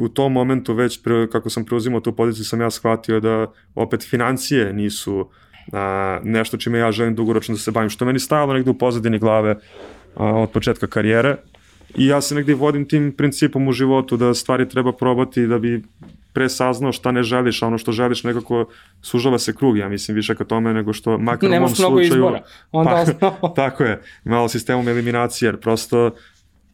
u 0.00 0.08
tom 0.08 0.32
momentu 0.32 0.74
već 0.74 1.02
pre, 1.02 1.26
kako 1.30 1.50
sam 1.50 1.64
preuzimao 1.64 2.00
tu 2.00 2.16
poziciju 2.16 2.44
sam 2.44 2.60
ja 2.60 2.70
shvatio 2.70 3.20
da 3.20 3.52
opet 3.74 4.08
financije 4.10 4.72
nisu 4.72 5.30
a, 5.72 6.20
nešto 6.22 6.56
čime 6.56 6.78
ja 6.78 6.92
želim 6.92 7.14
dugoročno 7.14 7.54
da 7.54 7.58
se 7.58 7.70
bavim, 7.70 7.90
što 7.90 8.04
meni 8.04 8.18
stajalo 8.18 8.54
negde 8.54 8.70
u 8.70 8.78
pozadini 8.78 9.18
glave 9.18 9.56
a, 10.16 10.24
od 10.24 10.50
početka 10.50 10.86
karijere 10.86 11.36
i 11.96 12.06
ja 12.06 12.20
se 12.20 12.34
negde 12.34 12.54
vodim 12.54 12.88
tim 12.88 13.12
principom 13.16 13.68
u 13.68 13.72
životu 13.72 14.16
da 14.16 14.34
stvari 14.34 14.68
treba 14.68 14.92
probati 14.92 15.46
da 15.46 15.58
bi 15.58 15.82
pre 16.32 16.48
saznao 16.48 16.92
šta 16.92 17.12
ne 17.12 17.22
želiš, 17.22 17.62
a 17.62 17.66
ono 17.66 17.78
što 17.78 17.92
želiš 17.92 18.24
nekako 18.24 18.68
sužava 19.02 19.38
se 19.38 19.54
krug, 19.54 19.78
ja 19.78 19.88
mislim 19.88 20.14
više 20.14 20.34
ka 20.34 20.44
tome 20.44 20.74
nego 20.74 20.92
što 20.92 21.18
makar 21.18 21.50
Nemaš 21.50 21.78
u 21.78 21.82
mom 21.82 21.90
slučaju... 21.90 21.94
mnogo 21.94 22.00
izbora. 22.00 22.42
Onda 22.72 23.04
pa, 23.40 23.52
tako 23.56 23.84
je, 23.84 24.00
malo 24.24 24.48
sistemom 24.48 24.88
eliminacije, 24.88 25.46
jer 25.46 25.56
prosto 25.56 26.10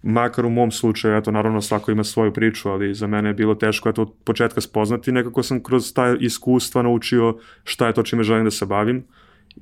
makar 0.04 0.46
u 0.46 0.50
mom 0.50 0.70
slučaju, 0.70 1.16
eto, 1.16 1.30
naravno 1.30 1.60
svako 1.60 1.90
ima 1.90 2.04
svoju 2.04 2.32
priču, 2.32 2.68
ali 2.68 2.94
za 2.94 3.06
mene 3.06 3.28
je 3.28 3.34
bilo 3.34 3.54
teško, 3.54 3.88
eto, 3.88 4.02
od 4.02 4.12
početka 4.24 4.60
spoznati, 4.60 5.12
nekako 5.12 5.42
sam 5.42 5.62
kroz 5.62 5.92
ta 5.92 6.16
iskustva 6.20 6.82
naučio 6.82 7.38
šta 7.64 7.86
je 7.86 7.92
to 7.92 8.02
čime 8.02 8.22
želim 8.22 8.44
da 8.44 8.50
se 8.50 8.66
bavim 8.66 9.04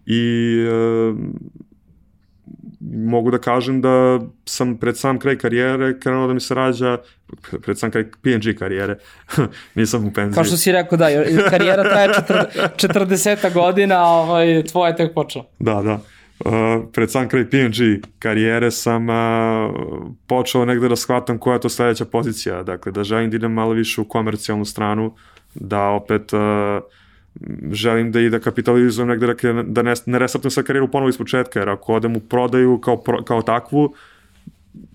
i 0.07 0.55
e, 0.69 1.13
mogu 2.81 3.31
da 3.31 3.39
kažem 3.39 3.81
da 3.81 4.21
sam 4.45 4.77
pred 4.77 4.99
sam 4.99 5.19
kraj 5.19 5.39
karijere 5.39 6.01
krenuo 6.01 6.27
da 6.27 6.35
mi 6.35 6.41
se 6.41 6.55
rađa, 6.55 6.99
pred 7.63 7.79
sam 7.79 7.91
kraj 7.91 8.05
PNG 8.23 8.59
karijere, 8.59 8.99
nisam 9.75 10.07
u 10.07 10.13
penziji. 10.13 10.35
Kao 10.35 10.45
što 10.45 10.57
si 10.57 10.73
rekao, 10.73 10.99
da, 10.99 11.07
karijera 11.51 11.83
traje 11.83 12.09
40 12.09 13.53
godina, 13.55 14.05
ovaj, 14.07 14.63
tvoje 14.65 14.97
tek 14.97 15.15
počeo. 15.15 15.43
Da, 15.59 15.83
da. 15.83 16.01
Uh, 16.45 16.53
pred 16.93 17.11
sam 17.11 17.29
kraj 17.29 17.51
PNG 17.51 18.07
karijere 18.19 18.71
sam 18.71 19.09
uh, 19.09 19.15
počeo 20.27 20.65
negde 20.65 20.89
da 20.89 20.97
shvatam 20.97 21.39
koja 21.39 21.55
je 21.55 21.61
to 21.61 21.69
sledeća 21.69 22.05
pozicija, 22.05 22.63
dakle 22.63 22.93
da 22.93 23.05
želim 23.05 23.31
da 23.31 23.37
idem 23.37 23.53
malo 23.53 23.73
više 23.73 24.01
u 24.01 24.05
komercijalnu 24.05 24.65
stranu, 24.65 25.15
da 25.55 25.89
opet 25.89 26.33
uh, 26.33 26.41
želim 27.73 28.13
da 28.13 28.21
i 28.21 28.31
da 28.31 28.41
kapitalizujem 28.41 29.09
negde 29.09 29.27
da, 29.27 29.63
da 29.63 29.83
ne, 29.83 29.95
ne 30.07 30.19
restartujem 30.19 30.51
sa 30.51 30.63
karijeru 30.63 30.91
ponovo 30.91 31.09
iz 31.09 31.19
početka, 31.19 31.59
jer 31.59 31.69
ako 31.69 31.95
odem 31.95 32.17
u 32.17 32.21
prodaju 32.21 32.79
kao, 32.79 32.97
pro, 32.97 33.23
kao 33.25 33.43
takvu, 33.43 33.95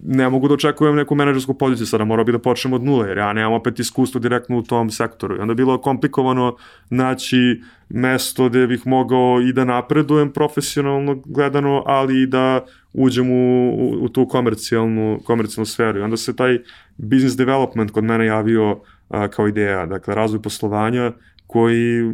ne 0.03 0.29
mogu 0.29 0.47
da 0.47 0.53
očekujem 0.53 0.95
neku 0.95 1.15
menadžersku 1.15 1.53
poziciju, 1.53 1.87
sada 1.87 2.05
morao 2.05 2.25
bi 2.25 2.31
da 2.31 2.39
počnem 2.39 2.73
od 2.73 2.83
nule, 2.83 3.07
jer 3.07 3.17
ja 3.17 3.33
nemam 3.33 3.53
opet 3.53 3.79
iskustvo 3.79 4.19
direktno 4.19 4.57
u 4.57 4.61
tom 4.61 4.89
sektoru. 4.89 5.35
I 5.35 5.39
onda 5.39 5.51
je 5.51 5.55
bilo 5.55 5.77
komplikovano 5.81 6.55
naći 6.89 7.61
mesto 7.89 8.49
gde 8.49 8.67
bih 8.67 8.87
mogao 8.87 9.41
i 9.41 9.53
da 9.53 9.65
napredujem 9.65 10.33
profesionalno 10.33 11.15
gledano, 11.25 11.83
ali 11.85 12.21
i 12.21 12.27
da 12.27 12.65
uđem 12.93 13.31
u, 13.31 13.69
u, 13.69 14.03
u 14.03 14.09
tu 14.09 14.27
komercijalnu, 14.27 15.19
komercijalnu 15.25 15.65
sferu. 15.65 15.99
I 15.99 16.01
onda 16.01 16.17
se 16.17 16.35
taj 16.35 16.59
business 16.97 17.37
development 17.37 17.91
kod 17.91 18.03
mene 18.03 18.25
javio 18.25 18.79
a, 19.09 19.27
kao 19.27 19.47
ideja, 19.47 19.85
dakle 19.85 20.15
razvoj 20.15 20.41
poslovanja 20.41 21.11
koji 21.47 22.11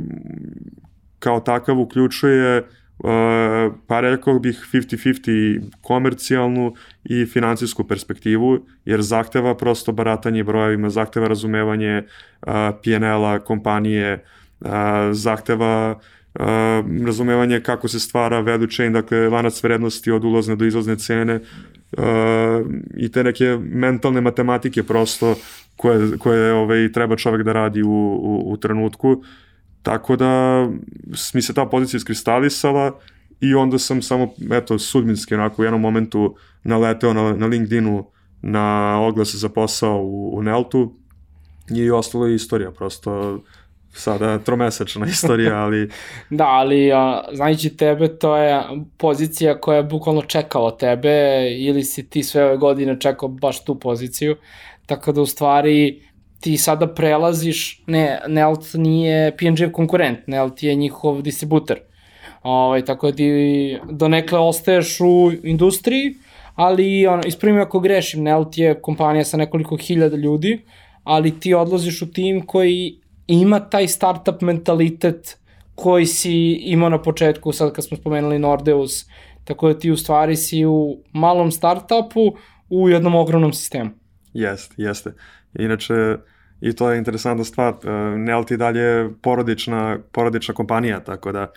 kao 1.20 1.40
takav 1.40 1.80
uključuje 1.80 2.60
uh, 2.62 2.68
pa 3.88 4.00
rekao 4.00 4.40
bih 4.40 4.68
50-50 4.74 5.62
komercijalnu 5.82 6.74
i 7.04 7.26
financijsku 7.26 7.84
perspektivu, 7.84 8.66
jer 8.86 9.02
zahteva 9.02 9.58
prosto 9.58 9.92
baratanje 9.92 10.44
brojevima, 10.44 10.90
zahteva 10.90 11.28
razumevanje 11.28 12.04
uh, 12.04 12.54
PNL-a 12.84 13.40
kompanije, 13.40 14.24
uh, 14.60 14.70
zahteva 15.12 16.00
uh, 16.40 16.46
razumevanje 17.06 17.60
kako 17.60 17.88
se 17.88 18.00
stvara 18.00 18.40
value 18.40 18.70
chain, 18.70 18.94
dakle 18.94 19.30
lanac 19.30 19.64
vrednosti 19.64 20.12
od 20.12 20.24
ulazne 20.24 20.56
do 20.56 20.66
izlazne 20.66 20.96
cene 20.96 21.40
uh, 21.98 22.04
i 22.98 23.12
te 23.12 23.24
neke 23.24 23.58
mentalne 23.62 24.22
matematike 24.22 24.84
prosto 24.84 25.36
koje, 25.76 26.18
koje 26.18 26.54
ovaj, 26.54 26.92
treba 26.92 27.16
čovek 27.16 27.44
da 27.44 27.54
radi 27.54 27.84
u, 27.84 27.90
u, 28.22 28.44
u 28.46 28.58
trenutku. 28.58 29.24
Tako 29.84 30.16
da 30.16 30.64
mi 31.34 31.42
se 31.42 31.54
ta 31.54 31.66
pozicija 31.66 31.98
iskristalisala 31.98 33.00
i 33.42 33.56
onda 33.56 33.80
sam 33.80 34.02
samo, 34.02 34.34
eto, 34.52 34.80
sudbinski 34.80 35.34
onako 35.34 35.62
u 35.62 35.66
jednom 35.66 35.82
momentu 35.82 36.36
naleteo 36.64 37.14
na, 37.14 37.34
na 37.34 37.46
LinkedInu 37.46 38.06
na 38.42 38.98
oglase 39.02 39.38
za 39.38 39.50
posao 39.50 40.02
u, 40.02 40.38
u 40.38 40.44
Neltu 40.44 40.94
i 41.70 41.92
ostalo 41.92 42.28
je 42.28 42.36
istorija, 42.36 42.72
prosto 42.72 43.40
sada 43.94 44.40
tromesečna 44.40 45.06
istorija, 45.16 45.56
ali... 45.56 45.90
da, 46.30 46.46
ali 46.46 46.92
a, 46.92 47.24
znajući 47.34 47.78
tebe, 47.78 48.08
to 48.08 48.38
je 48.38 48.64
pozicija 48.98 49.60
koja 49.60 49.78
je 49.78 49.84
bukvalno 49.84 50.22
čekala 50.22 50.78
tebe 50.78 51.48
ili 51.58 51.84
si 51.84 52.10
ti 52.10 52.24
sve 52.24 52.46
ove 52.46 52.58
godine 52.58 53.00
čekao 53.00 53.30
baš 53.30 53.64
tu 53.66 53.80
poziciju, 53.80 54.36
tako 54.86 55.12
da 55.12 55.22
u 55.22 55.26
stvari 55.26 56.02
ti 56.44 56.58
sada 56.58 56.88
prelaziš, 56.88 57.84
ne, 57.88 58.20
Nelt 58.28 58.74
nije 58.74 59.38
PNG 59.38 59.72
konkurent, 59.72 60.28
Nelt 60.28 60.64
je 60.64 60.76
njihov 60.76 61.22
distributer. 61.22 61.80
Ovaj, 62.44 62.86
tako 62.86 63.12
da 63.12 63.16
ti 63.16 63.78
donekle 63.92 64.40
ostaješ 64.40 65.00
u 65.00 65.32
industriji, 65.44 66.16
ali 66.56 67.08
ono, 67.08 67.24
ispravim 67.26 67.62
ako 67.62 67.80
grešim, 67.80 68.24
Nelt 68.24 68.58
je 68.58 68.82
kompanija 68.82 69.24
sa 69.26 69.38
nekoliko 69.38 69.78
hiljada 69.78 70.18
ljudi, 70.18 70.60
ali 71.04 71.40
ti 71.40 71.54
odlaziš 71.54 72.02
u 72.02 72.12
tim 72.12 72.46
koji 72.46 73.00
ima 73.28 73.60
taj 73.60 73.88
startup 73.88 74.42
mentalitet 74.42 75.38
koji 75.76 76.06
si 76.06 76.34
imao 76.52 76.90
na 76.90 77.02
početku, 77.02 77.52
sad 77.52 77.74
kad 77.74 77.86
smo 77.86 77.98
spomenuli 77.98 78.40
Nordeus, 78.40 79.06
tako 79.44 79.68
da 79.74 79.80
ti 79.80 79.92
u 79.92 79.98
stvari 79.98 80.36
si 80.36 80.66
u 80.66 80.98
malom 81.14 81.52
startupu 81.52 82.36
u 82.70 82.90
jednom 82.90 83.16
ogromnom 83.16 83.54
sistemu. 83.54 83.90
Jeste, 84.34 84.76
jeste. 84.78 85.14
Inače, 85.60 85.94
i 86.64 86.74
to 86.74 86.92
je 86.92 86.98
interesantna 86.98 87.44
stvar. 87.44 87.74
E, 87.84 87.90
Nelt 88.18 88.52
i 88.52 88.58
dalje 88.58 89.10
porodična, 89.22 89.98
porodična 90.12 90.54
kompanija, 90.54 91.00
tako 91.00 91.32
da 91.32 91.52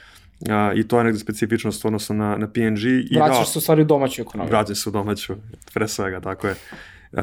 a, 0.50 0.72
i 0.74 0.88
to 0.88 0.98
je 0.98 1.04
negde 1.04 1.18
specifičnost 1.18 1.84
odnosno 1.84 2.14
na, 2.14 2.36
na 2.36 2.48
PNG. 2.48 2.78
I 2.84 3.16
Vraćaš 3.16 3.38
da, 3.38 3.44
se 3.44 3.58
u 3.58 3.62
stvari 3.62 3.82
u 3.82 3.84
domaću 3.84 4.22
ekonomiju. 4.22 4.50
Vraćaš 4.50 4.82
se 4.82 4.88
u 4.88 4.92
domaću, 4.92 5.34
pre 5.74 5.88
svega, 5.88 6.20
tako 6.20 6.46
je. 6.46 6.54
Uh, 7.12 7.20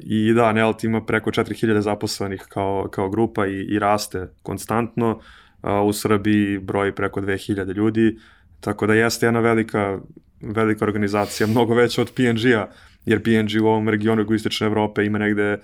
I 0.00 0.32
da, 0.32 0.52
Nelt 0.52 0.84
ima 0.84 1.04
preko 1.04 1.30
4000 1.30 1.80
zaposlenih 1.80 2.44
kao, 2.48 2.88
kao 2.90 3.08
grupa 3.08 3.46
i, 3.46 3.60
i 3.60 3.78
raste 3.78 4.28
konstantno. 4.42 5.20
Uh, 5.62 5.70
u 5.84 5.92
Srbiji 5.92 6.58
broji 6.58 6.92
preko 6.92 7.20
2000 7.20 7.74
ljudi, 7.74 8.18
tako 8.60 8.86
da 8.86 8.94
jeste 8.94 9.26
jedna 9.26 9.40
velika, 9.40 9.98
velika 10.40 10.84
organizacija, 10.84 11.46
mnogo 11.46 11.74
veća 11.74 12.02
od 12.02 12.12
PNG-a, 12.14 12.68
jer 13.04 13.22
PNG 13.22 13.62
u 13.62 13.66
ovom 13.66 13.88
regionu 13.88 14.22
jugoistočne 14.22 14.66
Evrope 14.66 15.04
ima 15.04 15.18
negde 15.18 15.58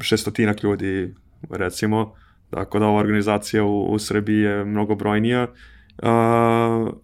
šestotinak 0.00 0.62
ljudi, 0.62 1.14
recimo, 1.50 2.14
tako 2.50 2.78
da 2.78 2.86
ova 2.86 3.00
organizacija 3.00 3.64
u, 3.64 3.84
u 3.84 3.98
Srbiji 3.98 4.40
je 4.40 4.64
mnogo 4.64 4.94
brojnija, 4.94 5.42
uh, 5.42 5.48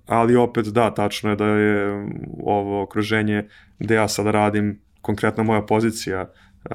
ali 0.06 0.36
opet 0.36 0.66
da, 0.66 0.94
tačno 0.94 1.30
je 1.30 1.36
da 1.36 1.46
je 1.46 2.06
ovo 2.44 2.82
okruženje 2.82 3.48
gde 3.78 3.94
ja 3.94 4.08
sada 4.08 4.30
radim 4.30 4.80
konkretna 5.00 5.42
moja 5.42 5.62
pozicija 5.62 6.30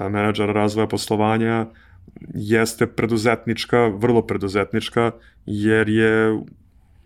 menadžera 0.09 0.53
razvoja 0.53 0.87
poslovanja 0.87 1.65
jeste 2.33 2.87
preduzetnička, 2.87 3.87
vrlo 3.87 4.21
preduzetnička, 4.21 5.11
jer 5.45 5.89
je 5.89 6.39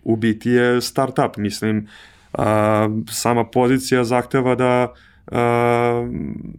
u 0.04 0.16
biti 0.16 0.50
je 0.50 0.82
startup, 0.82 1.38
mislim, 1.38 1.88
a, 2.34 2.90
sama 3.10 3.46
pozicija 3.46 4.04
zahteva 4.04 4.56
da 4.56 4.94
a, 5.32 6.08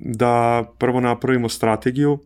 da 0.01 0.64
prvo 0.78 1.01
napravimo 1.01 1.48
strategiju 1.48 2.18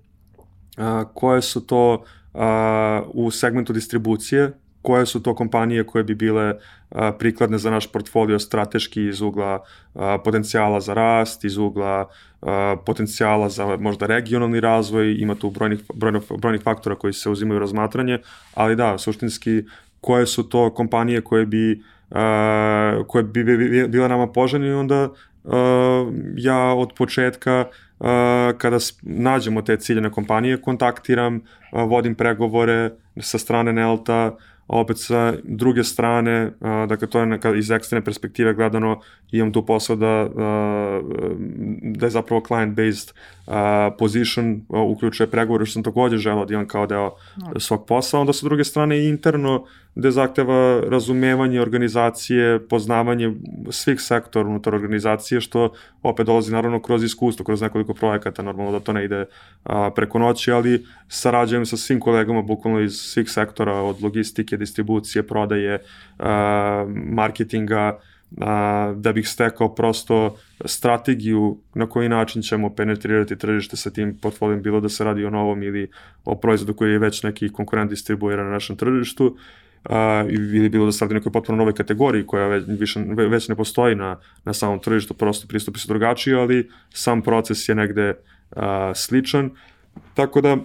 a, 0.77 1.05
koje 1.15 1.43
su 1.43 1.67
to 1.67 2.05
a, 2.35 3.03
u 3.07 3.31
segmentu 3.31 3.73
distribucije, 3.73 4.53
koje 4.83 5.07
su 5.07 5.23
to 5.23 5.35
kompanije 5.35 5.85
koje 5.85 6.05
bi 6.05 6.15
bile 6.15 6.55
a, 6.91 7.13
prikladne 7.13 7.59
za 7.59 7.71
naš 7.71 7.93
portfolio 7.93 8.39
strateški 8.39 9.09
iz 9.09 9.21
ugla 9.21 9.65
a, 9.95 10.19
potencijala 10.25 10.81
za 10.81 10.95
rast, 10.95 11.45
iz 11.45 11.57
ugla 11.57 12.09
a, 12.43 12.77
potencijala 12.87 13.49
za 13.49 13.77
možda 13.77 14.07
regionalni 14.07 14.61
razvoj, 14.61 15.17
ima 15.19 15.35
tu 15.35 15.51
brojnih, 15.51 15.81
brojnih, 15.95 16.23
brojnih 16.39 16.63
faktora 16.63 16.97
koji 16.97 17.13
se 17.13 17.31
uzimaju 17.31 17.57
u 17.57 17.61
razmatranje, 17.61 18.19
ali 18.55 18.77
da, 18.77 18.99
suštinski 18.99 19.63
koje 20.01 20.27
su 20.27 20.49
to 20.49 20.75
kompanije 20.75 21.21
koje 21.21 21.47
bi 21.47 21.83
uh, 22.11 23.07
koje 23.07 23.25
bi 23.25 23.45
bile 23.89 24.09
nama 24.09 24.27
poželjne 24.27 24.69
i 24.69 24.73
onda 24.73 25.09
uh, 25.45 25.53
ja 26.37 26.59
od 26.59 26.93
početka 26.97 27.65
kada 28.59 28.79
nađemo 29.03 29.63
te 29.63 29.77
ciljene 29.77 30.11
kompanije 30.11 30.63
kontaktiram, 30.63 31.41
vodim 31.73 32.15
pregovore 32.15 32.91
sa 33.21 33.39
strane 33.39 33.73
Nelta, 33.73 34.37
opet 34.69 34.99
sa 34.99 35.33
druge 35.43 35.85
strane, 35.85 36.53
dakle 36.89 37.09
to 37.09 37.21
je 37.21 37.27
neka, 37.27 37.55
iz 37.55 37.71
ekstremne 37.71 38.05
perspektive 38.05 38.55
gledano, 38.55 39.01
imam 39.33 39.53
tu 39.53 39.67
posao 39.67 39.97
da, 39.97 40.29
da 41.81 42.07
je 42.07 42.11
zapravo 42.11 42.43
client-based 42.49 43.13
position, 43.99 44.61
uključuje 44.69 45.31
pregovore, 45.31 45.67
što 45.67 45.73
sam 45.73 45.83
takođe 45.83 46.17
želao 46.17 46.45
da 46.45 46.55
imam 46.55 46.69
kao 46.69 46.87
deo 46.87 47.11
svog 47.59 47.87
posla, 47.87 48.21
onda 48.21 48.33
sa 48.33 48.47
druge 48.47 48.65
strane 48.65 49.09
interno 49.09 49.65
gde 49.95 50.11
zahteva 50.11 50.81
razumevanje 50.81 51.61
organizacije, 51.61 52.69
poznavanje 52.69 53.33
svih 53.71 54.01
sektora 54.01 54.49
unutar 54.49 54.75
organizacije, 54.75 55.41
što 55.41 55.73
opet 56.03 56.27
dolazi 56.27 56.53
naravno 56.53 56.81
kroz 56.83 57.05
iskustvo, 57.05 57.45
kroz 57.45 57.63
nekoliko 57.63 57.95
projekata, 57.95 58.43
normalno 58.43 58.73
da 58.73 58.81
to 58.81 58.93
ne 58.93 59.05
ide 59.05 59.25
a, 59.65 59.91
preko 59.95 60.19
noći, 60.19 60.53
ali 60.53 60.85
sarađujem 61.09 61.67
sa 61.67 61.77
svim 61.77 62.01
kolegama 62.01 62.43
bukvalno 62.43 62.81
iz 62.81 62.93
svih 62.93 63.31
sektora, 63.31 63.75
od 63.75 64.03
logistike, 64.03 64.57
distribucije, 64.57 65.23
prodaje, 65.23 65.79
a, 66.19 66.87
marketinga, 66.95 67.99
a, 68.41 68.95
da 68.97 69.13
bih 69.13 69.29
stekao 69.29 69.75
prosto 69.75 70.37
strategiju 70.65 71.59
na 71.75 71.87
koji 71.87 72.09
način 72.09 72.43
ćemo 72.43 72.75
penetrirati 72.75 73.39
tržište 73.39 73.77
sa 73.77 73.91
tim 73.91 74.19
portfolijom, 74.23 74.63
bilo 74.63 74.81
da 74.81 74.89
se 74.89 75.05
radi 75.05 75.25
o 75.25 75.31
novom 75.31 75.63
ili 75.63 75.91
o 76.25 76.35
proizvodu 76.35 76.75
koji 76.75 76.93
je 76.93 76.99
već 76.99 77.23
neki 77.23 77.49
konkurent 77.49 77.91
distribuira 77.91 78.45
na 78.45 78.51
našem 78.51 78.77
tržištu 78.77 79.37
a, 79.85 80.25
ili 80.31 80.69
bilo 80.69 80.87
da 80.87 80.93
se 80.93 81.05
radi 81.05 81.15
nekoj 81.15 81.33
potpuno 81.33 81.59
nove 81.59 81.73
kategoriji 81.73 82.27
koja 82.27 82.47
već, 82.47 82.65
više, 82.69 83.01
već 83.17 83.49
ne 83.49 83.57
postoji 83.57 83.95
na, 83.95 84.21
na 84.45 84.53
samom 84.53 84.79
tržištu, 84.81 85.15
prosto 85.15 85.47
pristupi 85.47 85.79
su 85.79 85.89
drugačiji, 85.89 86.35
ali 86.35 86.71
sam 86.95 87.23
proces 87.23 87.69
je 87.69 87.75
negde 87.75 88.15
a, 88.57 88.93
sličan. 88.95 89.51
Tako 90.15 90.41
da, 90.41 90.57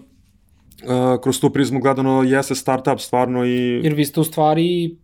a, 0.88 1.18
kroz 1.24 1.40
tu 1.40 1.50
prizmu 1.50 1.80
gledano 1.80 2.24
jeste 2.24 2.56
startup 2.56 3.00
stvarno 3.00 3.46
i... 3.46 3.82
Jer 3.84 3.94
vi 3.94 4.06
ste 4.06 4.20
u 4.20 4.24
stvari 4.24 4.96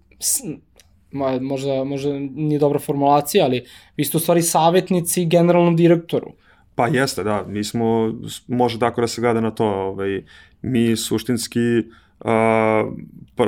možda, 1.41 1.83
možda 1.83 2.19
nije 2.19 2.59
dobra 2.59 2.79
formulacija, 2.79 3.45
ali 3.45 3.65
vi 3.97 4.03
ste 4.03 4.17
u 4.17 4.19
stvari 4.19 4.41
savjetnici 4.41 5.25
generalnom 5.25 5.75
direktoru. 5.75 6.31
Pa 6.75 6.87
jeste, 6.87 7.23
da. 7.23 7.45
Mi 7.47 7.63
smo, 7.63 8.13
može 8.47 8.79
tako 8.79 9.01
da 9.01 9.07
se 9.07 9.21
gleda 9.21 9.41
na 9.41 9.51
to. 9.51 9.65
Ovaj, 9.65 10.23
mi 10.61 10.95
suštinski 10.95 11.59
uh, 11.79 11.85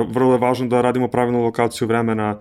vrlo 0.08 0.32
je 0.32 0.38
važno 0.38 0.66
da 0.66 0.80
radimo 0.80 1.08
pravilnu 1.08 1.42
lokaciju 1.42 1.88
vremena, 1.88 2.38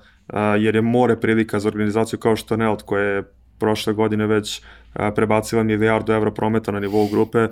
jer 0.59 0.75
je 0.75 0.81
more 0.81 1.19
prilika 1.19 1.59
za 1.59 1.67
organizaciju 1.67 2.19
kao 2.19 2.35
što 2.35 2.57
NELT, 2.57 2.81
koja 2.81 3.03
je 3.03 3.23
prošle 3.59 3.93
godine 3.93 4.27
već 4.27 4.61
prebacila 5.15 5.63
milijardu 5.63 6.13
evra 6.13 6.31
prometa 6.31 6.71
na 6.71 6.79
nivou 6.79 7.07
grupe 7.07 7.47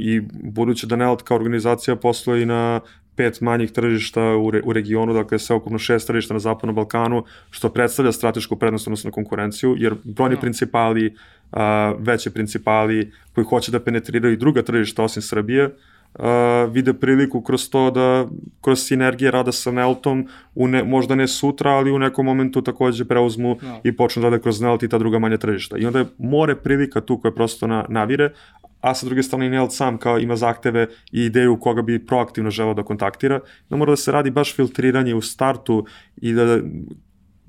i 0.00 0.20
budući 0.42 0.86
da 0.86 0.96
NELT 0.96 1.22
kao 1.22 1.36
organizacija 1.36 1.96
postoji 1.96 2.46
na 2.46 2.80
pet 3.16 3.40
manjih 3.40 3.72
tržišta 3.72 4.22
u, 4.36 4.50
re, 4.50 4.60
u 4.64 4.72
regionu, 4.72 5.14
dakle 5.14 5.38
sve 5.38 5.56
okupno 5.56 5.78
šest 5.78 6.06
tržišta 6.06 6.34
na 6.34 6.40
Zapadnom 6.40 6.74
Balkanu, 6.76 7.24
što 7.50 7.68
predstavlja 7.68 8.12
stratešku 8.12 8.56
prednost 8.56 8.86
odnosno 8.86 9.10
konkurenciju, 9.10 9.74
jer 9.78 9.94
brojni 10.04 10.34
no. 10.34 10.36
Da. 10.36 10.40
principali, 10.40 11.14
a, 11.52 11.94
veće 11.98 12.30
principali 12.30 13.12
koji 13.34 13.44
hoće 13.44 13.72
da 13.72 13.80
penetriraju 13.80 14.36
druga 14.36 14.62
tržišta 14.62 15.02
osim 15.02 15.22
Srbije, 15.22 15.70
uh, 16.18 16.72
vide 16.72 16.94
priliku 16.94 17.40
kroz 17.40 17.70
to 17.70 17.90
da 17.90 18.26
kroz 18.60 18.82
sinergije 18.82 19.30
rada 19.30 19.52
sa 19.52 19.70
Neltom 19.70 20.26
u 20.54 20.68
ne, 20.68 20.84
možda 20.84 21.14
ne 21.14 21.28
sutra, 21.28 21.70
ali 21.70 21.92
u 21.92 21.98
nekom 21.98 22.26
momentu 22.26 22.62
takođe 22.62 23.04
preuzmu 23.04 23.48
no. 23.48 23.68
Da. 23.68 23.80
i 23.84 23.96
počnu 23.96 24.22
da 24.22 24.28
rade 24.28 24.42
kroz 24.42 24.60
Nelt 24.60 24.82
i 24.82 24.88
ta 24.88 24.98
druga 24.98 25.18
manja 25.18 25.36
tržišta. 25.36 25.78
I 25.78 25.86
onda 25.86 25.98
je 25.98 26.06
more 26.18 26.54
prilika 26.54 27.00
tu 27.00 27.20
koje 27.20 27.34
prosto 27.34 27.66
na, 27.66 27.84
navire, 27.88 28.32
a 28.80 28.94
sa 28.94 29.06
druge 29.06 29.22
strane 29.22 29.50
Nelt 29.50 29.72
sam 29.72 29.98
kao 29.98 30.18
ima 30.18 30.36
zahteve 30.36 30.86
i 31.12 31.24
ideju 31.24 31.56
koga 31.60 31.82
bi 31.82 32.06
proaktivno 32.06 32.50
želeo 32.50 32.74
da 32.74 32.82
kontaktira, 32.82 33.40
da 33.70 33.76
mora 33.76 33.92
da 33.92 33.96
se 33.96 34.12
radi 34.12 34.30
baš 34.30 34.56
filtriranje 34.56 35.14
u 35.14 35.20
startu 35.20 35.86
i 36.16 36.32
da 36.32 36.60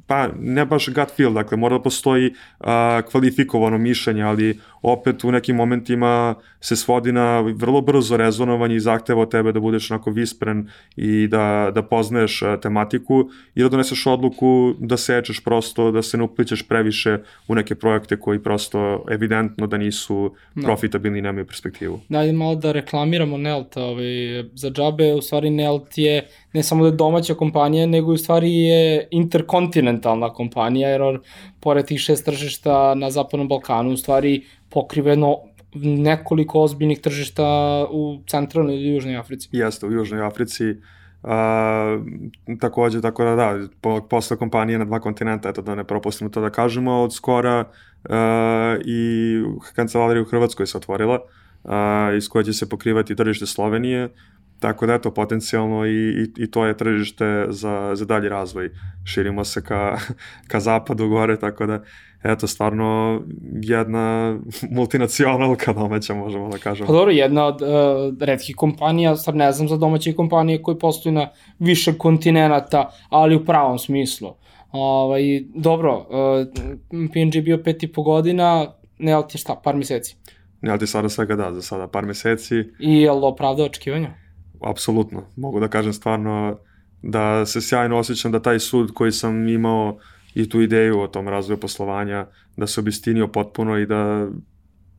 pa 0.08 0.30
ne 0.40 0.66
baš 0.66 0.90
gut 0.90 1.12
feel, 1.16 1.34
dakle 1.34 1.58
mora 1.58 1.78
da 1.78 1.84
postoji 1.84 2.34
a, 2.60 3.02
kvalifikovano 3.12 3.78
mišljenje, 3.78 4.24
ali 4.24 4.60
opet 4.82 5.24
u 5.24 5.32
nekim 5.32 5.56
momentima 5.56 6.36
se 6.62 6.76
svodi 6.76 7.12
na 7.12 7.40
vrlo 7.40 7.82
brzo 7.82 8.18
rezonovanje 8.18 8.76
i 8.76 8.80
zahteva 8.80 9.22
od 9.22 9.32
tebe 9.32 9.52
da 9.52 9.60
budeš 9.60 9.92
onako 9.92 10.12
vispren 10.12 10.70
i 10.96 11.28
da, 11.28 11.72
da 11.76 11.84
poznaješ 11.84 12.44
tematiku 12.62 13.30
i 13.56 13.64
da 13.64 13.70
doneseš 13.70 14.08
odluku 14.08 14.74
da 14.80 14.98
sečeš 14.98 15.44
prosto, 15.44 15.92
da 15.92 16.02
se 16.02 16.18
ne 16.18 16.24
uplićeš 16.24 16.68
previše 16.68 17.18
u 17.48 17.56
neke 17.56 17.76
projekte 17.76 18.20
koji 18.20 18.44
prosto 18.44 19.06
evidentno 19.12 19.68
da 19.68 19.78
nisu. 19.78 20.36
Da. 20.56 20.68
profitabilni 20.68 21.20
i 21.20 21.22
nemaju 21.22 21.46
perspektivu. 21.46 22.00
Da, 22.10 22.32
malo 22.32 22.56
da 22.56 22.72
reklamiramo 22.72 23.38
Nelt, 23.38 23.78
ovaj, 23.78 24.44
za 24.54 24.70
džabe, 24.70 25.14
u 25.14 25.22
stvari 25.22 25.50
Nelt 25.50 25.98
je 25.98 26.28
ne 26.58 26.64
samo 26.64 26.84
da 26.84 26.90
je 26.90 26.96
domaća 26.98 27.36
kompanija, 27.36 27.86
nego 27.86 28.12
u 28.12 28.18
stvari 28.18 28.54
je 28.54 29.08
interkontinentalna 29.12 30.34
kompanija, 30.34 30.90
jer 30.90 31.20
pored 31.60 31.86
tih 31.86 32.00
šest 32.00 32.26
tržišta 32.26 32.96
na 32.96 33.12
Zapadnom 33.12 33.48
Balkanu, 33.48 33.94
u 33.94 33.98
stvari 33.98 34.44
pokriveno 34.70 35.38
nekoliko 35.84 36.62
ozbiljnih 36.62 37.00
tržišta 37.00 37.46
u 37.92 38.20
centralnoj 38.28 38.76
ili 38.76 38.94
južnoj 38.94 39.18
Africi. 39.18 39.50
Jeste, 39.52 39.86
u 39.86 39.92
južnoj 39.92 40.26
Africi. 40.26 40.76
A, 41.24 42.00
takođe, 42.60 43.02
tako 43.02 43.24
da 43.24 43.36
da, 43.36 43.68
po, 43.82 44.02
posle 44.10 44.38
kompanije 44.38 44.80
na 44.80 44.86
dva 44.86 45.00
kontinenta, 45.00 45.50
eto 45.50 45.62
da 45.62 45.76
ne 45.76 45.84
propustimo 45.84 46.30
to 46.30 46.42
da 46.42 46.50
kažemo, 46.50 47.02
od 47.02 47.14
skora 47.14 47.66
a, 48.10 48.78
i 48.86 49.42
kancelarija 49.76 50.22
u 50.22 50.26
Hrvatskoj 50.26 50.68
se 50.68 50.78
otvorila, 50.78 51.20
a, 51.64 52.12
iz 52.18 52.30
koje 52.30 52.46
će 52.46 52.54
se 52.54 52.70
pokrivati 52.70 53.16
tržište 53.16 53.46
Slovenije, 53.46 54.10
Tako 54.60 54.86
da 54.86 54.94
eto, 54.94 55.12
potencijalno 55.12 55.86
i, 55.86 55.92
i, 55.92 56.44
i 56.44 56.52
to 56.52 56.66
je 56.66 56.78
tržište 56.78 57.46
za, 57.50 57.92
za 57.94 58.06
dalji 58.06 58.30
razvoj. 58.30 58.70
Širimo 59.04 59.44
se 59.44 59.64
ka, 59.64 59.98
ka 60.52 60.60
zapadu 60.60 61.10
gore, 61.10 61.40
tako 61.40 61.66
da 61.66 61.84
eto, 62.24 62.48
stvarno 62.48 63.22
jedna 63.62 64.38
multinacionalka 64.78 65.74
domaća, 65.74 66.14
možemo 66.14 66.50
da 66.50 66.58
kažemo. 66.58 66.88
Pa 66.88 66.94
dobro, 66.94 67.12
jedna 67.12 67.46
od 67.46 67.62
uh, 67.62 67.68
redkih 68.20 68.56
kompanija, 68.56 69.16
sad 69.16 69.36
ne 69.36 69.52
znam 69.52 69.68
za 69.68 69.78
domaće 69.78 70.14
kompanije 70.14 70.62
koji 70.62 70.80
postoji 70.80 71.14
na 71.14 71.30
više 71.60 71.94
kontinenta, 71.98 72.92
ali 73.10 73.36
u 73.36 73.46
pravom 73.46 73.80
smislu. 73.80 74.34
Ovaj, 74.72 75.22
dobro, 75.56 75.98
uh, 75.98 76.48
PNG 77.14 77.36
je 77.36 77.42
bio 77.42 77.58
pet 77.64 77.84
i 77.84 77.88
po 77.88 78.04
godina, 78.04 78.74
ne 78.98 79.12
ali 79.12 79.24
ti 79.30 79.38
šta, 79.38 79.62
par 79.64 79.76
meseci? 79.76 80.16
Ne 80.62 80.70
ali 80.70 80.80
ti 80.80 80.88
sada 80.88 81.10
svega 81.10 81.36
da, 81.36 81.54
za 81.54 81.62
sada 81.62 81.88
par 81.88 82.06
meseci. 82.06 82.56
I 82.80 83.02
je 83.02 83.12
li 83.12 83.20
opravda 83.24 83.64
očekivanja? 83.64 84.27
Apsolutno. 84.62 85.24
Mogu 85.36 85.60
da 85.60 85.68
kažem 85.68 85.94
stvarno 85.94 86.58
da 87.02 87.46
se 87.46 87.62
sjajno 87.62 87.98
osjećam 87.98 88.32
da 88.32 88.42
taj 88.42 88.60
sud 88.60 88.94
koji 88.94 89.12
sam 89.12 89.48
imao 89.48 89.98
i 90.34 90.50
tu 90.50 90.62
ideju 90.62 91.00
o 91.00 91.08
tom 91.08 91.28
razvoju 91.28 91.60
poslovanja, 91.60 92.26
da 92.58 92.68
se 92.68 92.80
obistinio 92.80 93.28
potpuno 93.28 93.78
i 93.78 93.86
da, 93.86 94.28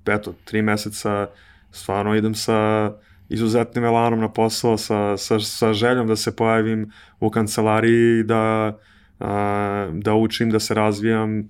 eto, 0.06 0.34
tri 0.44 0.62
meseca 0.62 1.26
stvarno 1.70 2.14
idem 2.14 2.34
sa 2.34 2.92
izuzetnim 3.28 3.84
elanom 3.84 4.20
na 4.20 4.32
posao, 4.32 4.76
sa, 4.78 5.16
sa, 5.16 5.40
sa 5.40 5.72
željom 5.72 6.06
da 6.06 6.16
se 6.16 6.36
pojavim 6.36 6.90
u 7.20 7.30
kancelariji, 7.30 8.22
da, 8.22 8.78
a, 9.20 9.90
da 9.92 10.14
učim, 10.14 10.50
da 10.50 10.60
se 10.60 10.74
razvijam. 10.74 11.48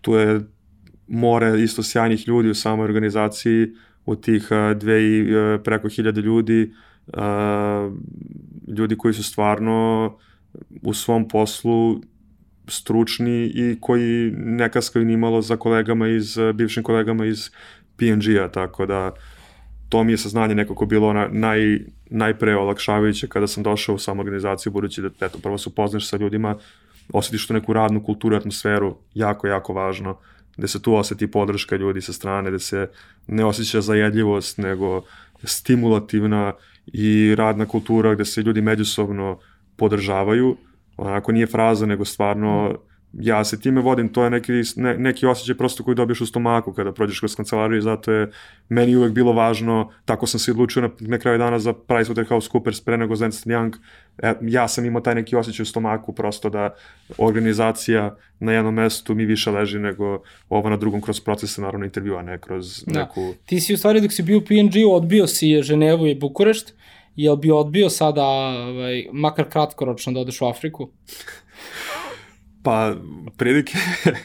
Tu 0.00 0.14
je 0.14 0.40
more 1.08 1.62
isto 1.62 1.82
sjajnih 1.82 2.28
ljudi 2.28 2.50
u 2.50 2.54
samoj 2.54 2.84
organizaciji, 2.84 3.68
u 4.06 4.16
tih 4.16 4.48
dve 4.76 5.04
i 5.04 5.26
preko 5.64 5.88
hiljade 5.88 6.20
ljudi, 6.20 6.72
ljudi 8.78 8.96
koji 8.96 9.14
su 9.14 9.22
stvarno 9.22 10.12
u 10.82 10.94
svom 10.94 11.28
poslu 11.28 12.00
stručni 12.68 13.52
i 13.54 13.76
koji 13.80 14.30
ne 14.36 14.70
kaskaju 14.70 15.04
ni 15.04 15.16
malo 15.16 15.42
za 15.42 15.56
kolegama 15.56 16.08
iz, 16.08 16.38
bivšim 16.54 16.82
kolegama 16.82 17.26
iz 17.26 17.50
PNG-a, 17.96 18.48
tako 18.48 18.86
da 18.86 19.12
to 19.88 20.04
mi 20.04 20.12
je 20.12 20.18
saznanje 20.18 20.54
nekako 20.54 20.86
bilo 20.86 21.12
na, 21.12 21.28
naj, 21.32 21.78
najpre 22.10 22.56
olakšavajuće 22.56 23.28
kada 23.28 23.46
sam 23.46 23.62
došao 23.62 23.94
u 23.94 23.98
samu 23.98 24.20
organizaciju, 24.20 24.72
budući 24.72 25.02
da 25.02 25.26
eto, 25.26 25.38
prvo 25.42 25.58
se 25.58 25.68
upoznaš 25.68 26.08
sa 26.08 26.16
ljudima, 26.16 26.56
osjetiš 27.12 27.46
tu 27.46 27.54
neku 27.54 27.72
radnu 27.72 28.02
kulturu, 28.02 28.36
atmosferu, 28.36 28.96
jako, 29.14 29.46
jako 29.46 29.72
važno, 29.72 30.18
gde 30.56 30.68
se 30.68 30.82
tu 30.82 30.94
oseti 30.94 31.30
podrška 31.30 31.76
ljudi 31.76 32.00
sa 32.00 32.12
strane, 32.12 32.50
gde 32.50 32.58
se 32.58 32.90
ne 33.26 33.44
osjeća 33.44 33.80
zajedljivost, 33.80 34.58
nego 34.58 35.02
stimulativna 35.44 36.52
i 36.86 37.34
radna 37.34 37.66
kultura 37.66 38.14
gde 38.14 38.24
se 38.24 38.42
ljudi 38.42 38.60
međusobno 38.60 39.38
podržavaju, 39.76 40.56
onako 40.96 41.32
nije 41.32 41.46
fraza, 41.46 41.86
nego 41.86 42.04
stvarno 42.04 42.68
mm 42.70 42.93
ja 43.20 43.44
se 43.44 43.60
time 43.60 43.80
vodim, 43.80 44.08
to 44.08 44.24
je 44.24 44.30
neki, 44.30 44.52
ne, 44.76 44.98
neki 44.98 45.26
osjećaj 45.26 45.54
prosto 45.54 45.84
koji 45.84 45.94
dobiješ 45.94 46.20
u 46.20 46.26
stomaku 46.26 46.72
kada 46.72 46.92
prođeš 46.92 47.18
kroz 47.18 47.36
kancelariju, 47.36 47.82
zato 47.82 48.12
je 48.12 48.30
meni 48.68 48.96
uvek 48.96 49.12
bilo 49.12 49.32
važno, 49.32 49.90
tako 50.04 50.26
sam 50.26 50.40
se 50.40 50.50
odlučio 50.50 50.82
na, 50.82 50.90
na 51.00 51.18
kraju 51.18 51.38
dana 51.38 51.58
za 51.58 51.72
PricewaterhouseCoopers 51.72 52.84
pre 52.84 52.96
nego 52.96 53.14
Ernst 53.14 53.46
Young, 53.46 53.76
e, 54.18 54.34
ja 54.42 54.68
sam 54.68 54.84
imao 54.84 55.00
taj 55.00 55.14
neki 55.14 55.36
osjećaj 55.36 55.62
u 55.62 55.66
stomaku, 55.66 56.12
prosto 56.12 56.50
da 56.50 56.74
organizacija 57.18 58.16
na 58.40 58.52
jednom 58.52 58.74
mestu 58.74 59.14
mi 59.14 59.24
više 59.24 59.50
leži 59.50 59.78
nego 59.78 60.22
ovo 60.48 60.70
na 60.70 60.76
drugom 60.76 61.00
kroz 61.00 61.20
procese, 61.20 61.60
naravno 61.60 61.84
intervjua, 61.86 62.22
ne 62.22 62.38
kroz 62.38 62.84
da. 62.86 63.00
neku... 63.00 63.34
Ti 63.46 63.60
si 63.60 63.74
u 63.74 63.76
stvari 63.76 64.00
dok 64.00 64.12
si 64.12 64.22
bio 64.22 64.38
u 64.38 64.40
PNG 64.40 64.72
odbio 64.90 65.26
si 65.26 65.62
Ženevu 65.62 66.06
i 66.06 66.14
Bukurešt, 66.14 66.74
jel 67.16 67.36
bi 67.36 67.50
odbio 67.50 67.90
sada, 67.90 68.24
ovaj, 68.24 69.06
makar 69.12 69.48
kratkoročno 69.48 70.12
da 70.12 70.20
odeš 70.20 70.40
u 70.40 70.46
Afriku? 70.46 70.90
Pa, 72.64 72.94
prilike, 73.36 73.72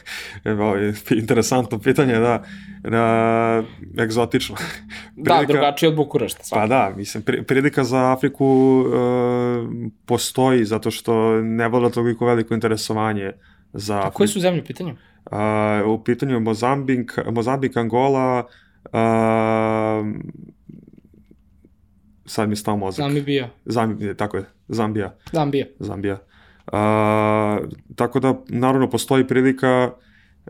evo, 0.44 0.74
interesantno 1.10 1.78
pitanje, 1.78 2.14
da, 2.14 2.44
da 2.82 3.62
egzotično. 4.02 4.56
Da, 5.16 5.34
prilika, 5.34 5.46
da, 5.46 5.52
drugačije 5.52 5.88
od 5.88 5.96
Bukurešta. 5.96 6.42
Pa 6.50 6.66
da, 6.66 6.92
mislim, 6.96 7.22
prilika 7.46 7.84
za 7.84 8.12
Afriku 8.12 8.46
uh, 8.46 8.92
postoji 10.06 10.64
zato 10.64 10.90
što 10.90 11.40
ne 11.40 11.68
voda 11.68 11.90
toliko 11.90 12.26
veliko 12.26 12.54
interesovanje 12.54 13.32
za 13.72 13.94
Afriku. 13.94 14.08
A 14.08 14.16
koje 14.16 14.28
su 14.28 14.40
zemlje 14.40 14.62
u 14.62 14.64
pitanju? 14.64 14.96
Uh, 15.30 16.00
u 16.00 16.04
pitanju 16.04 16.34
je 16.34 16.40
Mozambik, 16.40 17.18
Mozambik, 17.30 17.76
Angola, 17.76 18.46
uh, 18.84 18.90
sad 22.26 22.48
mi 22.48 22.52
je 22.52 22.56
stao 22.56 22.76
mozak. 22.76 23.12
Zambija. 23.12 23.50
Zambija, 23.64 24.14
tako 24.14 24.36
je, 24.36 24.44
Zambija. 24.68 25.14
Zambija. 25.32 25.66
Zambija. 25.78 26.18
A, 26.72 27.58
tako 27.96 28.20
da, 28.20 28.34
naravno, 28.48 28.90
postoji 28.90 29.26
prilika 29.26 29.90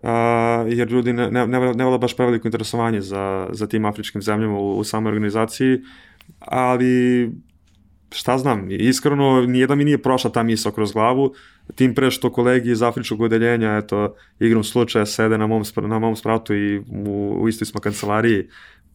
a, 0.03 0.65
jer 0.69 0.91
ljudi 0.91 1.13
ne, 1.13 1.31
ne, 1.31 1.47
ne, 1.47 1.75
ne 1.75 1.85
vole 1.85 1.99
baš 1.99 2.17
preveliko 2.17 2.49
interesovanje 2.49 3.01
za, 3.01 3.49
za 3.53 3.67
tim 3.67 3.85
afričkim 3.85 4.23
zemljama 4.23 4.59
u, 4.59 4.79
u 4.79 4.85
samoj 4.85 5.11
organizaciji, 5.13 5.81
ali 6.39 7.31
šta 8.13 8.39
znam, 8.39 8.71
iskreno 8.71 9.47
nijedan 9.47 9.79
mi 9.79 9.85
nije 9.85 10.03
prošla 10.03 10.31
ta 10.31 10.43
misla 10.43 10.73
kroz 10.73 10.93
glavu, 10.93 11.35
tim 11.75 11.95
pre 11.95 12.11
što 12.11 12.33
kolegi 12.33 12.71
iz 12.71 12.83
afričkog 12.83 13.21
odeljenja, 13.21 13.77
eto, 13.77 14.15
igrom 14.41 14.65
slučaja 14.65 15.07
sede 15.07 15.39
na 15.39 15.47
mom, 15.47 15.63
na 15.77 15.99
mom 15.99 16.17
spratu 16.17 16.55
i 16.55 16.79
u, 16.79 17.37
u 17.41 17.49
istoj 17.49 17.67
smo 17.67 17.81
kancelariji, 17.81 18.49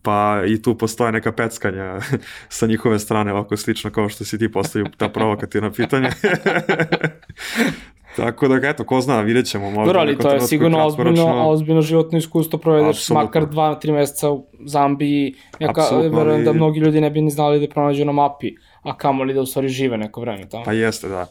pa 0.05 0.41
i 0.47 0.61
tu 0.61 0.77
postoje 0.77 1.11
neka 1.11 1.31
peckanja 1.31 1.99
sa 2.57 2.67
njihove 2.67 2.99
strane, 2.99 3.33
ovako 3.33 3.57
slično 3.57 3.91
kao 3.91 4.09
što 4.09 4.25
si 4.25 4.37
ti 4.37 4.51
postavio 4.51 4.87
ta 4.97 5.09
provokativna 5.09 5.71
pitanja. 5.71 6.09
Tako 8.15 8.47
da, 8.47 8.69
eto, 8.69 8.83
ko 8.83 9.01
zna, 9.01 9.21
vidjet 9.21 9.45
ćemo. 9.45 9.65
Možda 9.65 9.85
Dobro, 9.85 9.99
ali 10.01 10.17
to 10.17 10.31
je 10.31 10.41
sigurno 10.41 10.85
ozbiljno, 10.85 11.49
ozbiljno 11.49 11.81
životno 11.81 12.17
iskustvo, 12.17 12.59
provedeš 12.59 12.97
Absolutno. 12.97 13.23
makar 13.23 13.45
dva, 13.45 13.75
tri 13.75 13.91
meseca 13.91 14.31
u 14.31 14.45
Zambiji, 14.65 15.33
ja 15.59 15.73
verujem 16.11 16.43
da 16.43 16.53
mnogi 16.53 16.79
ljudi 16.79 17.01
ne 17.01 17.09
bi 17.09 17.21
ni 17.21 17.31
znali 17.31 17.59
da 17.59 17.73
pronađu 17.73 18.05
na 18.05 18.11
mapi, 18.11 18.51
a 18.83 18.97
kamoli 18.97 19.33
da 19.33 19.41
u 19.41 19.45
stvari 19.45 19.69
žive 19.69 19.97
neko 19.97 20.21
vreme 20.21 20.49
tamo. 20.49 20.63
Pa 20.63 20.73
jeste, 20.73 21.07
da. 21.07 21.27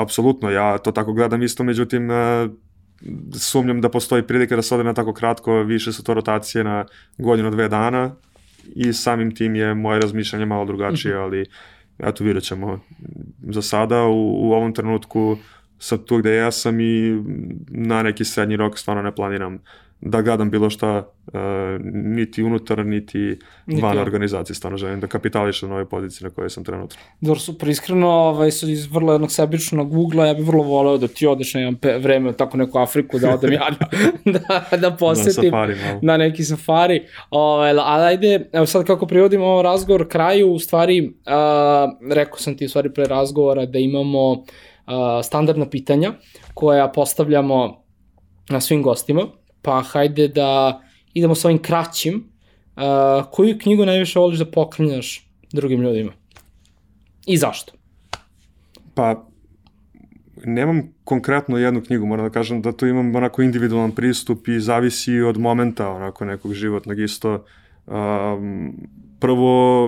Apsolutno, 0.00 0.50
ja 0.50 0.78
to 0.78 0.92
tako 0.92 1.12
gledam 1.12 1.42
isto, 1.42 1.64
međutim, 1.64 2.10
e, 2.10 2.48
sumnjam 3.32 3.80
da 3.80 3.88
postoji 3.88 4.22
prilika 4.22 4.56
da 4.56 4.62
se 4.62 4.74
ode 4.74 4.84
na 4.84 4.94
tako 4.94 5.12
kratko, 5.12 5.62
više 5.62 5.92
su 5.92 6.04
to 6.04 6.14
rotacije 6.14 6.64
na 6.64 6.84
godinu, 7.18 7.50
dve 7.50 7.68
dana 7.68 8.14
i 8.74 8.92
samim 8.92 9.34
tim 9.34 9.54
je 9.54 9.74
moje 9.74 10.00
razmišljanje 10.00 10.46
malo 10.46 10.64
drugačije, 10.64 11.14
mhm. 11.14 11.22
ali 11.22 11.46
eto 11.98 12.24
vidjet 12.24 12.44
ćemo. 12.44 12.80
Za 13.42 13.62
sada 13.62 14.02
u, 14.02 14.48
u 14.48 14.52
ovom 14.52 14.74
trenutku 14.74 15.36
sad 15.78 16.04
tu 16.04 16.18
gde 16.18 16.34
ja 16.34 16.50
sam 16.50 16.80
i 16.80 17.22
na 17.68 18.02
neki 18.02 18.24
srednji 18.24 18.56
rok 18.56 18.78
stvarno 18.78 19.02
ne 19.02 19.14
planiram 19.14 19.58
da 20.04 20.22
gledam 20.22 20.50
bilo 20.50 20.70
šta, 20.70 21.08
uh, 21.26 21.32
niti 21.94 22.42
unutar, 22.42 22.86
niti, 22.86 23.38
niti 23.66 23.82
van 23.82 23.96
ja. 23.96 24.02
organizacije, 24.02 24.56
stvarno 24.56 24.78
želim 24.78 25.00
da 25.00 25.06
kapitališem 25.06 25.68
na 25.68 25.74
ovoj 25.74 25.88
poziciji 25.88 26.24
na 26.24 26.30
kojoj 26.30 26.50
sam 26.50 26.64
trenutno. 26.64 26.96
Dobro, 27.20 27.40
super, 27.40 27.68
iskreno, 27.68 28.08
ovaj, 28.08 28.48
iz 28.48 28.86
vrlo 28.92 29.12
jednog 29.12 29.32
sebičnog 29.32 29.92
ugla, 29.92 30.26
ja 30.26 30.34
bih 30.34 30.46
vrlo 30.46 30.62
voleo 30.62 30.98
da 30.98 31.08
ti 31.08 31.26
odeš 31.26 31.54
na 31.54 31.60
jedan 31.60 31.76
vreme 32.02 32.30
u 32.30 32.32
tako 32.32 32.56
neku 32.56 32.78
Afriku, 32.78 33.18
da 33.18 33.34
odem 33.34 33.52
ja 33.52 33.70
da, 34.24 34.76
da 34.88 34.90
posetim. 34.90 35.44
Na 35.44 35.50
safari, 35.50 35.74
malo. 35.86 36.00
Na 36.02 36.16
neki 36.16 36.44
safari. 36.44 37.06
Ovaj, 37.30 37.70
ali 37.70 38.04
ajde, 38.04 38.50
evo 38.52 38.66
sad 38.66 38.86
kako 38.86 39.06
privodimo 39.06 39.44
ovo 39.44 39.62
razgovor 39.62 40.08
kraju, 40.08 40.52
u 40.52 40.58
stvari, 40.58 41.00
uh, 41.08 42.12
rekao 42.12 42.38
sam 42.38 42.56
ti 42.56 42.66
u 42.66 42.68
stvari 42.68 42.92
pre 42.92 43.04
razgovora 43.04 43.66
da 43.66 43.78
imamo 43.78 44.30
uh, 44.30 44.44
standardna 45.22 45.70
pitanja 45.70 46.12
koja 46.54 46.88
postavljamo 46.88 47.84
na 48.48 48.60
svim 48.60 48.82
gostima 48.82 49.26
pa 49.64 49.82
hajde 49.82 50.28
da 50.28 50.80
idemo 51.14 51.34
sa 51.34 51.48
ovim 51.48 51.62
kraćim. 51.62 52.14
Uh, 52.76 52.82
koju 53.32 53.58
knjigu 53.58 53.86
najviše 53.86 54.18
voliš 54.18 54.38
da 54.38 54.50
poklanjaš 54.50 55.28
drugim 55.52 55.80
ljudima? 55.80 56.12
I 57.26 57.36
zašto? 57.36 57.72
Pa, 58.94 59.26
nemam 60.44 60.94
konkretno 61.04 61.58
jednu 61.58 61.82
knjigu, 61.82 62.06
moram 62.06 62.26
da 62.26 62.32
kažem 62.32 62.62
da 62.62 62.72
tu 62.72 62.86
imam 62.86 63.16
onako 63.16 63.42
individualan 63.42 63.92
pristup 63.92 64.48
i 64.48 64.60
zavisi 64.60 65.20
od 65.20 65.38
momenta 65.38 65.88
onako 65.88 66.24
nekog 66.24 66.54
životnog 66.54 67.00
isto. 67.00 67.44
Um, 67.86 68.72
prvo 69.24 69.84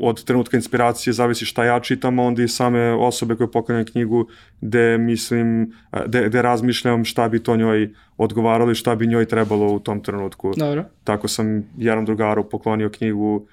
od 0.00 0.24
trenutka 0.24 0.56
inspiracije 0.56 1.12
zavisi 1.12 1.44
šta 1.44 1.64
ja 1.64 1.80
čitam, 1.80 2.18
onda 2.18 2.42
i 2.42 2.48
same 2.48 2.92
osobe 2.92 3.36
koje 3.36 3.50
poklanjaju 3.50 3.86
knjigu 3.92 4.28
gde 4.60 4.98
mislim, 4.98 5.72
gde, 6.06 6.28
gde 6.28 6.42
razmišljam 6.42 7.04
šta 7.04 7.28
bi 7.28 7.42
to 7.42 7.56
njoj 7.56 7.90
odgovaralo 8.16 8.70
i 8.70 8.74
šta 8.74 8.94
bi 8.94 9.06
njoj 9.06 9.24
trebalo 9.24 9.72
u 9.72 9.78
tom 9.78 10.02
trenutku. 10.02 10.52
Dobro. 10.56 10.84
Tako 11.04 11.28
sam 11.28 11.64
jednom 11.76 12.04
drugaru 12.04 12.48
poklonio 12.48 12.90
knjigu 12.90 13.46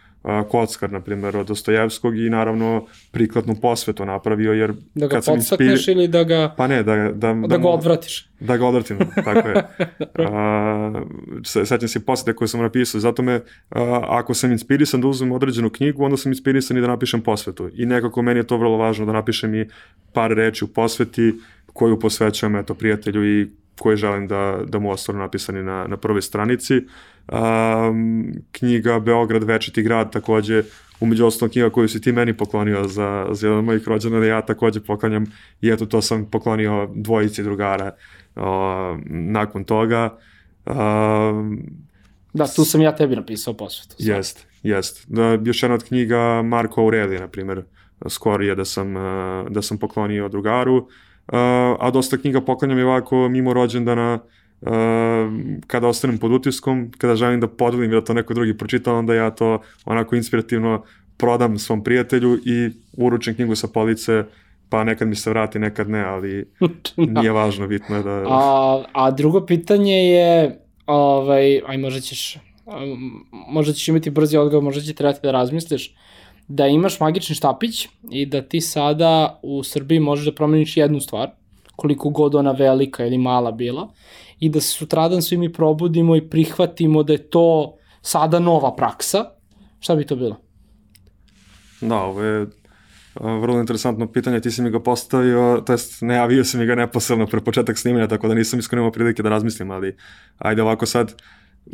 Kockar, 0.50 0.92
na 0.92 1.00
primjer, 1.00 1.38
od 1.38 1.48
Dostojevskog 1.48 2.18
i 2.18 2.30
naravno 2.30 2.86
prikladnu 3.12 3.56
posvetu 3.62 4.06
napravio, 4.06 4.54
jer 4.54 4.74
da 4.96 5.08
ga 5.08 5.22
sam 5.22 5.36
inspir... 5.36 5.80
ili 5.88 6.08
da 6.08 6.24
ga... 6.24 6.54
Pa 6.58 6.68
ne, 6.68 6.84
da, 6.84 6.96
da, 6.96 7.34
da, 7.34 7.48
da 7.48 7.58
ga 7.58 7.68
odvratiš. 7.68 8.30
Da 8.40 8.58
ga 8.58 8.66
odvratim, 8.66 8.98
tako 9.26 9.50
je. 9.50 9.56
a, 10.30 11.04
sećam 11.44 11.88
se 11.88 12.06
posvete 12.06 12.36
koje 12.36 12.48
sam 12.48 12.62
napisao, 12.62 13.02
zato 13.02 13.24
me, 13.24 13.42
a, 13.70 14.02
ako 14.10 14.34
sam 14.34 14.52
inspirisan 14.52 15.02
da 15.02 15.08
uzmem 15.08 15.32
određenu 15.32 15.70
knjigu, 15.70 16.04
onda 16.04 16.18
sam 16.18 16.32
inspirisan 16.32 16.78
i 16.78 16.82
da 16.82 16.88
napišem 16.88 17.22
posvetu. 17.22 17.70
I 17.74 17.86
nekako 17.86 18.22
meni 18.22 18.40
je 18.40 18.48
to 18.48 18.58
vrlo 18.58 18.78
važno 18.78 19.06
da 19.06 19.12
napišem 19.12 19.56
i 19.56 19.70
par 20.14 20.32
reči 20.32 20.66
u 20.66 20.68
posveti 20.68 21.34
koju 21.74 22.00
posvećujem 22.00 22.56
eto, 22.56 22.74
prijatelju 22.74 23.42
i 23.42 23.48
koje 23.80 23.98
želim 23.98 24.28
da, 24.28 24.60
da 24.68 24.80
mu 24.80 24.92
ostanu 24.92 25.20
napisani 25.20 25.64
na, 25.64 25.86
na 25.88 25.98
prvoj 25.98 26.22
stranici. 26.22 26.82
Um, 27.32 28.34
knjiga 28.52 29.00
Beograd, 29.00 29.44
Večiti 29.44 29.84
grad, 29.84 30.12
takođe, 30.12 30.64
umeđu 31.00 31.26
ostalog 31.26 31.52
knjiga 31.52 31.70
koju 31.70 31.88
si 31.88 32.02
ti 32.02 32.12
meni 32.12 32.38
poklonio 32.38 32.88
za, 32.88 33.28
za 33.32 33.48
jedan 33.48 33.64
mojih 33.64 33.88
rođena, 33.88 34.20
da 34.20 34.26
ja 34.26 34.42
takođe 34.42 34.80
poklanjam 34.80 35.26
i 35.62 35.70
eto 35.70 35.86
to 35.86 36.02
sam 36.02 36.30
poklonio 36.32 36.90
dvojici 36.96 37.44
drugara 37.44 37.92
uh, 38.36 38.44
nakon 39.10 39.64
toga. 39.64 40.18
Um, 40.66 41.60
da, 42.34 42.48
tu 42.48 42.66
sam 42.66 42.82
ja 42.82 42.96
tebi 42.96 43.16
napisao 43.16 43.54
posvetu. 43.54 43.96
Jest, 44.00 44.48
jest. 44.64 45.06
Da, 45.08 45.38
još 45.44 45.64
jedna 45.64 45.76
od 45.76 45.84
knjiga 45.84 46.42
Marko 46.42 46.82
Aurelija, 46.82 47.20
na 47.20 47.28
primer, 47.28 47.64
skorije 48.10 48.56
da 48.56 48.66
sam, 48.66 48.94
da 49.50 49.62
sam 49.62 49.78
poklonio 49.78 50.30
drugaru 50.30 50.88
a 51.80 51.90
dosta 51.94 52.18
knjiga 52.18 52.42
poklanjam 52.42 52.80
i 52.80 52.84
ovako 52.84 53.30
mimo 53.30 53.54
rođendana, 53.54 54.20
Uh, 54.62 54.72
kada 55.68 55.88
ostanem 55.88 56.18
pod 56.18 56.32
utiskom, 56.32 56.92
kada 56.98 57.16
želim 57.16 57.40
da 57.40 57.48
podelim 57.48 57.92
da 57.92 58.02
to 58.02 58.14
neko 58.14 58.34
drugi 58.34 58.58
pročita, 58.58 58.94
onda 58.94 59.14
ja 59.14 59.30
to 59.32 59.60
onako 59.86 60.16
inspirativno 60.16 60.84
prodam 61.18 61.58
svom 61.60 61.84
prijatelju 61.84 62.40
i 62.46 62.70
uručim 62.98 63.36
knjigu 63.36 63.56
sa 63.56 63.68
police, 63.68 64.24
pa 64.70 64.84
nekad 64.84 65.08
mi 65.08 65.16
se 65.16 65.30
vrati, 65.30 65.60
nekad 65.60 65.90
ne, 65.90 66.04
ali 66.04 66.46
nije 67.16 67.32
važno, 67.32 67.68
bitno 67.68 67.96
je 67.96 68.04
da... 68.04 68.24
A, 68.30 68.84
a 68.94 69.12
drugo 69.12 69.46
pitanje 69.46 69.94
je, 69.94 70.60
ovaj, 70.86 71.62
aj 71.68 71.78
možda 71.78 72.00
ćeš, 72.00 72.38
možda 73.32 73.74
ćeš 73.74 73.88
imati 73.88 74.10
brzi 74.10 74.38
odgovor, 74.38 74.64
možda 74.64 74.82
će 74.82 74.94
trebati 74.94 75.20
da 75.24 75.32
razmisliš, 75.32 75.96
da 76.48 76.68
imaš 76.68 77.00
magični 77.00 77.36
štapić 77.36 77.88
i 78.12 78.26
da 78.26 78.42
ti 78.42 78.62
sada 78.62 79.40
u 79.44 79.64
Srbiji 79.64 80.00
možeš 80.00 80.26
da 80.26 80.36
promeniš 80.36 80.78
jednu 80.78 81.00
stvar 81.00 81.30
koliko 81.76 82.10
god 82.10 82.36
ona 82.36 82.52
velika 82.52 83.06
ili 83.06 83.18
mala 83.18 83.52
bila, 83.52 83.90
i 84.40 84.50
da 84.50 84.62
se 84.62 84.68
sutradan 84.68 85.22
svi 85.22 85.38
mi 85.38 85.54
probudimo 85.54 86.16
i 86.16 86.30
prihvatimo 86.30 87.04
da 87.04 87.14
je 87.14 87.30
to 87.30 87.76
sada 88.02 88.40
nova 88.40 88.76
praksa, 88.76 89.26
šta 89.80 89.96
bi 89.96 90.06
to 90.06 90.16
bilo? 90.16 90.38
Da, 91.82 92.02
ovo 92.02 92.22
je 92.22 92.48
vrlo 93.16 93.60
interesantno 93.60 94.12
pitanje, 94.12 94.40
ti 94.40 94.52
si 94.52 94.62
mi 94.62 94.70
ga 94.70 94.80
postavio, 94.80 95.64
to 95.66 95.74
jest 95.74 96.02
javio 96.02 96.44
si 96.44 96.58
mi 96.58 96.66
ga 96.66 96.76
neposredno 96.76 97.28
pre 97.28 97.42
početak 97.42 97.78
snimanja, 97.78 98.08
tako 98.08 98.28
da 98.28 98.34
nisam 98.34 98.60
iskonimo 98.60 98.92
prilike 98.92 99.24
da 99.24 99.30
razmislim, 99.30 99.72
ali 99.72 99.96
ajde 100.38 100.62
ovako 100.62 100.86
sad. 100.86 101.14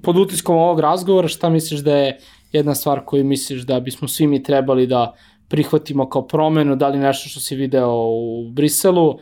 Pod 0.03 0.17
utiskom 0.17 0.55
ovog 0.55 0.79
razgovora, 0.79 1.27
šta 1.27 1.49
misliš 1.49 1.79
da 1.79 1.95
je 1.95 2.17
jedna 2.51 2.75
stvar 2.75 3.01
koju 3.05 3.25
misliš 3.25 3.61
da 3.61 3.79
bismo 3.79 4.07
svi 4.07 4.27
mi 4.27 4.43
trebali 4.43 4.87
da 4.87 5.13
prihvatimo 5.47 6.09
kao 6.09 6.27
promenu, 6.27 6.75
da 6.75 6.87
li 6.87 6.99
nešto 6.99 7.29
što 7.29 7.39
si 7.39 7.55
video 7.55 7.91
u 8.07 8.49
Briselu, 8.51 9.19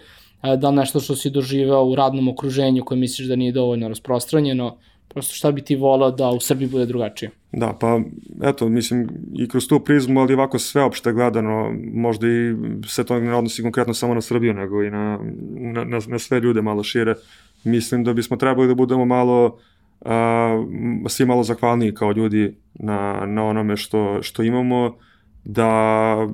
da 0.57 0.69
li 0.69 0.75
nešto 0.75 0.99
što 0.99 1.15
si 1.15 1.29
doživao 1.29 1.85
u 1.85 1.95
radnom 1.95 2.27
okruženju 2.27 2.85
koje 2.85 2.99
misliš 2.99 3.27
da 3.27 3.35
nije 3.35 3.51
dovoljno 3.51 3.87
rasprostranjeno, 3.87 4.77
prosto 5.07 5.33
šta 5.33 5.51
bi 5.51 5.61
ti 5.61 5.75
volao 5.75 6.11
da 6.11 6.29
u 6.29 6.39
Srbiji 6.39 6.69
bude 6.69 6.85
drugačije? 6.85 7.31
Da, 7.51 7.73
pa 7.79 7.99
eto, 8.43 8.69
mislim, 8.69 9.09
i 9.35 9.47
kroz 9.47 9.67
tu 9.67 9.79
prizmu, 9.79 10.19
ali 10.19 10.33
ovako 10.33 10.59
sveopšte 10.59 11.13
gledano, 11.13 11.73
možda 11.93 12.27
i 12.27 12.55
se 12.87 13.03
to 13.03 13.19
ne 13.19 13.35
odnosi 13.35 13.61
konkretno 13.61 13.93
samo 13.93 14.13
na 14.13 14.21
Srbiju, 14.21 14.53
nego 14.53 14.83
i 14.83 14.91
na, 14.91 15.19
na, 15.49 15.83
na, 15.83 15.99
na 16.07 16.19
sve 16.19 16.39
ljude 16.39 16.61
malo 16.61 16.83
šire. 16.83 17.15
Mislim 17.63 18.03
da 18.03 18.13
bismo 18.13 18.37
trebali 18.37 18.67
da 18.67 18.75
budemo 18.75 19.05
malo, 19.05 19.57
a, 20.05 20.65
svi 21.07 21.25
malo 21.25 21.43
zahvalniji 21.43 21.93
kao 21.93 22.11
ljudi 22.11 22.55
na, 22.73 23.25
na 23.25 23.45
onome 23.45 23.77
što, 23.77 24.23
što 24.23 24.43
imamo, 24.43 24.97
da, 25.43 26.27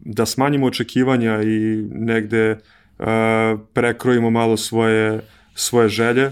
da 0.00 0.26
smanjimo 0.26 0.66
očekivanja 0.66 1.42
i 1.42 1.88
negde 1.90 2.58
a, 2.98 3.56
prekrojimo 3.72 4.30
malo 4.30 4.56
svoje, 4.56 5.20
svoje 5.54 5.88
želje, 5.88 6.30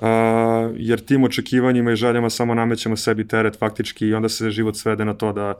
a, 0.00 0.70
jer 0.76 1.00
tim 1.00 1.24
očekivanjima 1.24 1.92
i 1.92 1.96
željama 1.96 2.30
samo 2.30 2.54
namećemo 2.54 2.96
sebi 2.96 3.28
teret 3.28 3.58
faktički 3.58 4.06
i 4.06 4.14
onda 4.14 4.28
se 4.28 4.50
život 4.50 4.76
svede 4.76 5.04
na 5.04 5.14
to 5.14 5.32
da 5.32 5.54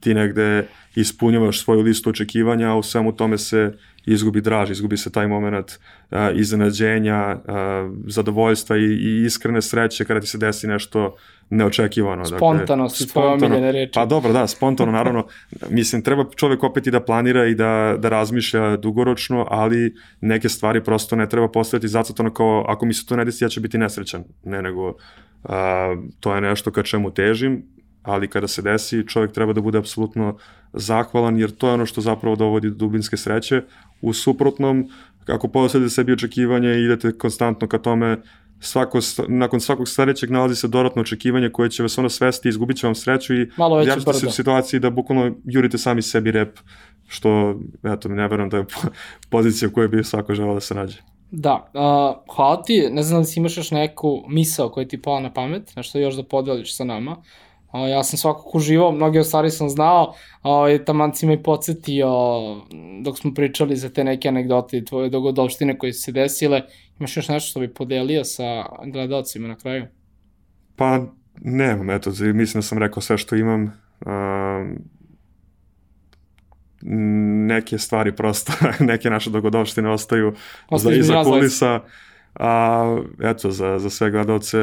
ti 0.00 0.14
negde 0.14 0.66
ispunjavaš 0.94 1.62
svoju 1.62 1.80
listu 1.80 2.10
očekivanja, 2.10 2.70
a 2.70 2.76
u 2.76 2.82
svemu 2.82 3.16
tome 3.16 3.38
se 3.38 3.72
izgubi 4.06 4.40
draž, 4.40 4.70
izgubi 4.70 4.96
se 4.96 5.12
taj 5.12 5.26
moment 5.26 5.78
a, 6.10 6.30
iznenađenja, 6.30 7.16
a, 7.16 7.90
zadovoljstva 8.06 8.76
i, 8.76 8.82
i 8.82 9.24
iskrene 9.24 9.62
sreće 9.62 10.04
kada 10.04 10.20
ti 10.20 10.26
se 10.26 10.38
desi 10.38 10.66
nešto 10.66 11.16
neočekivano. 11.50 12.24
Spontanost, 12.24 13.00
dakle, 13.00 13.10
spontano, 13.10 13.46
omiljene 13.46 13.72
reči. 13.72 13.92
Pa 13.94 14.06
dobro, 14.06 14.32
da, 14.32 14.46
spontano, 14.46 14.92
naravno. 14.92 15.26
Mislim, 15.70 16.02
treba 16.02 16.24
čovek 16.36 16.64
opet 16.64 16.86
i 16.86 16.90
da 16.90 17.00
planira 17.00 17.46
i 17.46 17.54
da, 17.54 17.96
da 17.98 18.08
razmišlja 18.08 18.76
dugoročno, 18.76 19.46
ali 19.50 19.94
neke 20.20 20.48
stvari 20.48 20.84
prosto 20.84 21.16
ne 21.16 21.28
treba 21.28 21.48
postaviti 21.48 21.88
zacrtano 21.88 22.32
kao 22.32 22.64
ako 22.68 22.86
mi 22.86 22.94
se 22.94 23.06
to 23.06 23.16
ne 23.16 23.24
desi, 23.24 23.44
ja 23.44 23.48
ću 23.48 23.60
biti 23.60 23.78
nesrećan. 23.78 24.24
Ne, 24.44 24.62
nego 24.62 24.94
a, 25.44 25.96
to 26.20 26.34
je 26.34 26.40
nešto 26.40 26.70
ka 26.70 26.82
čemu 26.82 27.10
težim, 27.10 27.62
ali 28.08 28.28
kada 28.28 28.48
se 28.48 28.62
desi, 28.62 29.06
čovjek 29.06 29.32
treba 29.32 29.52
da 29.52 29.60
bude 29.60 29.78
apsolutno 29.78 30.36
zahvalan, 30.72 31.38
jer 31.38 31.50
to 31.50 31.68
je 31.68 31.74
ono 31.74 31.86
što 31.86 32.00
zapravo 32.00 32.36
dovodi 32.36 32.70
do 32.70 32.76
dubinske 32.76 33.16
sreće. 33.16 33.62
U 34.00 34.12
suprotnom, 34.12 34.88
ako 35.26 35.48
posledite 35.48 35.90
sebi 35.90 36.12
očekivanje 36.12 36.68
i 36.68 36.84
idete 36.84 37.12
konstantno 37.18 37.68
ka 37.68 37.78
tome, 37.78 38.16
svako, 38.60 38.98
nakon 39.28 39.60
svakog 39.60 39.88
sledećeg 39.88 40.30
nalazi 40.30 40.56
se 40.56 40.68
dodatno 40.68 41.02
očekivanje 41.02 41.50
koje 41.50 41.70
će 41.70 41.82
vas 41.82 41.98
ono 41.98 42.08
svesti, 42.08 42.48
izgubit 42.48 42.76
će 42.76 42.86
vam 42.86 42.94
sreću 42.94 43.34
i 43.34 43.50
ćete 43.84 44.12
se 44.12 44.26
u 44.26 44.30
situaciji 44.30 44.80
da 44.80 44.90
bukvalno 44.90 45.36
jurite 45.44 45.78
sami 45.78 46.02
sebi 46.02 46.30
rep, 46.30 46.58
što, 47.08 47.60
eto, 47.82 48.08
ne 48.08 48.28
verujem 48.28 48.50
da 48.50 48.56
je 48.56 48.64
pozicija 49.30 49.68
u 49.68 49.72
kojoj 49.72 49.88
bi 49.88 50.04
svako 50.04 50.34
želao 50.34 50.54
da 50.54 50.60
se 50.60 50.74
nađe. 50.74 50.98
Da, 51.30 51.70
uh, 51.74 52.34
hvala 52.34 52.62
ti, 52.62 52.88
ne 52.90 53.02
znam 53.02 53.20
da 53.20 53.24
si 53.24 53.40
imaš 53.40 53.56
još 53.56 53.70
neku 53.70 54.24
misao 54.28 54.68
koja 54.68 54.88
ti 54.88 55.02
pala 55.02 55.20
na 55.20 55.32
pamet, 55.32 55.76
nešto 55.76 55.98
još 55.98 56.14
da 56.14 56.22
podeliš 56.22 56.76
sa 56.76 56.84
nama. 56.84 57.16
O, 57.72 57.86
ja 57.86 58.04
sam 58.04 58.18
svakako 58.18 58.58
uživao, 58.58 58.92
mnoge 58.92 59.24
stvari 59.24 59.50
sam 59.50 59.68
znao, 59.68 60.14
o, 60.42 60.78
taman 60.78 61.14
si 61.14 61.26
me 61.26 61.34
i 61.34 61.42
podsjetio 61.42 62.08
dok 63.02 63.18
smo 63.18 63.34
pričali 63.34 63.76
za 63.76 63.88
te 63.88 64.04
neke 64.04 64.28
anegdote 64.28 64.78
i 64.78 64.84
tvoje 64.84 65.10
dogodovštine 65.10 65.78
koje 65.78 65.92
su 65.92 66.02
se 66.02 66.12
desile. 66.12 66.62
Imaš 66.98 67.16
još 67.16 67.28
nešto 67.28 67.50
što 67.50 67.60
bi 67.60 67.74
podelio 67.74 68.24
sa 68.24 68.64
gledalcima 68.92 69.48
na 69.48 69.56
kraju? 69.56 69.86
Pa, 70.76 71.00
nemam, 71.40 71.90
eto, 71.90 72.10
mislim 72.34 72.58
da 72.58 72.62
sam 72.62 72.78
rekao 72.78 73.02
sve 73.02 73.18
što 73.18 73.36
imam. 73.36 73.62
Um, 74.06 74.78
neke 77.46 77.78
stvari 77.78 78.16
prosto, 78.16 78.52
neke 78.80 79.10
naše 79.10 79.30
dogodovštine 79.30 79.90
ostaju 79.90 80.34
za 80.76 80.92
iza 80.92 81.24
kulisa. 81.24 81.80
A, 82.34 82.98
eto, 83.22 83.50
za, 83.50 83.78
za 83.78 83.90
sve 83.90 84.10
gledalce 84.10 84.58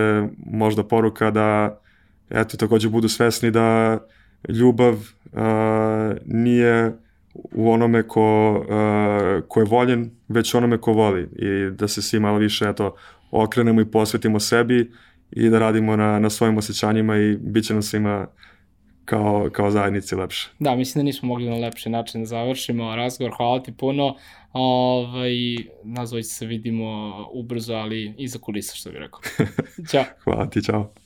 možda 0.45 0.83
poruka 0.83 1.31
da 1.31 1.79
eto, 2.29 2.57
takođe 2.57 2.89
budu 2.89 3.09
svesni 3.09 3.51
da 3.51 3.99
ljubav 4.49 4.93
uh, 4.93 5.01
nije 6.25 6.93
u 7.33 7.71
onome 7.71 8.07
ko, 8.07 8.51
uh, 8.59 9.47
ko 9.47 9.59
je 9.59 9.65
voljen, 9.65 10.11
već 10.27 10.53
onome 10.53 10.77
ko 10.77 10.93
voli 10.93 11.29
i 11.35 11.71
da 11.71 11.87
se 11.87 12.01
svi 12.01 12.19
malo 12.19 12.37
više 12.37 12.65
eto, 12.69 12.95
okrenemo 13.31 13.81
i 13.81 13.91
posvetimo 13.91 14.39
sebi 14.39 14.91
i 15.31 15.49
da 15.49 15.59
radimo 15.59 15.95
na, 15.95 16.19
na 16.19 16.29
svojim 16.29 16.57
osjećanjima 16.57 17.17
i 17.17 17.37
bit 17.37 17.65
će 17.65 17.73
nam 17.73 17.81
svima 17.81 18.27
kao, 19.05 19.49
kao 19.51 19.71
zajednici 19.71 20.15
lepše. 20.15 20.49
Da, 20.59 20.75
mislim 20.75 20.99
da 20.99 21.05
nismo 21.05 21.27
mogli 21.27 21.49
na 21.49 21.55
lepši 21.55 21.89
način 21.89 22.21
da 22.21 22.25
završimo 22.25 22.95
razgovor. 22.95 23.33
Hvala 23.37 23.63
ti 23.63 23.71
puno. 23.71 24.15
Ovaj, 24.53 25.33
nazvoj 25.83 26.23
se 26.23 26.45
vidimo 26.45 27.13
ubrzo, 27.33 27.73
ali 27.73 28.13
iza 28.17 28.39
kulisa, 28.39 28.75
što 28.75 28.89
bih 28.89 28.99
rekao. 28.99 29.19
Ćao. 29.91 30.03
Hvala 30.23 30.49
ti, 30.49 30.63
čao. 30.63 31.04